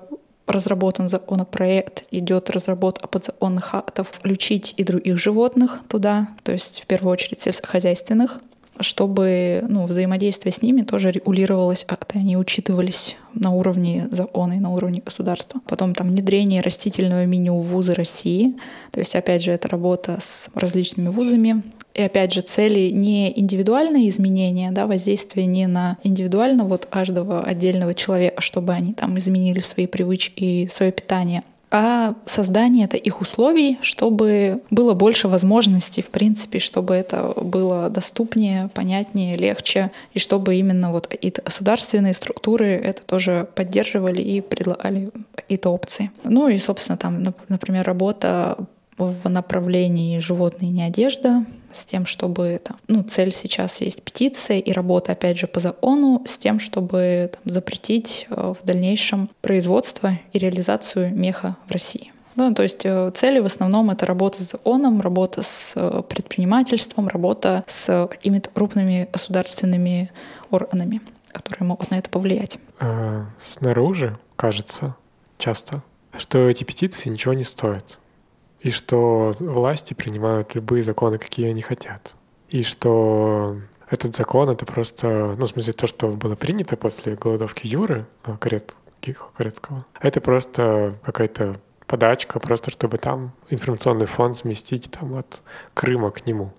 разработан 0.47 1.09
законопроект, 1.09 2.05
идет 2.11 2.51
разработка 2.51 3.09
подзаконных 3.09 3.75
актов, 3.75 4.09
включить 4.11 4.75
и 4.77 4.85
других 4.85 5.19
животных 5.19 5.81
туда, 5.89 6.29
то 6.43 6.53
есть 6.53 6.83
в 6.83 6.87
первую 6.87 7.13
очередь 7.13 7.41
сельскохозяйственных, 7.41 8.41
чтобы 8.81 9.65
ну, 9.69 9.87
взаимодействие 9.87 10.53
с 10.53 10.63
ними 10.63 10.83
тоже 10.83 11.11
регулировалось, 11.11 11.85
а 11.89 11.97
они 12.15 12.37
учитывались 12.37 13.17
на 13.35 13.51
уровне 13.51 14.09
закона 14.11 14.55
и 14.55 14.59
на 14.59 14.71
уровне 14.71 15.03
государства. 15.05 15.61
Потом 15.67 15.95
там 15.95 16.09
внедрение 16.09 16.61
растительного 16.61 17.25
меню 17.27 17.57
в 17.57 17.67
вузы 17.67 17.95
России. 17.95 18.55
То 18.91 19.01
есть, 19.01 19.15
опять 19.17 19.43
же, 19.43 19.53
это 19.53 19.69
работа 19.69 20.19
с 20.21 20.51
различными 20.55 21.09
вузами. 21.09 21.63
И 21.97 22.03
опять 22.03 22.35
же, 22.35 22.43
цели 22.43 22.91
не 22.91 23.33
индивидуальные 23.41 24.11
изменения, 24.11 24.71
да, 24.71 24.87
воздействие 24.87 25.47
не 25.47 25.67
на 25.67 25.97
индивидуально 26.03 26.65
вот 26.65 26.85
каждого 26.85 27.41
отдельного 27.43 27.95
человека, 27.95 28.43
чтобы 28.43 28.75
они 28.75 28.93
там 28.93 29.17
изменили 29.17 29.61
свои 29.61 29.87
привычки 29.87 30.45
и 30.45 30.69
свое 30.69 30.93
питание, 30.93 31.43
а 31.71 32.15
создание 32.27 32.85
это 32.85 32.99
их 32.99 33.21
условий, 33.21 33.79
чтобы 33.81 34.61
было 34.71 34.93
больше 34.95 35.27
возможностей, 35.27 36.03
в 36.03 36.09
принципе, 36.09 36.59
чтобы 36.59 36.95
это 36.95 37.33
было 37.43 37.89
доступнее, 37.89 38.69
понятнее, 38.75 39.37
легче, 39.37 39.91
и 40.13 40.19
чтобы 40.19 40.57
именно 40.57 40.93
вот 40.93 41.07
какие-то 41.07 41.43
государственные 41.43 42.15
структуры 42.15 42.67
это 42.67 43.03
тоже 43.03 43.49
поддерживали 43.55 44.21
и 44.21 44.43
предлагали 44.43 45.11
какие-то 45.35 45.71
опции. 45.71 46.11
Ну 46.25 46.49
и, 46.49 46.59
собственно, 46.59 46.99
там, 46.99 47.35
например, 47.49 47.85
работа 47.85 48.59
в 48.99 49.29
направлении 49.29 50.19
животные 50.19 50.71
не 50.71 50.83
одежда, 50.83 51.45
с 51.77 51.85
тем, 51.85 52.07
чтобы 52.07 52.61
там, 52.63 52.77
ну, 52.89 53.03
цель 53.03 53.33
сейчас 53.33 53.81
есть 53.81 54.03
петиция 54.03 54.59
и 54.59 54.73
работа, 54.73 55.13
опять 55.13 55.39
же, 55.39 55.47
по 55.47 55.61
закону, 55.61 56.23
с 56.27 56.39
тем, 56.39 56.59
чтобы 56.59 57.31
там, 57.33 57.43
запретить 57.45 58.27
э, 58.31 58.55
в 58.61 58.65
дальнейшем 58.67 59.29
производство 59.43 60.19
и 60.33 60.39
реализацию 60.39 61.15
меха 61.15 61.57
в 61.67 61.73
России. 61.73 62.13
Ну, 62.37 62.53
то 62.53 62.63
есть 62.63 62.83
э, 62.85 63.11
цели 63.15 63.39
в 63.39 63.47
основном 63.47 63.91
это 63.91 64.05
работа 64.05 64.43
с 64.43 64.51
законом, 64.51 65.01
работа 65.01 65.43
с 65.43 65.75
э, 65.77 66.03
предпринимательством, 66.03 67.09
работа 67.09 67.65
с 67.67 68.09
какими-то 68.11 68.51
крупными 68.51 69.09
государственными 69.11 70.11
органами, 70.51 71.01
которые 71.33 71.67
могут 71.69 71.91
на 71.91 71.97
это 71.97 72.11
повлиять. 72.11 72.59
А, 72.79 73.27
снаружи 73.43 74.19
кажется 74.37 74.97
часто, 75.39 75.83
что 76.19 76.49
эти 76.49 76.65
петиции 76.65 77.09
ничего 77.09 77.33
не 77.35 77.45
стоят 77.45 77.99
и 78.61 78.71
что 78.71 79.33
власти 79.39 79.95
принимают 79.95 80.55
любые 80.55 80.83
законы, 80.83 81.19
какие 81.19 81.49
они 81.51 81.63
хотят. 81.63 82.17
И 82.49 82.63
что 82.63 83.57
этот 83.89 84.17
закон— 84.17 84.49
это 84.51 84.65
просто, 84.67 85.35
ну, 85.39 85.45
в 85.45 85.49
смысле, 85.49 85.73
то, 85.73 85.87
что 85.87 86.09
было 86.09 86.37
принято 86.37 86.77
после 86.77 87.15
голодовки 87.15 87.67
Юры 87.67 88.07
э, 88.25 88.37
Корецкого, 88.39 89.85
это 90.01 90.21
просто 90.21 90.99
какая-то 91.05 91.55
подачка, 91.87 92.41
просто 92.41 92.71
чтобы 92.71 92.99
там 92.99 93.33
информационный 93.51 94.07
фон 94.07 94.35
сместить 94.35 94.91
там 94.91 95.15
от 95.15 95.43
Крыма 95.75 96.11
к 96.11 96.27
нему. 96.27 96.53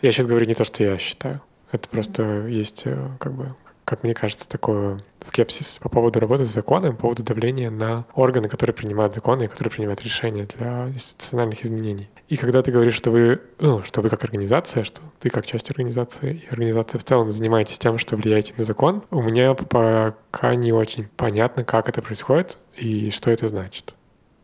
Я 0.00 0.12
сейчас 0.12 0.26
говорю 0.26 0.46
не 0.46 0.54
то, 0.54 0.64
что 0.64 0.84
я 0.84 0.98
считаю. 0.98 1.40
Это 1.72 1.88
просто 1.88 2.46
есть 2.46 2.82
э, 2.84 3.08
как 3.18 3.32
бы 3.32 3.54
как 3.84 4.04
мне 4.04 4.14
кажется, 4.14 4.48
такой 4.48 4.98
скепсис 5.20 5.78
по 5.80 5.88
поводу 5.88 6.20
работы 6.20 6.44
с 6.44 6.50
законом, 6.50 6.94
по 6.94 7.02
поводу 7.02 7.22
давления 7.22 7.70
на 7.70 8.04
органы, 8.14 8.48
которые 8.48 8.74
принимают 8.74 9.14
законы 9.14 9.44
и 9.44 9.48
которые 9.48 9.72
принимают 9.72 10.02
решения 10.02 10.44
для 10.44 10.88
институциональных 10.88 11.64
изменений. 11.64 12.08
И 12.28 12.36
когда 12.36 12.62
ты 12.62 12.70
говоришь, 12.70 12.94
что 12.94 13.10
вы, 13.10 13.40
ну, 13.58 13.82
что 13.82 14.00
вы 14.00 14.08
как 14.08 14.24
организация, 14.24 14.84
что 14.84 15.00
ты 15.20 15.30
как 15.30 15.46
часть 15.46 15.70
организации, 15.70 16.44
и 16.44 16.52
организация 16.52 16.98
в 16.98 17.04
целом 17.04 17.32
занимаетесь 17.32 17.78
тем, 17.78 17.98
что 17.98 18.16
влияете 18.16 18.54
на 18.56 18.64
закон, 18.64 19.02
у 19.10 19.20
меня 19.20 19.54
пока 19.54 20.54
не 20.54 20.72
очень 20.72 21.08
понятно, 21.16 21.64
как 21.64 21.88
это 21.88 22.02
происходит 22.02 22.58
и 22.76 23.10
что 23.10 23.30
это 23.30 23.48
значит. 23.48 23.94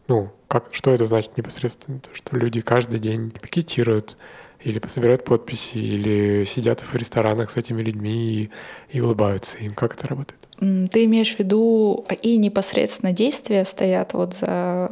Ну, 0.09 0.33
как, 0.49 0.69
что 0.73 0.91
это 0.91 1.05
значит 1.05 1.37
непосредственно? 1.37 2.01
То, 2.01 2.09
что 2.15 2.37
люди 2.37 2.61
каждый 2.61 2.99
день 2.99 3.31
пикетируют, 3.31 4.17
или 4.63 4.81
собирают 4.87 5.25
подписи, 5.25 5.79
или 5.79 6.45
сидят 6.45 6.81
в 6.81 6.95
ресторанах 6.95 7.51
с 7.51 7.57
этими 7.57 7.83
людьми 7.83 8.51
и, 8.91 8.97
и 8.97 9.01
улыбаются 9.01 9.59
им. 9.59 9.75
Как 9.75 9.95
это 9.95 10.09
работает? 10.09 10.49
Ты 10.59 11.05
имеешь 11.05 11.37
в 11.37 11.39
виду, 11.39 12.05
и 12.23 12.37
непосредственно 12.37 13.13
действия 13.13 13.65
стоят 13.65 14.15
вот 14.15 14.35
за 14.35 14.91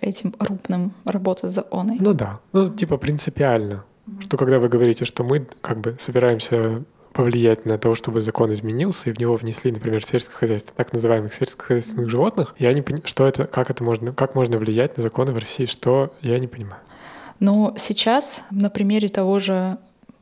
этим 0.00 0.32
крупным 0.32 0.92
работа 1.04 1.48
с 1.48 1.52
законой? 1.52 1.98
Ну 2.00 2.12
да, 2.12 2.40
ну 2.52 2.68
типа 2.68 2.96
принципиально. 2.96 3.84
Mm-hmm. 4.08 4.22
Что 4.22 4.36
когда 4.36 4.58
вы 4.58 4.68
говорите, 4.68 5.04
что 5.04 5.22
мы 5.22 5.46
как 5.60 5.80
бы 5.80 5.96
собираемся 5.98 6.82
повлиять 7.12 7.64
на 7.64 7.78
то, 7.78 7.94
чтобы 7.94 8.20
закон 8.20 8.52
изменился, 8.52 9.08
и 9.08 9.12
в 9.12 9.18
него 9.18 9.36
внесли, 9.36 9.72
например, 9.72 10.04
сельское 10.04 10.36
хозяйство, 10.36 10.74
так 10.76 10.92
называемых 10.92 11.32
сельскохозяйственных 11.32 12.10
животных, 12.10 12.54
я 12.58 12.74
не 12.74 12.82
понимаю, 12.82 13.06
что 13.06 13.26
это, 13.26 13.46
как 13.46 13.70
это 13.70 13.82
можно, 13.82 14.12
как 14.12 14.34
можно 14.34 14.58
влиять 14.58 14.98
на 14.98 15.02
законы 15.02 15.32
в 15.32 15.38
России, 15.38 15.64
что 15.64 16.12
я 16.20 16.38
не 16.38 16.46
понимаю. 16.46 16.82
Но 17.40 17.74
сейчас 17.76 18.44
на 18.50 18.70
примере 18.70 19.08
того 19.08 19.38
же 19.38 19.78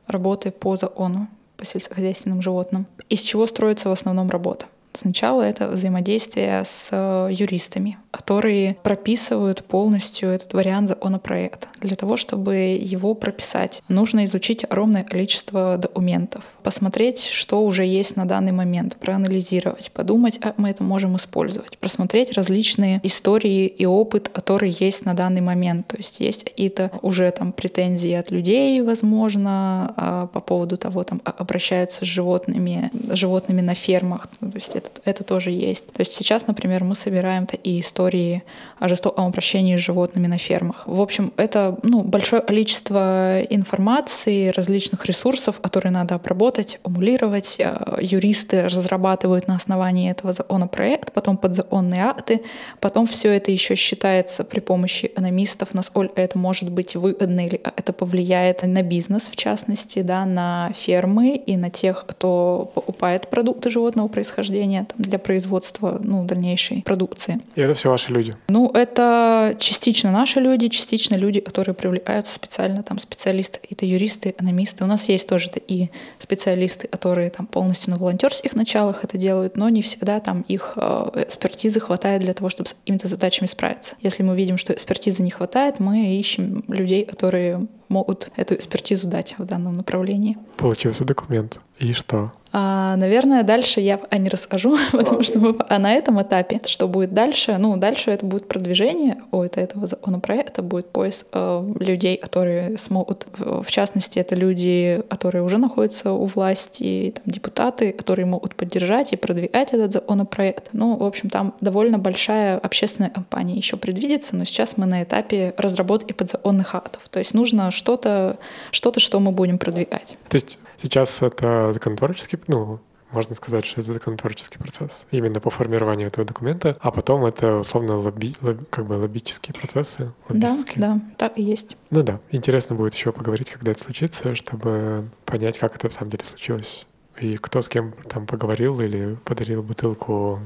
работы 0.07 0.51
по 0.51 0.75
закону 0.75 1.27
по 1.57 1.65
сельскохозяйственным 1.65 2.41
животным, 2.41 2.85
из 3.09 3.21
чего 3.21 3.47
строится 3.47 3.89
в 3.89 3.91
основном 3.91 4.29
работа? 4.29 4.65
Сначала 4.95 5.41
это 5.41 5.67
взаимодействие 5.67 6.63
с 6.63 6.89
э, 6.91 7.29
юристами, 7.31 7.97
которые 8.11 8.77
прописывают 8.81 9.63
полностью 9.65 10.29
этот 10.29 10.53
вариант 10.53 10.89
законопроекта. 10.89 11.67
Для 11.81 11.95
того, 11.95 12.15
чтобы 12.15 12.55
его 12.81 13.13
прописать, 13.13 13.83
нужно 13.89 14.23
изучить 14.25 14.63
огромное 14.63 15.03
количество 15.03 15.77
документов, 15.77 16.45
посмотреть, 16.63 17.25
что 17.25 17.63
уже 17.63 17.85
есть 17.85 18.15
на 18.15 18.25
данный 18.25 18.53
момент, 18.53 18.95
проанализировать, 18.95 19.91
подумать, 19.91 20.39
а 20.41 20.53
мы 20.57 20.69
это 20.69 20.83
можем 20.83 21.17
использовать, 21.17 21.77
просмотреть 21.77 22.31
различные 22.31 23.01
истории 23.03 23.67
и 23.67 23.85
опыт, 23.85 24.29
который 24.29 24.75
есть 24.79 25.05
на 25.05 25.13
данный 25.13 25.41
момент. 25.41 25.87
То 25.87 25.97
есть 25.97 26.21
есть 26.21 26.45
какие-то 26.45 26.91
уже 27.01 27.29
там 27.31 27.51
претензии 27.51 28.13
от 28.13 28.31
людей, 28.31 28.81
возможно, 28.81 29.93
а, 29.97 30.27
по 30.27 30.39
поводу 30.39 30.77
того, 30.77 31.03
там 31.03 31.21
обращаются 31.25 32.05
с 32.05 32.07
животными, 32.07 32.91
животными 33.11 33.61
на 33.61 33.75
фермах. 33.75 34.27
То 34.39 34.51
есть 34.53 34.75
это, 34.87 35.01
это 35.05 35.23
тоже 35.23 35.51
есть. 35.51 35.87
То 35.87 36.01
есть 36.01 36.13
сейчас, 36.13 36.47
например, 36.47 36.83
мы 36.83 36.95
собираем 36.95 37.45
и 37.63 37.79
истории 37.79 38.43
о 38.79 38.87
жестоком 38.87 39.27
обращении 39.27 39.77
с 39.77 39.79
животными 39.79 40.27
на 40.27 40.37
фермах. 40.37 40.83
В 40.85 40.99
общем, 41.01 41.31
это 41.37 41.77
ну, 41.83 42.01
большое 42.01 42.41
количество 42.41 43.41
информации, 43.41 44.49
различных 44.49 45.05
ресурсов, 45.05 45.59
которые 45.61 45.91
надо 45.91 46.15
обработать, 46.15 46.79
эмулировать. 46.85 47.57
Э, 47.59 47.97
юристы 48.01 48.63
разрабатывают 48.63 49.47
на 49.47 49.55
основании 49.55 50.11
этого 50.11 50.33
законопроект, 50.33 51.11
потом 51.13 51.37
подзаконные 51.37 52.03
акты, 52.03 52.41
потом 52.79 53.05
все 53.05 53.31
это 53.31 53.51
еще 53.51 53.75
считается 53.75 54.43
при 54.43 54.59
помощи 54.59 55.05
экономистов, 55.05 55.73
насколько 55.73 56.19
это 56.19 56.37
может 56.37 56.71
быть 56.71 56.95
выгодно 56.95 57.45
или 57.45 57.61
это 57.75 57.93
повлияет 57.93 58.63
на 58.63 58.81
бизнес, 58.81 59.29
в 59.29 59.35
частности, 59.35 60.01
да, 60.01 60.25
на 60.25 60.71
фермы 60.75 61.35
и 61.35 61.57
на 61.57 61.69
тех, 61.69 62.05
кто 62.07 62.71
покупает 62.73 63.29
продукты 63.29 63.69
животного 63.69 64.07
происхождения 64.07 64.74
оборудование 64.75 64.85
там, 64.85 64.97
для 64.97 65.19
производства 65.19 65.99
ну, 66.03 66.25
дальнейшей 66.25 66.81
продукции. 66.83 67.39
И 67.55 67.61
это 67.61 67.73
все 67.73 67.89
ваши 67.89 68.11
люди? 68.11 68.35
Ну, 68.47 68.69
это 68.73 69.55
частично 69.59 70.11
наши 70.11 70.39
люди, 70.39 70.67
частично 70.67 71.15
люди, 71.15 71.39
которые 71.39 71.75
привлекаются 71.75 72.33
специально, 72.33 72.83
там, 72.83 72.99
специалисты, 72.99 73.59
это 73.69 73.85
юристы, 73.85 74.29
экономисты. 74.29 74.83
У 74.83 74.87
нас 74.87 75.09
есть 75.09 75.27
тоже 75.27 75.51
и 75.67 75.89
специалисты, 76.19 76.87
которые 76.87 77.29
там 77.29 77.45
полностью 77.45 77.91
на 77.91 77.97
волонтерских 77.97 78.55
началах 78.55 79.03
это 79.03 79.17
делают, 79.17 79.57
но 79.57 79.69
не 79.69 79.81
всегда 79.81 80.19
там 80.19 80.41
их 80.41 80.73
э, 80.75 81.23
экспертизы 81.23 81.79
хватает 81.79 82.21
для 82.21 82.33
того, 82.33 82.49
чтобы 82.49 82.69
с 82.69 82.73
какими-то 82.73 83.07
задачами 83.07 83.47
справиться. 83.47 83.95
Если 84.01 84.23
мы 84.23 84.35
видим, 84.35 84.57
что 84.57 84.73
экспертизы 84.73 85.23
не 85.23 85.31
хватает, 85.31 85.79
мы 85.79 86.17
ищем 86.17 86.63
людей, 86.67 87.05
которые 87.05 87.67
могут 87.89 88.29
эту 88.35 88.55
экспертизу 88.55 89.07
дать 89.07 89.35
в 89.37 89.45
данном 89.45 89.73
направлении. 89.73 90.37
Получился 90.57 91.05
документ. 91.05 91.59
И 91.79 91.93
что? 91.93 92.31
А, 92.57 92.95
наверное, 92.95 93.43
дальше 93.43 93.81
я 93.81 93.97
пока 93.97 94.17
не 94.17 94.29
расскажу, 94.29 94.77
потому 94.93 95.23
что 95.23 95.39
мы 95.39 95.57
а 95.67 95.77
на 95.77 95.93
этом 95.93 96.21
этапе, 96.21 96.61
что 96.65 96.87
будет 96.87 97.13
дальше, 97.13 97.57
ну, 97.57 97.75
дальше 97.75 98.11
это 98.11 98.25
будет 98.25 98.47
продвижение 98.47 99.17
от 99.31 99.57
этого 99.57 99.87
законопроекта, 99.87 100.61
будет 100.61 100.89
поиск 100.89 101.27
э, 101.33 101.73
людей, 101.81 102.15
которые 102.15 102.77
смогут, 102.77 103.27
в 103.37 103.69
частности, 103.69 104.19
это 104.19 104.35
люди, 104.35 105.03
которые 105.09 105.43
уже 105.43 105.57
находятся 105.57 106.13
у 106.13 106.27
власти, 106.27 107.13
там, 107.15 107.23
депутаты, 107.25 107.91
которые 107.91 108.25
могут 108.25 108.55
поддержать 108.55 109.11
и 109.11 109.17
продвигать 109.17 109.73
этот 109.73 109.91
законопроект. 109.91 110.69
Ну, 110.71 110.95
в 110.95 111.03
общем, 111.03 111.29
там 111.29 111.55
довольно 111.59 111.99
большая 111.99 112.57
общественная 112.57 113.09
кампания 113.09 113.55
еще 113.55 113.75
предвидится, 113.75 114.37
но 114.37 114.45
сейчас 114.45 114.77
мы 114.77 114.85
на 114.85 115.03
этапе 115.03 115.53
разработки 115.57 116.13
подзаконных 116.13 116.73
актов. 116.73 117.09
То 117.09 117.19
есть 117.19 117.33
нужно 117.33 117.69
что-то, 117.71 118.37
что-то, 118.71 119.01
что 119.01 119.19
мы 119.19 119.33
будем 119.33 119.57
продвигать. 119.57 120.15
То 120.29 120.35
есть 120.35 120.57
сейчас 120.77 121.21
это 121.21 121.71
законотворческий, 121.71 122.39
ну, 122.47 122.79
можно 123.11 123.33
сказать, 123.35 123.65
что 123.65 123.81
это 123.81 123.93
законотворческий 123.93 124.59
процесс 124.59 125.05
именно 125.11 125.39
по 125.39 125.49
формированию 125.49 126.07
этого 126.07 126.25
документа, 126.25 126.75
а 126.81 126.91
потом 126.91 127.25
это 127.25 127.57
условно 127.57 127.95
лобби, 127.95 128.35
лобби, 128.41 128.65
как 128.69 128.85
бы 128.85 128.93
лоббические 128.93 129.53
процессы. 129.53 130.11
Да, 130.29 130.55
да, 130.75 130.99
так 131.17 131.37
и 131.37 131.41
есть. 131.41 131.77
Ну 131.91 132.03
да, 132.03 132.19
интересно 132.31 132.75
будет 132.75 132.93
еще 132.93 133.11
поговорить, 133.11 133.49
когда 133.49 133.71
это 133.71 133.81
случится, 133.81 134.35
чтобы 134.35 135.09
понять, 135.25 135.57
как 135.57 135.75
это 135.75 135.87
в 135.87 135.93
самом 135.93 136.11
деле 136.11 136.25
случилось. 136.25 136.85
И 137.19 137.37
кто 137.37 137.61
с 137.61 137.69
кем 137.69 137.93
там 138.09 138.27
поговорил 138.27 138.81
или 138.81 139.17
подарил 139.23 139.63
бутылку 139.63 140.41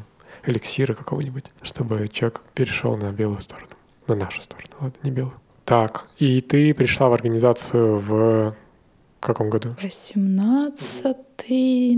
эликсира 0.45 0.93
какого-нибудь, 0.93 1.45
чтобы 1.63 2.07
человек 2.09 2.41
перешел 2.53 2.95
на 2.97 3.11
белую 3.11 3.41
сторону, 3.41 3.67
на 4.07 4.15
нашу 4.15 4.41
сторону, 4.41 4.69
ладно, 4.79 4.97
не 5.03 5.11
белую. 5.11 5.33
Так, 5.65 6.07
и 6.17 6.41
ты 6.41 6.73
пришла 6.73 7.09
в 7.09 7.13
организацию 7.13 7.97
в 7.97 8.55
каком 9.19 9.49
году? 9.49 9.75
18 9.81 11.17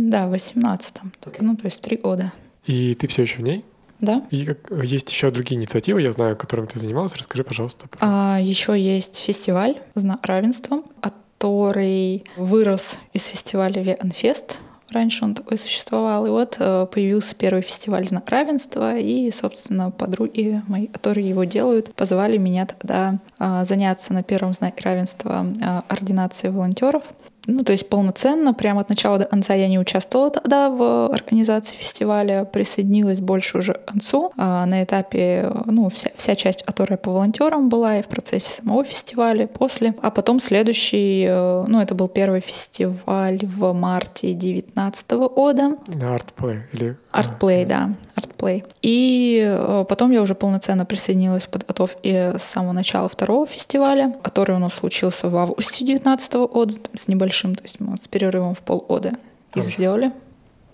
да, 0.10 0.28
в 0.28 0.34
18-м. 0.34 1.14
Ну, 1.40 1.56
то 1.56 1.66
есть 1.66 1.82
три 1.82 1.98
года. 1.98 2.32
И 2.66 2.94
ты 2.94 3.08
все 3.08 3.24
еще 3.24 3.38
в 3.38 3.42
ней? 3.42 3.66
Да. 4.00 4.26
И 4.32 4.48
есть 4.84 5.12
еще 5.12 5.30
другие 5.30 5.60
инициативы, 5.60 6.02
я 6.02 6.12
знаю, 6.12 6.36
которыми 6.36 6.66
ты 6.66 6.80
занималась. 6.80 7.16
Расскажи, 7.16 7.44
пожалуйста. 7.44 7.88
Про... 7.88 8.00
А, 8.02 8.40
еще 8.40 8.80
есть 8.80 9.18
фестиваль 9.18 9.80
«Знак 9.94 10.26
равенства», 10.26 10.80
который 11.02 12.24
вырос 12.36 13.00
из 13.14 13.26
фестиваля 13.28 13.82
«Веганфест», 13.82 14.60
Раньше 14.92 15.24
он 15.24 15.34
такой 15.34 15.58
существовал. 15.58 16.26
И 16.26 16.30
вот 16.30 16.58
э, 16.60 16.86
появился 16.92 17.34
первый 17.36 17.62
фестиваль 17.62 18.08
«Знак 18.08 18.30
равенства», 18.30 18.98
и, 18.98 19.32
собственно, 19.32 19.90
подруги 19.92 20.62
мои, 20.68 20.88
которые 20.88 21.28
его 21.28 21.46
делают, 21.46 21.94
позвали 21.96 22.38
меня 22.38 22.66
тогда 22.66 23.20
а, 23.40 23.64
заняться 23.64 24.14
на 24.14 24.24
первом 24.24 24.54
знаке 24.54 24.84
равенства 24.84 25.46
а, 25.64 25.84
ординацией 25.88 26.54
волонтеров 26.54 27.04
ну, 27.48 27.64
то 27.64 27.72
есть 27.72 27.90
полноценно, 27.90 28.54
прямо 28.54 28.82
от 28.82 28.90
начала 28.90 29.18
до 29.18 29.26
конца 29.26 29.54
я 29.54 29.68
не 29.68 29.80
участвовала 29.80 30.30
тогда 30.30 30.70
в 30.70 31.12
организации 31.12 31.76
фестиваля, 31.76 32.46
присоединилась 32.46 33.20
больше 33.20 33.58
уже 33.58 33.74
к 33.74 33.86
концу. 33.86 34.32
А 34.38 34.66
на 34.66 34.84
этапе, 34.84 35.52
ну, 35.66 35.90
вся, 35.90 36.12
вся 36.16 36.36
часть, 36.36 36.64
которая 36.64 36.98
по 36.98 37.12
волонтерам 37.12 37.70
была, 37.70 37.98
и 37.98 38.02
в 38.04 38.08
процессе 38.08 38.62
самого 38.62 38.84
фестиваля, 38.84 39.48
после. 39.48 39.96
А 40.02 40.12
потом 40.12 40.40
следующий, 40.40 41.26
э, 41.28 41.66
ну, 41.68 41.82
это 41.82 41.96
был 41.96 42.08
первый 42.08 42.42
фестиваль 42.42 43.40
в 43.44 43.74
марте 43.74 44.34
2019 44.34 45.12
года. 45.12 45.76
Да, 45.88 46.16
Артплей 46.16 46.62
или... 46.74 46.98
Артплей, 47.12 47.66
да, 47.66 47.90
Артплей. 48.16 48.64
И 48.82 49.44
э, 49.46 49.86
потом 49.88 50.12
я 50.12 50.22
уже 50.22 50.36
полноценно 50.36 50.86
присоединилась 50.86 51.48
к 51.48 51.50
подготовке 51.50 52.38
с 52.38 52.44
самого 52.44 52.72
начала 52.72 53.10
второго 53.10 53.46
фестиваля, 53.46 54.16
который 54.22 54.56
у 54.56 54.60
нас 54.60 54.76
случился 54.76 55.30
в 55.30 55.38
августе 55.38 55.86
2019 55.86 56.34
года, 56.52 56.74
с 56.94 57.08
небольшим 57.08 57.22
небольшим, 57.32 57.56
то 57.56 57.64
есть 57.64 57.80
мы 57.80 57.98
с 57.98 58.08
перерывом 58.08 58.56
в 58.56 58.62
полгода 58.62 59.14
их 59.56 59.70
сделали. 59.70 60.12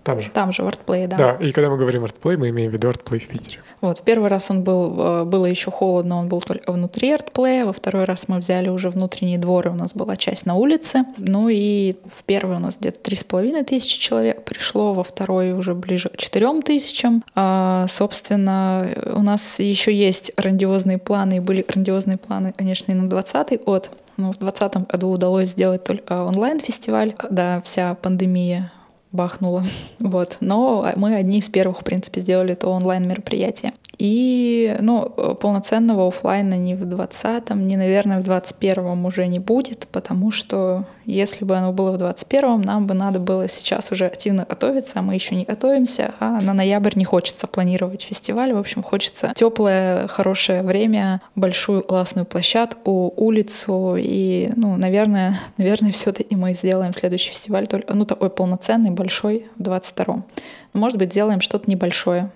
Там 0.08 0.22
же. 0.22 0.30
Там 0.30 0.54
же, 0.54 0.64
в 0.64 0.68
артплее, 0.68 1.06
да. 1.06 1.18
Да, 1.18 1.32
и 1.34 1.52
когда 1.52 1.70
мы 1.70 1.76
говорим 1.76 2.06
артплей, 2.06 2.38
мы 2.38 2.48
имеем 2.48 2.72
в 2.72 2.74
виду 2.74 2.88
артплей 2.88 3.20
в 3.20 3.28
Питере. 3.28 3.60
Вот, 3.82 4.00
в 4.00 4.04
первый 4.04 4.30
раз 4.30 4.50
он 4.50 4.64
был, 4.64 4.96
э, 4.98 5.24
было 5.26 5.46
еще 5.46 5.70
холодно, 5.70 6.16
он 6.16 6.30
был 6.30 6.40
только 6.40 6.72
внутри 6.72 7.12
артплея, 7.12 7.66
во 7.66 7.74
второй 7.74 8.06
раз 8.06 8.30
мы 8.30 8.38
взяли 8.38 8.70
уже 8.70 8.90
внутренние 8.90 9.38
дворы, 9.38 9.70
у 9.70 9.74
нас 9.74 9.92
была 9.94 10.16
часть 10.16 10.46
на 10.46 10.56
улице, 10.56 11.04
ну 11.18 11.50
и 11.50 11.98
в 12.10 12.24
первый 12.24 12.56
у 12.56 12.60
нас 12.60 12.78
где-то 12.80 13.02
три 13.02 13.18
с 13.18 13.26
половиной 13.26 13.66
тысячи 13.66 14.00
человек 14.00 14.46
пришло, 14.46 14.94
во 14.94 15.04
второй 15.04 15.52
уже 15.52 15.76
ближе 15.76 16.08
к 16.08 16.16
четырем 16.16 16.62
тысячам. 16.62 17.22
А, 17.36 17.86
собственно, 17.90 18.88
у 19.14 19.22
нас 19.22 19.60
еще 19.60 19.94
есть 19.94 20.32
грандиозные 20.38 21.00
планы, 21.00 21.38
и 21.38 21.40
были 21.42 21.66
грандиозные 21.68 22.18
планы, 22.18 22.54
конечно, 22.54 22.94
и 22.94 22.96
на 22.96 23.10
20 23.10 23.62
год, 23.66 23.92
но 24.16 24.32
в 24.32 24.38
2020 24.38 24.88
году 24.90 25.10
удалось 25.10 25.50
сделать 25.50 25.84
только 25.84 26.24
онлайн-фестиваль, 26.24 27.14
да, 27.30 27.62
вся 27.66 27.94
пандемия 27.96 28.72
бахнуло. 29.12 29.64
Вот. 30.00 30.38
Но 30.42 30.88
мы 30.96 31.16
одни 31.16 31.40
из 31.40 31.50
первых, 31.50 31.82
в 31.82 31.84
принципе, 31.84 32.22
сделали 32.22 32.54
это 32.54 32.70
онлайн-мероприятие. 32.70 33.74
И, 33.98 34.78
ну, 34.80 35.10
полноценного 35.42 36.08
офлайна 36.08 36.54
ни 36.54 36.76
в 36.76 36.84
20-м, 36.84 37.68
ни, 37.68 37.76
наверное, 37.76 38.22
в 38.22 38.28
21-м 38.28 39.06
уже 39.06 39.26
не 39.28 39.40
будет, 39.40 39.88
потому 39.92 40.30
что 40.30 40.86
если 41.06 41.46
бы 41.46 41.56
оно 41.58 41.74
было 41.74 41.92
в 41.92 41.96
21-м, 41.96 42.62
нам 42.62 42.86
бы 42.86 42.94
надо 42.94 43.20
было 43.20 43.48
сейчас 43.48 43.92
уже 43.92 44.06
активно 44.06 44.46
готовиться, 44.48 45.00
а 45.00 45.02
мы 45.02 45.16
еще 45.16 45.36
не 45.36 45.46
готовимся, 45.46 46.14
а 46.20 46.40
на 46.42 46.54
ноябрь 46.54 46.94
не 46.96 47.06
хочется 47.06 47.48
планировать 47.48 48.04
фестиваль. 48.04 48.54
В 48.54 48.60
общем, 48.60 48.84
хочется 48.84 49.32
теплое, 49.36 50.08
хорошее 50.08 50.62
время, 50.62 51.22
большую 51.36 51.82
классную 51.82 52.26
площадку, 52.26 53.14
улицу 53.16 53.96
и, 53.98 54.52
ну, 54.56 54.78
наверное, 54.78 55.40
наверное, 55.58 55.92
все-таки 55.92 56.36
мы 56.36 56.54
сделаем 56.54 56.94
следующий 56.94 57.32
фестиваль 57.32 57.66
только, 57.66 57.96
ну, 57.96 58.06
такой 58.06 58.30
полноценный, 58.30 58.92
большой 58.98 59.46
в 59.58 59.62
22-м. 59.62 60.26
Может 60.74 60.98
быть, 60.98 61.12
сделаем 61.12 61.42
что-то 61.42 61.70
небольшое 61.70 62.30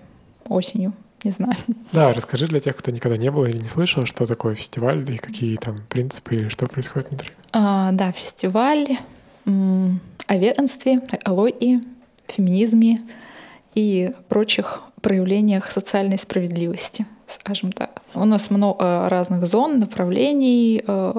осенью 0.48 0.94
не 1.24 1.30
знаю. 1.30 1.54
Да, 1.92 2.12
расскажи 2.12 2.46
для 2.46 2.60
тех, 2.60 2.76
кто 2.76 2.90
никогда 2.90 3.16
не 3.16 3.30
был 3.30 3.44
или 3.44 3.56
не 3.56 3.68
слышал, 3.68 4.06
что 4.06 4.26
такое 4.26 4.54
фестиваль 4.54 5.08
и 5.10 5.18
какие 5.18 5.56
там 5.56 5.82
принципы 5.88 6.34
или 6.34 6.48
что 6.48 6.66
происходит 6.66 7.10
внутри. 7.10 7.30
А, 7.52 7.92
да, 7.92 8.12
фестиваль 8.12 8.98
о 9.44 10.36
веганстве, 10.36 11.00
алоэ, 11.24 11.80
феминизме 12.28 13.02
и 13.74 14.12
прочих 14.28 14.82
проявлениях 15.00 15.70
социальной 15.70 16.16
справедливости, 16.16 17.06
скажем 17.40 17.72
так. 17.72 18.02
У 18.14 18.24
нас 18.24 18.50
много 18.50 19.08
разных 19.08 19.46
зон, 19.46 19.78
направлений, 19.78 20.82
э, 20.86 21.12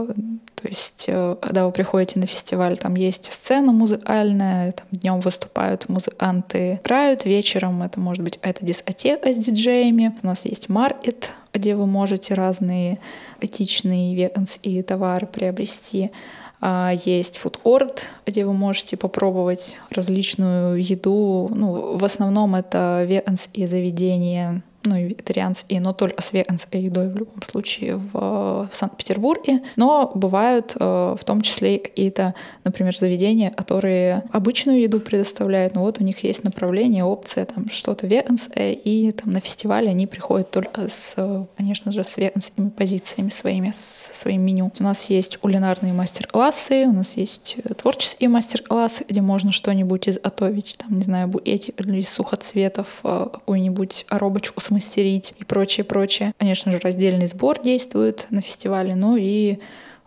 то 0.64 0.70
есть, 0.70 1.06
э, 1.10 1.36
когда 1.42 1.66
вы 1.66 1.74
приходите 1.74 2.20
на 2.20 2.26
фестиваль, 2.26 2.78
там 2.78 2.96
есть 2.96 3.32
сцена 3.34 3.74
музыкальная, 3.74 4.72
там 4.72 4.86
днем 4.92 5.20
выступают 5.20 5.90
музыканты, 5.90 6.80
играют, 6.82 7.26
вечером 7.26 7.84
это 7.84 8.00
может 8.00 8.24
быть 8.24 8.40
это 8.42 8.66
дискотека 8.66 9.34
с 9.34 9.38
диджеями. 9.38 10.18
У 10.24 10.26
нас 10.26 10.46
есть 10.46 10.70
маркет, 10.70 11.34
где 11.54 11.76
вы 11.76 11.86
можете 11.86 12.34
разные 12.34 13.00
этичные 13.42 14.16
веганские 14.16 14.84
товары 14.84 15.28
приобрести. 15.28 16.12
А, 16.62 16.94
есть 17.04 17.40
фудорд, 17.40 18.06
где 18.26 18.46
вы 18.46 18.54
можете 18.54 18.96
попробовать 18.96 19.76
различную 19.90 20.82
еду. 20.82 21.52
Ну, 21.54 21.98
в 21.98 22.06
основном 22.06 22.56
это 22.56 23.04
веганские 23.06 23.68
заведения, 23.68 24.64
ну 24.86 24.96
и 24.96 25.04
вегетарианские, 25.04 25.80
но 25.80 25.94
только 25.94 26.22
с 26.22 26.34
веганской 26.34 26.82
едой 26.82 27.10
в 27.10 27.16
любом 27.16 27.42
случае 27.42 27.96
в, 27.96 28.14
в 28.14 28.70
Санкт-Петербурге. 28.72 29.62
Но 29.76 30.12
бывают 30.14 30.76
э, 30.80 31.16
в 31.20 31.24
том 31.24 31.42
числе 31.42 31.80
какие-то, 31.80 32.36
например, 32.64 32.96
заведения, 32.98 33.50
которые 33.50 34.24
обычную 34.32 34.82
еду 34.82 35.00
предоставляют, 35.00 35.76
но 35.76 35.82
вот 35.82 36.00
у 36.00 36.04
них 36.04 36.24
есть 36.24 36.44
направление, 36.44 37.04
опция, 37.04 37.46
там 37.46 37.70
что-то 37.70 38.08
веганское, 38.08 38.74
и 38.74 39.12
там 39.12 39.34
на 39.34 39.40
фестивале 39.40 39.90
они 39.90 40.08
приходят 40.08 40.52
только 40.52 40.90
с, 40.90 41.48
конечно 41.58 41.92
же, 41.92 42.04
с 42.04 42.18
веганскими 42.18 42.70
позициями 42.70 43.30
своими, 43.30 43.72
с 43.72 44.12
своим 44.14 44.42
меню. 44.42 44.72
У 44.80 44.84
нас 44.84 45.10
есть 45.10 45.38
кулинарные 45.38 45.94
мастер-классы, 45.94 46.86
у 46.86 46.94
нас 46.94 47.16
есть 47.18 47.58
творческие 47.78 48.30
мастер-классы, 48.30 49.06
где 49.08 49.22
можно 49.22 49.52
что-нибудь 49.52 50.10
изготовить, 50.10 50.78
там, 50.80 50.98
не 50.98 51.04
знаю, 51.04 51.32
эти 51.46 51.72
из 52.04 52.10
сухоцветов, 52.10 53.00
э, 53.04 53.28
какую-нибудь 53.32 54.06
коробочку 54.08 54.60
с 54.60 54.70
смастерить 54.74 55.36
и 55.38 55.44
прочее, 55.44 55.84
прочее. 55.84 56.34
Конечно 56.38 56.72
же, 56.72 56.80
раздельный 56.80 57.28
сбор 57.28 57.62
действует 57.62 58.26
на 58.32 58.42
фестивале, 58.42 58.96
ну 58.96 59.16
и 59.16 59.60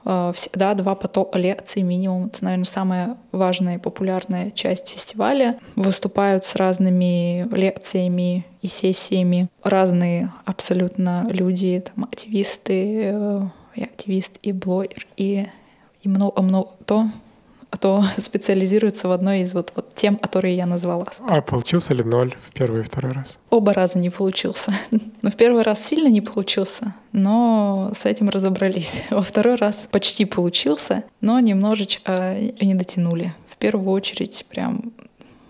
э, 0.04 0.32
всегда 0.34 0.74
два 0.74 0.96
потока 0.96 1.38
лекций 1.38 1.82
минимум. 1.82 2.26
Это, 2.26 2.44
наверное, 2.44 2.64
самая 2.64 3.16
важная 3.30 3.76
и 3.76 3.80
популярная 3.80 4.50
часть 4.50 4.88
фестиваля. 4.88 5.60
Выступают 5.76 6.44
с 6.44 6.56
разными 6.56 7.46
лекциями 7.54 8.44
и 8.60 8.66
сессиями 8.66 9.48
разные 9.62 10.32
абсолютно 10.44 11.28
люди, 11.30 11.84
там, 11.94 12.04
активисты, 12.04 13.12
э, 13.12 13.38
и 13.76 13.84
активист, 13.84 14.32
и 14.42 14.52
блогер, 14.52 15.06
и 15.16 15.46
и 16.02 16.08
много-много 16.08 16.68
то, 16.84 17.06
кто 17.76 18.02
специализируется 18.18 19.06
в 19.06 19.12
одной 19.12 19.40
из 19.40 19.52
вот, 19.52 19.72
вот 19.76 19.94
тем, 19.94 20.16
которые 20.16 20.56
я 20.56 20.66
назвала. 20.66 21.06
А 21.28 21.42
получился 21.42 21.92
ли 21.94 22.02
ноль 22.02 22.34
в 22.40 22.52
первый 22.52 22.80
и 22.80 22.84
второй 22.84 23.12
раз? 23.12 23.38
Оба 23.50 23.74
раза 23.74 23.98
не 23.98 24.08
получился. 24.08 24.72
Но 25.22 25.30
в 25.30 25.36
первый 25.36 25.62
раз 25.62 25.84
сильно 25.84 26.08
не 26.08 26.20
получился, 26.20 26.94
но 27.12 27.90
с 27.94 28.06
этим 28.06 28.28
разобрались. 28.28 29.04
Во 29.10 29.22
второй 29.22 29.56
раз 29.56 29.88
почти 29.90 30.24
получился, 30.24 31.04
но 31.20 31.38
немножечко 31.40 32.36
не 32.60 32.74
дотянули. 32.74 33.34
В 33.48 33.56
первую 33.56 33.90
очередь 33.90 34.46
прям 34.48 34.92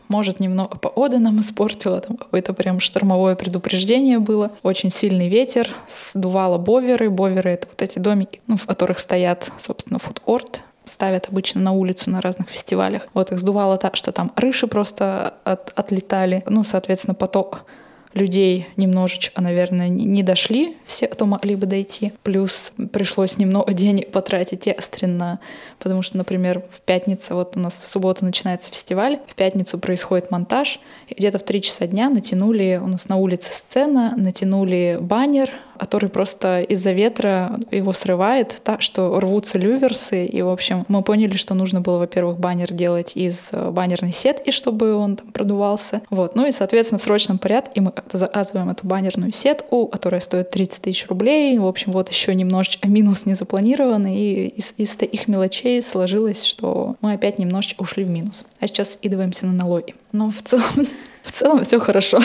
может, 0.08 0.38
немного 0.40 0.78
погода 0.78 1.18
нам 1.18 1.40
испортила, 1.40 2.00
там 2.00 2.16
какое-то 2.16 2.52
прям 2.52 2.78
штормовое 2.78 3.34
предупреждение 3.34 4.20
было. 4.20 4.52
Очень 4.62 4.90
сильный 4.90 5.28
ветер, 5.28 5.68
сдувало 5.88 6.58
боверы. 6.58 7.10
Боверы— 7.10 7.50
это 7.52 7.66
вот 7.66 7.82
эти 7.82 7.98
домики, 7.98 8.40
ну, 8.46 8.56
в 8.56 8.66
которых 8.66 9.00
стоят, 9.00 9.50
собственно, 9.58 9.98
фудкорт, 9.98 10.62
ставят 10.86 11.28
обычно 11.28 11.60
на 11.60 11.72
улицу 11.72 12.10
на 12.10 12.20
разных 12.20 12.48
фестивалях. 12.48 13.08
Вот 13.12 13.32
их 13.32 13.38
сдувало 13.38 13.76
так, 13.76 13.96
что 13.96 14.12
там 14.12 14.32
рыши 14.36 14.66
просто 14.66 15.34
от, 15.44 15.72
отлетали. 15.76 16.42
Ну, 16.46 16.64
соответственно, 16.64 17.14
поток 17.14 17.66
людей 18.14 18.66
немножечко, 18.76 19.42
наверное, 19.42 19.88
не 19.88 20.22
дошли, 20.22 20.76
все, 20.86 21.06
кто 21.06 21.26
могли 21.26 21.54
бы 21.54 21.66
дойти. 21.66 22.12
Плюс 22.22 22.72
пришлось 22.92 23.36
немного 23.36 23.72
денег 23.74 24.10
потратить 24.10 24.66
экстренно, 24.66 25.38
потому 25.78 26.02
что, 26.02 26.16
например, 26.16 26.62
в 26.70 26.80
пятницу, 26.82 27.34
вот 27.34 27.56
у 27.56 27.60
нас 27.60 27.80
в 27.80 27.88
субботу 27.88 28.24
начинается 28.24 28.70
фестиваль, 28.70 29.20
в 29.26 29.34
пятницу 29.34 29.78
происходит 29.78 30.30
монтаж, 30.30 30.80
где-то 31.10 31.38
в 31.38 31.42
три 31.42 31.62
часа 31.62 31.86
дня 31.86 32.10
натянули, 32.10 32.80
у 32.82 32.86
нас 32.86 33.08
на 33.08 33.16
улице 33.16 33.52
сцена, 33.52 34.14
натянули 34.16 34.98
баннер, 35.00 35.50
который 35.78 36.08
просто 36.08 36.60
из-за 36.62 36.92
ветра 36.92 37.58
его 37.70 37.92
срывает 37.92 38.60
так, 38.64 38.82
что 38.82 39.18
рвутся 39.20 39.58
люверсы. 39.58 40.26
И, 40.26 40.42
в 40.42 40.48
общем, 40.48 40.84
мы 40.88 41.02
поняли, 41.02 41.36
что 41.36 41.54
нужно 41.54 41.80
было, 41.80 41.98
во-первых, 41.98 42.38
баннер 42.38 42.72
делать 42.72 43.12
из 43.14 43.50
э, 43.52 43.70
баннерной 43.70 44.12
сетки, 44.12 44.50
чтобы 44.50 44.94
он 44.94 45.16
там 45.16 45.32
продувался. 45.32 46.02
Вот. 46.10 46.34
Ну 46.34 46.46
и, 46.46 46.52
соответственно, 46.52 46.98
в 46.98 47.02
срочном 47.02 47.38
порядке 47.38 47.80
мы 47.80 47.92
заказываем 48.12 48.70
эту 48.70 48.86
баннерную 48.86 49.32
сетку, 49.32 49.86
которая 49.86 50.20
стоит 50.20 50.50
30 50.50 50.82
тысяч 50.82 51.06
рублей. 51.08 51.58
В 51.58 51.66
общем, 51.66 51.92
вот 51.92 52.08
еще 52.10 52.34
немножечко 52.34 52.88
минус 52.88 53.26
не 53.26 53.34
запланированный, 53.34 54.16
и 54.16 54.48
из, 54.48 54.74
из 54.76 54.96
таких 54.96 55.28
мелочей 55.28 55.65
сложилось, 55.82 56.44
что 56.44 56.96
мы 57.00 57.12
опять 57.12 57.38
немножечко 57.38 57.82
ушли 57.82 58.04
в 58.04 58.10
минус. 58.10 58.44
А 58.60 58.66
сейчас 58.66 58.94
скидываемся 58.94 59.46
на 59.46 59.52
налоги. 59.52 59.94
Но 60.12 60.30
в 60.30 60.42
целом, 60.42 60.86
в 61.24 61.32
целом 61.32 61.64
все 61.64 61.78
хорошо. 61.78 62.20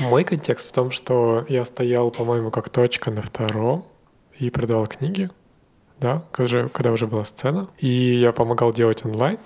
Мой 0.00 0.24
контекст 0.24 0.70
в 0.70 0.72
том, 0.72 0.90
что 0.90 1.44
я 1.48 1.64
стоял, 1.64 2.10
по-моему, 2.10 2.50
как 2.50 2.68
точка 2.68 3.10
на 3.10 3.22
втором 3.22 3.86
и 4.38 4.50
продавал 4.50 4.86
книги, 4.86 5.30
да, 6.00 6.24
когда, 6.32 6.68
когда 6.68 6.92
уже 6.92 7.06
была 7.06 7.24
сцена. 7.24 7.66
И 7.78 7.88
я 7.88 8.32
помогал 8.32 8.72
делать 8.72 9.04
онлайн. 9.04 9.38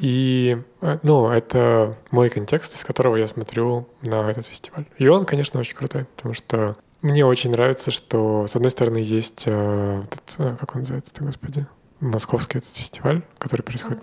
И, 0.00 0.58
э, 0.80 0.98
ну, 1.02 1.28
это 1.28 1.96
мой 2.10 2.28
контекст, 2.28 2.74
из 2.74 2.84
которого 2.84 3.16
я 3.16 3.26
смотрю 3.26 3.88
на 4.02 4.30
этот 4.30 4.46
фестиваль. 4.46 4.84
И 4.98 5.08
он, 5.08 5.24
конечно, 5.24 5.58
очень 5.60 5.74
крутой, 5.74 6.04
потому 6.16 6.34
что 6.34 6.74
мне 7.00 7.24
очень 7.24 7.50
нравится, 7.50 7.90
что, 7.90 8.46
с 8.46 8.54
одной 8.54 8.70
стороны, 8.70 8.98
есть 8.98 9.44
э, 9.46 10.02
этот, 10.04 10.34
э, 10.38 10.56
как 10.58 10.74
он 10.74 10.82
называется, 10.82 11.12
господи, 11.20 11.66
московский 12.02 12.58
этот 12.58 12.70
фестиваль, 12.74 13.22
который 13.38 13.62
происходит... 13.62 14.00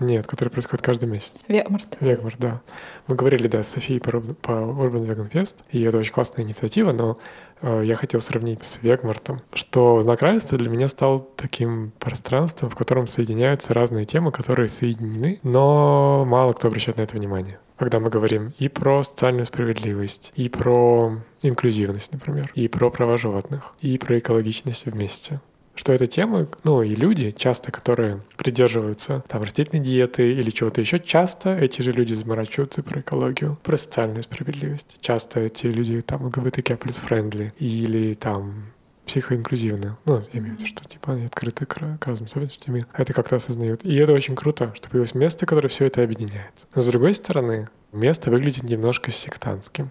Нет, 0.00 0.26
который 0.26 0.48
происходит 0.48 0.84
каждый 0.84 1.08
месяц. 1.08 1.44
Вегмарт. 1.48 1.96
Вегмарт, 2.00 2.38
да. 2.38 2.60
Мы 3.06 3.14
говорили, 3.14 3.46
да, 3.46 3.62
с 3.62 3.68
Софией 3.68 4.00
по, 4.00 4.20
по 4.20 4.50
Urban 4.50 5.06
Vegan 5.06 5.30
Fest, 5.30 5.56
и 5.70 5.82
это 5.82 5.98
очень 5.98 6.12
классная 6.12 6.44
инициатива, 6.44 6.92
но 6.92 7.18
э, 7.60 7.82
я 7.84 7.94
хотел 7.94 8.20
сравнить 8.20 8.64
с 8.64 8.78
Вегмартом, 8.82 9.42
что 9.52 10.00
знак 10.02 10.22
равенства 10.22 10.58
для 10.58 10.70
меня 10.70 10.88
стал 10.88 11.20
таким 11.20 11.92
пространством, 12.00 12.70
в 12.70 12.74
котором 12.74 13.06
соединяются 13.06 13.74
разные 13.74 14.04
темы, 14.04 14.32
которые 14.32 14.68
соединены, 14.68 15.38
но 15.42 16.24
мало 16.26 16.52
кто 16.52 16.68
обращает 16.68 16.98
на 16.98 17.02
это 17.02 17.16
внимание. 17.16 17.58
Когда 17.76 18.00
мы 18.00 18.10
говорим 18.10 18.54
и 18.58 18.68
про 18.68 19.04
социальную 19.04 19.46
справедливость, 19.46 20.32
и 20.36 20.48
про 20.48 21.18
инклюзивность, 21.42 22.12
например, 22.12 22.50
и 22.54 22.66
про 22.66 22.90
права 22.90 23.18
животных, 23.18 23.74
и 23.80 23.98
про 23.98 24.18
экологичность 24.18 24.86
вместе 24.86 25.40
что 25.74 25.92
это 25.92 26.06
темы, 26.06 26.48
ну 26.64 26.82
и 26.82 26.94
люди 26.94 27.30
часто, 27.30 27.72
которые 27.72 28.20
придерживаются 28.36 29.24
там 29.28 29.42
растительной 29.42 29.82
диеты 29.82 30.32
или 30.32 30.50
чего-то 30.50 30.80
еще, 30.80 30.98
часто 30.98 31.54
эти 31.54 31.82
же 31.82 31.92
люди 31.92 32.12
заморачиваются 32.14 32.82
про 32.82 33.00
экологию, 33.00 33.56
про 33.62 33.76
социальную 33.76 34.22
справедливость. 34.22 34.98
Часто 35.00 35.40
эти 35.40 35.66
люди 35.66 36.00
там 36.02 36.24
ЛГБТК 36.26 36.76
плюс 36.76 36.96
френдли 36.96 37.52
или 37.58 38.14
там 38.14 38.72
психоинклюзивны. 39.06 39.96
Ну, 40.04 40.22
я 40.32 40.40
имею 40.40 40.56
в 40.56 40.58
виду, 40.60 40.66
что 40.66 40.84
типа 40.88 41.12
они 41.12 41.24
открыты 41.24 41.66
к, 41.66 41.98
к 41.98 42.06
разным 42.06 42.26
особенностям, 42.26 42.76
это 42.76 43.12
как-то 43.12 43.36
осознают. 43.36 43.84
И 43.84 43.94
это 43.96 44.12
очень 44.12 44.36
круто, 44.36 44.72
что 44.76 44.88
появилось 44.88 45.14
место, 45.14 45.46
которое 45.46 45.68
все 45.68 45.86
это 45.86 46.02
объединяет. 46.02 46.66
Но 46.74 46.82
с 46.82 46.86
другой 46.86 47.14
стороны, 47.14 47.68
место 47.92 48.30
выглядит 48.30 48.62
немножко 48.64 49.10
сектантским. 49.10 49.90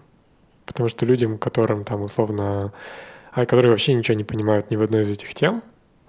Потому 0.64 0.88
что 0.88 1.04
людям, 1.04 1.38
которым 1.38 1.84
там 1.84 2.02
условно 2.02 2.72
а 3.32 3.46
которые 3.46 3.70
вообще 3.70 3.94
ничего 3.94 4.16
не 4.16 4.24
понимают 4.24 4.70
ни 4.70 4.76
в 4.76 4.82
одной 4.82 5.02
из 5.02 5.10
этих 5.10 5.34
тем, 5.34 5.62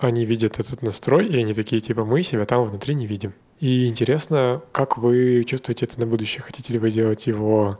они 0.03 0.25
видят 0.25 0.59
этот 0.59 0.81
настрой, 0.81 1.27
и 1.27 1.37
они 1.37 1.53
такие, 1.53 1.81
типа, 1.81 2.05
мы 2.05 2.23
себя 2.23 2.45
там 2.45 2.63
внутри 2.63 2.95
не 2.95 3.05
видим. 3.05 3.33
И 3.59 3.87
интересно, 3.87 4.61
как 4.71 4.97
вы 4.97 5.43
чувствуете 5.45 5.85
это 5.85 5.99
на 5.99 6.05
будущее? 6.05 6.41
Хотите 6.41 6.73
ли 6.73 6.79
вы 6.79 6.91
делать 6.91 7.27
его, 7.27 7.79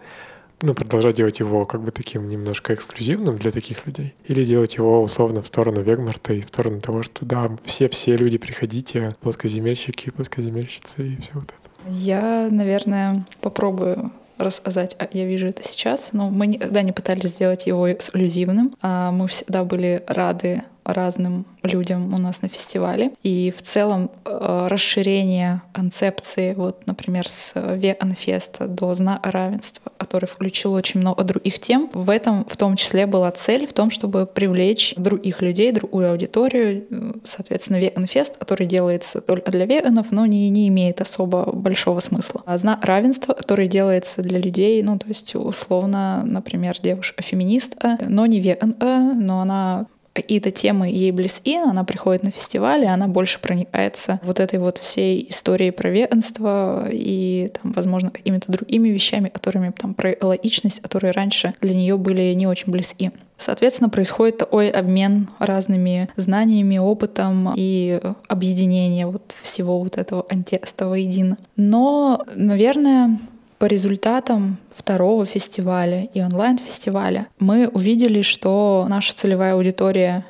ну, 0.62 0.74
продолжать 0.74 1.16
делать 1.16 1.40
его 1.40 1.66
как 1.66 1.82
бы 1.84 1.92
таким 1.92 2.30
немножко 2.30 2.74
эксклюзивным 2.74 3.36
для 3.36 3.52
таких 3.52 3.86
людей? 3.86 4.14
Или 4.26 4.46
делать 4.46 4.76
его 4.76 5.02
условно 5.02 5.42
в 5.42 5.48
сторону 5.48 5.82
Вегмарта 5.82 6.34
и 6.34 6.42
в 6.42 6.48
сторону 6.48 6.80
того, 6.80 7.04
что 7.04 7.26
да, 7.26 7.52
все-все 7.66 8.14
люди 8.14 8.38
приходите, 8.38 9.14
плоскоземельщики, 9.22 10.10
плоскоземельщицы 10.12 11.08
и 11.08 11.22
все 11.22 11.32
вот 11.34 11.46
это? 11.46 11.90
Я, 11.90 12.48
наверное, 12.50 13.26
попробую 13.42 14.12
рассказать, 14.38 14.96
а 15.00 15.08
я 15.12 15.26
вижу 15.26 15.48
это 15.48 15.64
сейчас, 15.64 16.14
но 16.14 16.30
мы 16.30 16.48
никогда 16.48 16.82
не 16.82 16.92
пытались 16.92 17.30
сделать 17.30 17.68
его 17.68 17.92
эксклюзивным. 17.92 18.74
А 18.82 19.12
мы 19.12 19.28
всегда 19.28 19.64
были 19.64 20.04
рады 20.08 20.64
разным 20.86 21.46
людям 21.64 22.14
у 22.14 22.18
нас 22.18 22.42
на 22.42 22.50
фестивале. 22.50 23.12
И 23.24 23.54
в 23.56 23.62
целом 23.62 24.12
э, 24.26 24.68
расширение 24.70 25.62
концепции, 25.72 26.54
вот, 26.54 26.86
например, 26.88 27.28
с 27.28 27.54
Веанфеста 27.56 28.68
до 28.68 28.94
Зна 28.94 29.20
равенства, 29.24 29.92
который 29.98 30.28
включил 30.28 30.74
очень 30.74 31.00
много 31.00 31.24
других 31.24 31.60
тем, 31.60 31.90
в 31.94 32.10
этом 32.10 32.46
в 32.46 32.58
том 32.58 32.76
числе 32.76 33.06
была 33.06 33.32
цель 33.32 33.66
в 33.66 33.74
том, 33.74 33.92
чтобы 33.92 34.26
привлечь 34.26 34.94
других 34.98 35.42
людей, 35.42 35.72
другую 35.72 36.12
аудиторию. 36.12 36.86
Соответственно, 37.24 37.78
Веганфест, 37.78 38.38
который 38.38 38.68
делается 38.68 39.22
только 39.22 39.52
для 39.52 39.66
веганов, 39.66 40.12
но 40.12 40.26
не, 40.26 40.50
не 40.50 40.68
имеет 40.68 41.02
особо 41.02 41.52
большого 41.52 42.00
смысла. 42.00 42.42
А 42.46 42.58
Зна 42.58 42.80
равенства, 42.82 43.34
который 43.34 43.68
делается 43.68 44.22
для 44.22 44.40
людей, 44.40 44.82
ну, 44.84 44.98
то 45.00 45.08
есть 45.08 45.36
условно, 45.36 46.24
например, 46.26 46.78
девушка-феминистка, 46.82 47.98
но 48.08 48.26
не 48.26 48.40
веганка, 48.40 49.14
но 49.16 49.42
она 49.42 49.88
какие-то 50.14 50.52
темы 50.52 50.88
ей 50.90 51.12
близки, 51.12 51.58
она 51.58 51.84
приходит 51.84 52.24
на 52.24 52.32
фестиваль, 52.32 52.84
и 52.84 52.88
она 52.88 53.08
больше 53.08 53.40
проникается 53.40 54.20
вот 54.24 54.40
этой 54.40 54.60
вот 54.60 54.78
всей 54.78 55.28
историей 55.30 55.72
про 55.72 55.90
веганство 55.90 56.88
и, 56.92 57.50
там, 57.62 57.72
возможно, 57.74 58.12
какими-то 58.12 58.52
другими 58.52 58.90
вещами, 58.90 59.30
которыми 59.30 59.72
там 59.72 59.94
про 59.94 60.16
логичность, 60.22 60.80
которые 60.82 61.12
раньше 61.12 61.54
для 61.62 61.74
нее 61.74 61.98
были 61.98 62.34
не 62.34 62.48
очень 62.48 62.72
близки. 62.72 63.12
Соответственно, 63.38 63.90
происходит 63.90 64.38
такой 64.38 64.70
обмен 64.70 65.28
разными 65.40 66.08
знаниями, 66.16 66.78
опытом 66.78 67.54
и 67.56 68.00
объединение 68.28 69.08
вот 69.08 69.36
всего 69.42 69.80
вот 69.80 69.98
этого 69.98 70.26
антиста 70.30 70.88
воедино. 70.88 71.38
Но, 71.58 72.24
наверное, 72.36 73.18
по 73.64 73.68
результатам 73.68 74.58
второго 74.76 75.26
фестиваля 75.26 76.10
и 76.14 76.22
онлайн-фестиваля 76.22 77.30
мы 77.40 77.70
увидели, 77.70 78.22
что 78.22 78.86
наша 78.90 79.16
целевая 79.16 79.54
аудитория 79.54 80.26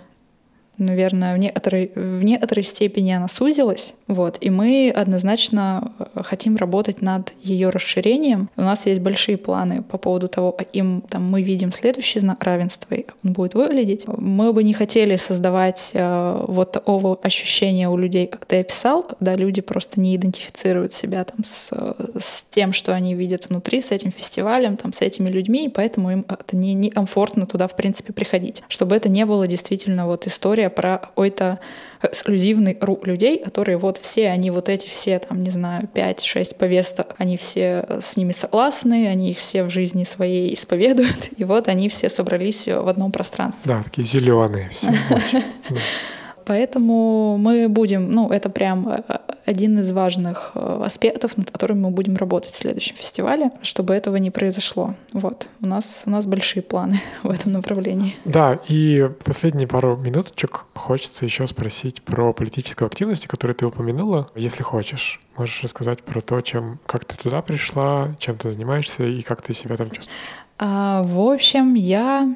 наверное, 0.77 1.33
в 1.33 1.39
некоторой, 1.39 1.91
в 1.95 2.23
некоторой 2.23 2.63
степени 2.63 3.11
она 3.11 3.27
сузилась. 3.27 3.95
Вот, 4.07 4.37
и 4.41 4.49
мы 4.49 4.91
однозначно 4.93 5.93
э, 5.97 6.23
хотим 6.23 6.57
работать 6.57 7.01
над 7.01 7.33
ее 7.41 7.69
расширением. 7.69 8.49
У 8.57 8.61
нас 8.61 8.85
есть 8.85 8.99
большие 8.99 9.37
планы 9.37 9.81
по 9.81 9.97
поводу 9.97 10.27
того, 10.27 10.51
каким 10.51 11.01
там, 11.01 11.23
мы 11.29 11.41
видим 11.41 11.71
следующий 11.71 12.19
знак 12.19 12.43
равенства 12.43 12.95
и 12.95 13.03
как 13.03 13.15
он 13.23 13.33
будет 13.33 13.53
выглядеть. 13.53 14.05
Мы 14.07 14.51
бы 14.51 14.63
не 14.63 14.73
хотели 14.73 15.15
создавать 15.15 15.91
э, 15.93 16.45
вот 16.47 16.73
такого 16.73 17.17
ощущения 17.21 17.89
у 17.89 17.97
людей, 17.97 18.27
как 18.27 18.45
ты 18.45 18.59
описал, 18.59 19.03
когда 19.03 19.35
люди 19.35 19.61
просто 19.61 20.01
не 20.01 20.15
идентифицируют 20.17 20.91
себя 20.91 21.23
там, 21.23 21.43
с, 21.43 21.71
с 22.19 22.45
тем, 22.49 22.73
что 22.73 22.93
они 22.93 23.15
видят 23.15 23.47
внутри, 23.49 23.79
с 23.81 23.91
этим 23.91 24.11
фестивалем, 24.11 24.75
там, 24.75 24.91
с 24.91 25.01
этими 25.01 25.29
людьми, 25.29 25.67
и 25.67 25.69
поэтому 25.69 26.11
им 26.11 26.25
это 26.27 26.57
не, 26.57 26.73
не 26.73 26.89
комфортно 26.89 27.45
туда, 27.45 27.67
в 27.69 27.75
принципе, 27.75 28.11
приходить. 28.11 28.63
Чтобы 28.67 28.95
это 28.95 29.07
не 29.07 29.25
было 29.25 29.47
действительно 29.47 30.07
вот 30.07 30.27
история 30.27 30.69
про 30.69 30.97
какой-то 30.97 31.59
эксклюзивный 32.03 32.77
рук 32.79 33.07
людей, 33.07 33.39
которые 33.39 33.77
вот 33.77 33.97
все, 33.97 34.29
они 34.29 34.51
вот 34.51 34.69
эти 34.69 34.87
все, 34.87 35.19
там, 35.19 35.43
не 35.43 35.49
знаю, 35.49 35.89
5-6 35.93 36.55
повесток, 36.57 37.15
они 37.17 37.37
все 37.37 37.85
с 38.01 38.17
ними 38.17 38.31
согласны, 38.31 39.07
они 39.07 39.31
их 39.31 39.37
все 39.37 39.63
в 39.63 39.69
жизни 39.69 40.03
своей 40.03 40.53
исповедуют, 40.53 41.29
и 41.37 41.43
вот 41.43 41.67
они 41.67 41.89
все 41.89 42.09
собрались 42.09 42.67
в 42.67 42.87
одном 42.87 43.11
пространстве. 43.11 43.63
Да, 43.65 43.83
такие 43.83 44.05
зеленые 44.05 44.69
все. 44.69 44.87
Поэтому 46.45 47.37
мы 47.37 47.69
будем, 47.69 48.11
ну, 48.11 48.29
это 48.29 48.49
прям 48.49 48.89
э, 48.89 49.19
один 49.45 49.79
из 49.79 49.91
важных 49.91 50.51
э, 50.55 50.81
аспектов, 50.85 51.37
над 51.37 51.51
которым 51.51 51.81
мы 51.81 51.91
будем 51.91 52.15
работать 52.15 52.51
в 52.51 52.55
следующем 52.55 52.95
фестивале, 52.95 53.51
чтобы 53.61 53.93
этого 53.93 54.15
не 54.17 54.31
произошло. 54.31 54.95
Вот. 55.11 55.49
У 55.61 55.67
нас, 55.67 56.03
у 56.05 56.09
нас 56.09 56.25
большие 56.25 56.63
планы 56.63 56.99
в 57.23 57.29
этом 57.29 57.51
направлении. 57.51 58.15
Да, 58.25 58.59
и 58.67 59.09
последние 59.23 59.67
пару 59.67 59.97
минуточек 59.97 60.65
хочется 60.73 61.25
еще 61.25 61.45
спросить 61.47 62.01
про 62.03 62.33
политическую 62.33 62.87
активность, 62.87 63.27
которую 63.27 63.55
ты 63.55 63.65
упомянула, 63.65 64.29
если 64.35 64.63
хочешь. 64.63 65.19
Можешь 65.37 65.63
рассказать 65.63 66.03
про 66.03 66.21
то, 66.21 66.39
чем, 66.41 66.79
как 66.85 67.05
ты 67.05 67.17
туда 67.17 67.41
пришла, 67.41 68.15
чем 68.19 68.37
ты 68.37 68.51
занимаешься 68.51 69.03
и 69.03 69.21
как 69.21 69.41
ты 69.41 69.53
себя 69.53 69.75
там 69.75 69.87
чувствуешь? 69.87 70.17
А, 70.59 71.03
в 71.03 71.19
общем, 71.19 71.73
я 71.73 72.33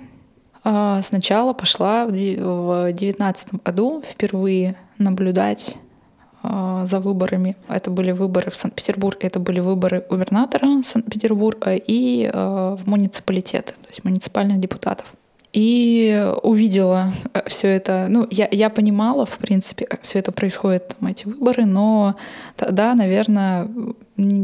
а, 0.64 1.02
сначала 1.02 1.54
пошла 1.54 2.06
в 2.06 2.12
2019 2.12 3.64
году 3.64 4.04
впервые 4.06 4.76
наблюдать 4.98 5.78
за 6.86 7.00
выборами. 7.00 7.56
Это 7.68 7.92
были 7.92 8.12
выборы 8.12 8.52
в 8.52 8.56
Санкт-Петербурге, 8.56 9.28
это 9.28 9.40
были 9.40 9.60
выборы 9.60 10.04
губернатора 10.10 10.68
Санкт-Петербурга 10.84 11.76
и 11.76 12.30
а, 12.34 12.76
в 12.76 12.88
муниципалитеты, 12.88 13.74
то 13.74 13.88
есть 13.90 14.04
муниципальных 14.04 14.60
депутатов. 14.60 15.14
И 15.54 16.30
увидела 16.44 17.12
все 17.48 17.70
это. 17.70 18.08
Ну, 18.10 18.28
я, 18.30 18.48
я 18.52 18.70
понимала, 18.70 19.26
в 19.26 19.38
принципе, 19.38 19.86
как 19.86 20.04
все 20.04 20.20
это 20.20 20.32
происходит, 20.32 20.90
там, 20.90 21.10
эти 21.10 21.26
выборы, 21.26 21.66
но 21.66 22.16
тогда, 22.56 22.94
наверное, 22.94 23.68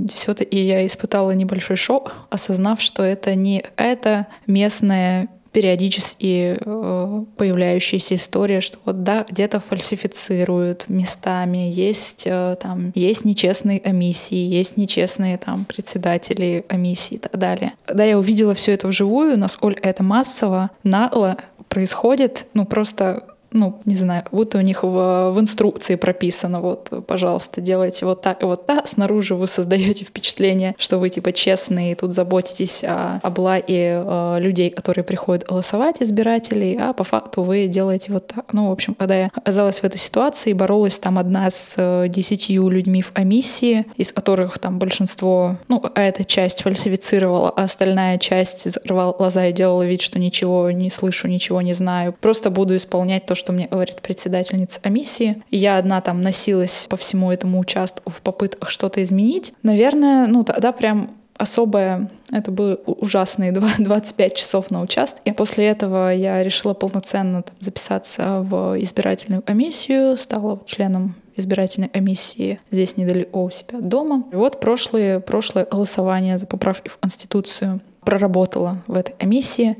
все-таки 0.09 0.59
я 0.59 0.85
испытала 0.87 1.31
небольшой 1.31 1.75
шок, 1.75 2.13
осознав, 2.29 2.81
что 2.81 3.03
это 3.03 3.35
не 3.35 3.63
это 3.75 4.27
местное 4.47 5.27
периодически 5.53 6.57
э, 6.59 7.25
появляющаяся 7.37 8.15
история, 8.15 8.59
что 8.59 8.79
вот 8.85 9.03
да, 9.03 9.25
где-то 9.29 9.59
фальсифицируют 9.59 10.89
местами, 10.89 11.69
есть 11.69 12.23
э, 12.25 12.57
там, 12.59 12.91
есть 12.95 13.23
нечестные 13.23 13.79
комиссии, 13.79 14.35
есть 14.35 14.77
нечестные 14.77 15.37
там 15.37 15.65
председатели 15.65 16.65
комиссии 16.67 17.15
и 17.15 17.19
так 17.19 17.37
далее. 17.37 17.73
Когда 17.85 18.03
я 18.03 18.17
увидела 18.17 18.55
все 18.55 18.73
это 18.73 18.87
вживую, 18.87 19.37
насколько 19.37 19.87
это 19.87 20.03
массово, 20.03 20.71
нагло 20.83 21.37
происходит, 21.69 22.47
ну 22.53 22.65
просто 22.65 23.23
ну, 23.53 23.81
не 23.85 23.95
знаю, 23.95 24.23
как 24.23 24.33
будто 24.33 24.57
у 24.57 24.61
них 24.61 24.83
в, 24.83 25.31
в 25.31 25.39
инструкции 25.39 25.95
прописано, 25.95 26.59
вот, 26.59 26.89
пожалуйста, 27.07 27.61
делайте 27.61 28.05
вот 28.05 28.21
так 28.21 28.41
и 28.41 28.45
вот 28.45 28.65
так. 28.65 28.87
Снаружи 28.87 29.35
вы 29.35 29.47
создаете 29.47 30.05
впечатление, 30.05 30.75
что 30.77 30.97
вы, 30.97 31.09
типа, 31.09 31.31
честные, 31.31 31.91
и 31.91 31.95
тут 31.95 32.13
заботитесь 32.13 32.83
о, 32.83 33.19
о 33.21 33.29
благе 33.29 34.03
э, 34.05 34.37
людей, 34.39 34.69
которые 34.69 35.03
приходят 35.03 35.45
голосовать, 35.47 36.01
избирателей, 36.01 36.77
а 36.79 36.93
по 36.93 37.03
факту 37.03 37.43
вы 37.43 37.67
делаете 37.67 38.11
вот 38.11 38.27
так. 38.27 38.45
Ну, 38.53 38.69
в 38.69 38.71
общем, 38.71 38.95
когда 38.95 39.15
я 39.15 39.29
оказалась 39.33 39.79
в 39.79 39.83
этой 39.83 39.99
ситуации, 39.99 40.53
боролась 40.53 40.99
там 40.99 41.19
одна 41.19 41.49
с 41.49 41.75
э, 41.77 42.07
десятью 42.09 42.69
людьми 42.69 43.01
в 43.01 43.11
комиссии, 43.11 43.85
из 43.97 44.11
которых 44.11 44.59
там 44.59 44.79
большинство, 44.79 45.57
ну, 45.67 45.79
какая-то 45.79 46.25
часть 46.25 46.63
фальсифицировала, 46.63 47.49
а 47.49 47.63
остальная 47.63 48.17
часть 48.17 48.69
закрывала 48.69 49.13
глаза 49.13 49.47
и 49.47 49.53
делала 49.53 49.83
вид, 49.83 50.01
что 50.01 50.19
ничего 50.19 50.71
не 50.71 50.89
слышу, 50.89 51.27
ничего 51.27 51.61
не 51.61 51.73
знаю. 51.73 52.13
Просто 52.13 52.49
буду 52.49 52.75
исполнять 52.75 53.25
то, 53.25 53.35
что 53.35 53.42
мне 53.51 53.67
говорит 53.67 54.01
председательница 54.01 54.79
комиссии. 54.79 55.43
Я 55.51 55.77
одна 55.77 56.01
там 56.01 56.21
носилась 56.21 56.87
по 56.89 56.97
всему 56.97 57.31
этому 57.31 57.59
участку 57.59 58.09
в 58.09 58.21
попытках 58.21 58.69
что-то 58.69 59.03
изменить. 59.03 59.53
Наверное, 59.63 60.27
ну 60.27 60.43
тогда 60.43 60.71
прям 60.71 61.09
особое, 61.37 62.09
это 62.31 62.51
были 62.51 62.79
ужасные 62.85 63.51
25 63.51 64.35
часов 64.35 64.71
на 64.71 64.81
участке. 64.81 65.33
После 65.33 65.67
этого 65.67 66.13
я 66.13 66.43
решила 66.43 66.73
полноценно 66.73 67.43
там, 67.43 67.55
записаться 67.59 68.39
в 68.41 68.81
избирательную 68.81 69.41
комиссию, 69.41 70.17
стала 70.17 70.59
членом 70.65 71.15
избирательной 71.35 71.89
комиссии 71.89 72.59
здесь 72.71 72.97
недалеко 72.97 73.43
у 73.43 73.49
себя 73.49 73.79
дома. 73.79 74.23
И 74.31 74.35
вот 74.35 74.59
прошлое, 74.59 75.19
прошлое 75.19 75.65
голосование 75.65 76.37
за 76.37 76.45
поправки 76.45 76.89
в 76.89 76.97
Конституцию 76.97 77.81
проработала 78.01 78.77
в 78.87 78.95
этой 78.95 79.15
комиссии, 79.15 79.77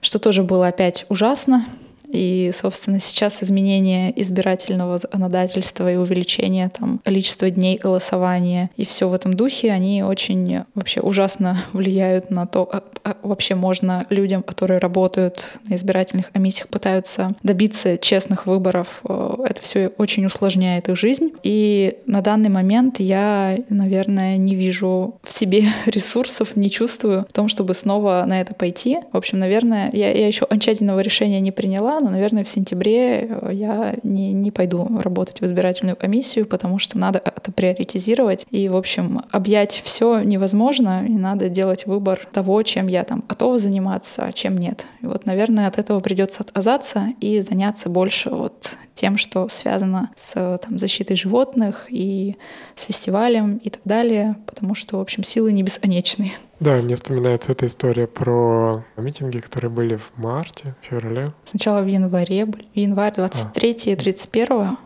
что 0.00 0.18
тоже 0.18 0.42
было 0.42 0.68
опять 0.68 1.06
ужасно. 1.08 1.64
И, 2.10 2.50
собственно, 2.52 2.98
сейчас 2.98 3.42
изменение 3.42 4.18
избирательного 4.20 4.98
законодательства 4.98 5.90
и 5.90 5.96
увеличение 5.96 6.68
там, 6.68 7.00
количества 7.04 7.50
дней 7.50 7.78
голосования 7.78 8.70
и 8.76 8.84
все 8.84 9.08
в 9.08 9.14
этом 9.14 9.34
духе, 9.34 9.70
они 9.72 10.02
очень 10.02 10.64
вообще 10.74 11.00
ужасно 11.00 11.56
влияют 11.72 12.30
на 12.30 12.46
то, 12.46 12.66
как 12.66 12.84
вообще 13.22 13.54
можно 13.54 14.06
людям, 14.10 14.42
которые 14.42 14.78
работают 14.78 15.58
на 15.68 15.74
избирательных 15.74 16.32
комиссиях, 16.32 16.68
пытаются 16.68 17.34
добиться 17.42 17.98
честных 17.98 18.46
выборов. 18.46 19.00
Э, 19.08 19.36
это 19.46 19.62
все 19.62 19.88
очень 19.98 20.26
усложняет 20.26 20.88
их 20.88 20.96
жизнь. 20.96 21.30
И 21.42 21.98
на 22.06 22.20
данный 22.20 22.50
момент 22.50 23.00
я, 23.00 23.56
наверное, 23.68 24.36
не 24.36 24.54
вижу 24.54 25.14
в 25.22 25.32
себе 25.32 25.64
ресурсов, 25.86 26.56
не 26.56 26.70
чувствую 26.70 27.26
в 27.28 27.32
том, 27.32 27.48
чтобы 27.48 27.74
снова 27.74 28.24
на 28.26 28.40
это 28.40 28.54
пойти. 28.54 28.98
В 29.12 29.16
общем, 29.16 29.38
наверное, 29.38 29.90
я, 29.92 30.12
я 30.12 30.26
еще 30.26 30.44
окончательного 30.44 31.00
решения 31.00 31.40
не 31.40 31.52
приняла, 31.52 31.99
но, 32.00 32.10
наверное, 32.10 32.44
в 32.44 32.48
сентябре 32.48 33.26
э, 33.28 33.50
я 33.52 33.94
не, 34.02 34.32
не 34.32 34.50
пойду 34.50 34.86
работать 35.00 35.40
в 35.40 35.44
избирательную 35.44 35.96
комиссию, 35.96 36.46
потому 36.46 36.78
что 36.78 36.98
надо 36.98 37.20
это 37.24 37.52
приоритизировать. 37.52 38.46
И, 38.50 38.68
в 38.68 38.76
общем, 38.76 39.22
объять 39.30 39.80
все 39.84 40.20
невозможно, 40.20 41.04
и 41.06 41.12
надо 41.12 41.48
делать 41.48 41.86
выбор 41.86 42.26
того, 42.32 42.62
чем 42.62 42.86
я 42.86 43.04
там 43.04 43.24
готова 43.28 43.58
заниматься, 43.58 44.24
а 44.24 44.32
чем 44.32 44.58
нет. 44.58 44.86
И 45.02 45.06
вот, 45.06 45.26
наверное, 45.26 45.68
от 45.68 45.78
этого 45.78 46.00
придется 46.00 46.42
отказаться 46.42 47.08
и 47.20 47.40
заняться 47.40 47.88
больше 47.88 48.30
вот 48.30 48.76
тем, 48.94 49.16
что 49.16 49.48
связано 49.48 50.10
с 50.16 50.58
там, 50.58 50.78
защитой 50.78 51.16
животных 51.16 51.86
и 51.88 52.36
с 52.76 52.84
фестивалем 52.84 53.56
и 53.56 53.70
так 53.70 53.82
далее, 53.84 54.36
потому 54.46 54.74
что, 54.74 54.98
в 54.98 55.00
общем, 55.00 55.22
силы 55.22 55.52
не 55.52 55.62
бесконечные. 55.62 56.32
Да, 56.60 56.76
мне 56.76 56.94
вспоминается 56.94 57.52
эта 57.52 57.64
история 57.66 58.06
про 58.06 58.84
митинги, 58.98 59.38
которые 59.38 59.70
были 59.70 59.96
в 59.96 60.12
марте, 60.16 60.74
феврале. 60.82 61.32
Сначала 61.44 61.80
в 61.80 61.86
январе, 61.86 62.44
были- 62.44 62.66
январь 62.74 63.14
23 63.14 63.70
и 63.86 63.96
31 63.96 64.76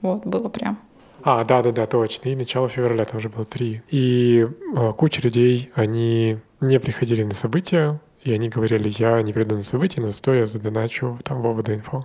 вот, 0.00 0.24
было 0.24 0.48
прям. 0.48 0.78
А, 1.24 1.42
да-да-да, 1.42 1.86
точно. 1.86 2.28
И 2.28 2.36
начало 2.36 2.68
февраля 2.68 3.04
там 3.04 3.16
уже 3.16 3.28
было 3.30 3.44
три. 3.44 3.82
И 3.90 4.46
э, 4.76 4.92
куча 4.92 5.22
людей, 5.22 5.70
они 5.74 6.38
не 6.60 6.78
приходили 6.78 7.22
на 7.24 7.34
события, 7.34 8.00
и 8.24 8.32
они 8.32 8.48
говорили, 8.48 8.90
я 8.98 9.20
не 9.20 9.34
приду 9.34 9.54
на 9.54 9.62
события, 9.62 10.00
но 10.00 10.08
зато 10.08 10.32
я 10.32 10.46
задоначу 10.46 11.18
там 11.22 11.42
Вова 11.42 11.60
инфо. 11.60 12.04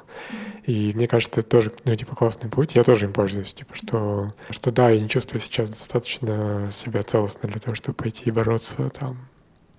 И 0.66 0.92
мне 0.94 1.08
кажется, 1.08 1.40
это 1.40 1.50
тоже, 1.50 1.72
ну, 1.86 1.96
типа, 1.96 2.14
классный 2.16 2.50
путь. 2.50 2.76
Я 2.76 2.84
тоже 2.84 3.06
им 3.06 3.14
пользуюсь. 3.14 3.54
Типа, 3.54 3.74
что, 3.74 4.30
что 4.50 4.72
да, 4.72 4.90
я 4.90 5.00
не 5.00 5.08
чувствую 5.08 5.40
сейчас 5.40 5.70
достаточно 5.70 6.70
себя 6.72 7.04
целостно 7.04 7.50
для 7.50 7.60
того, 7.62 7.74
чтобы 7.74 7.96
пойти 7.96 8.26
и 8.26 8.32
бороться 8.32 8.90
там 8.90 9.30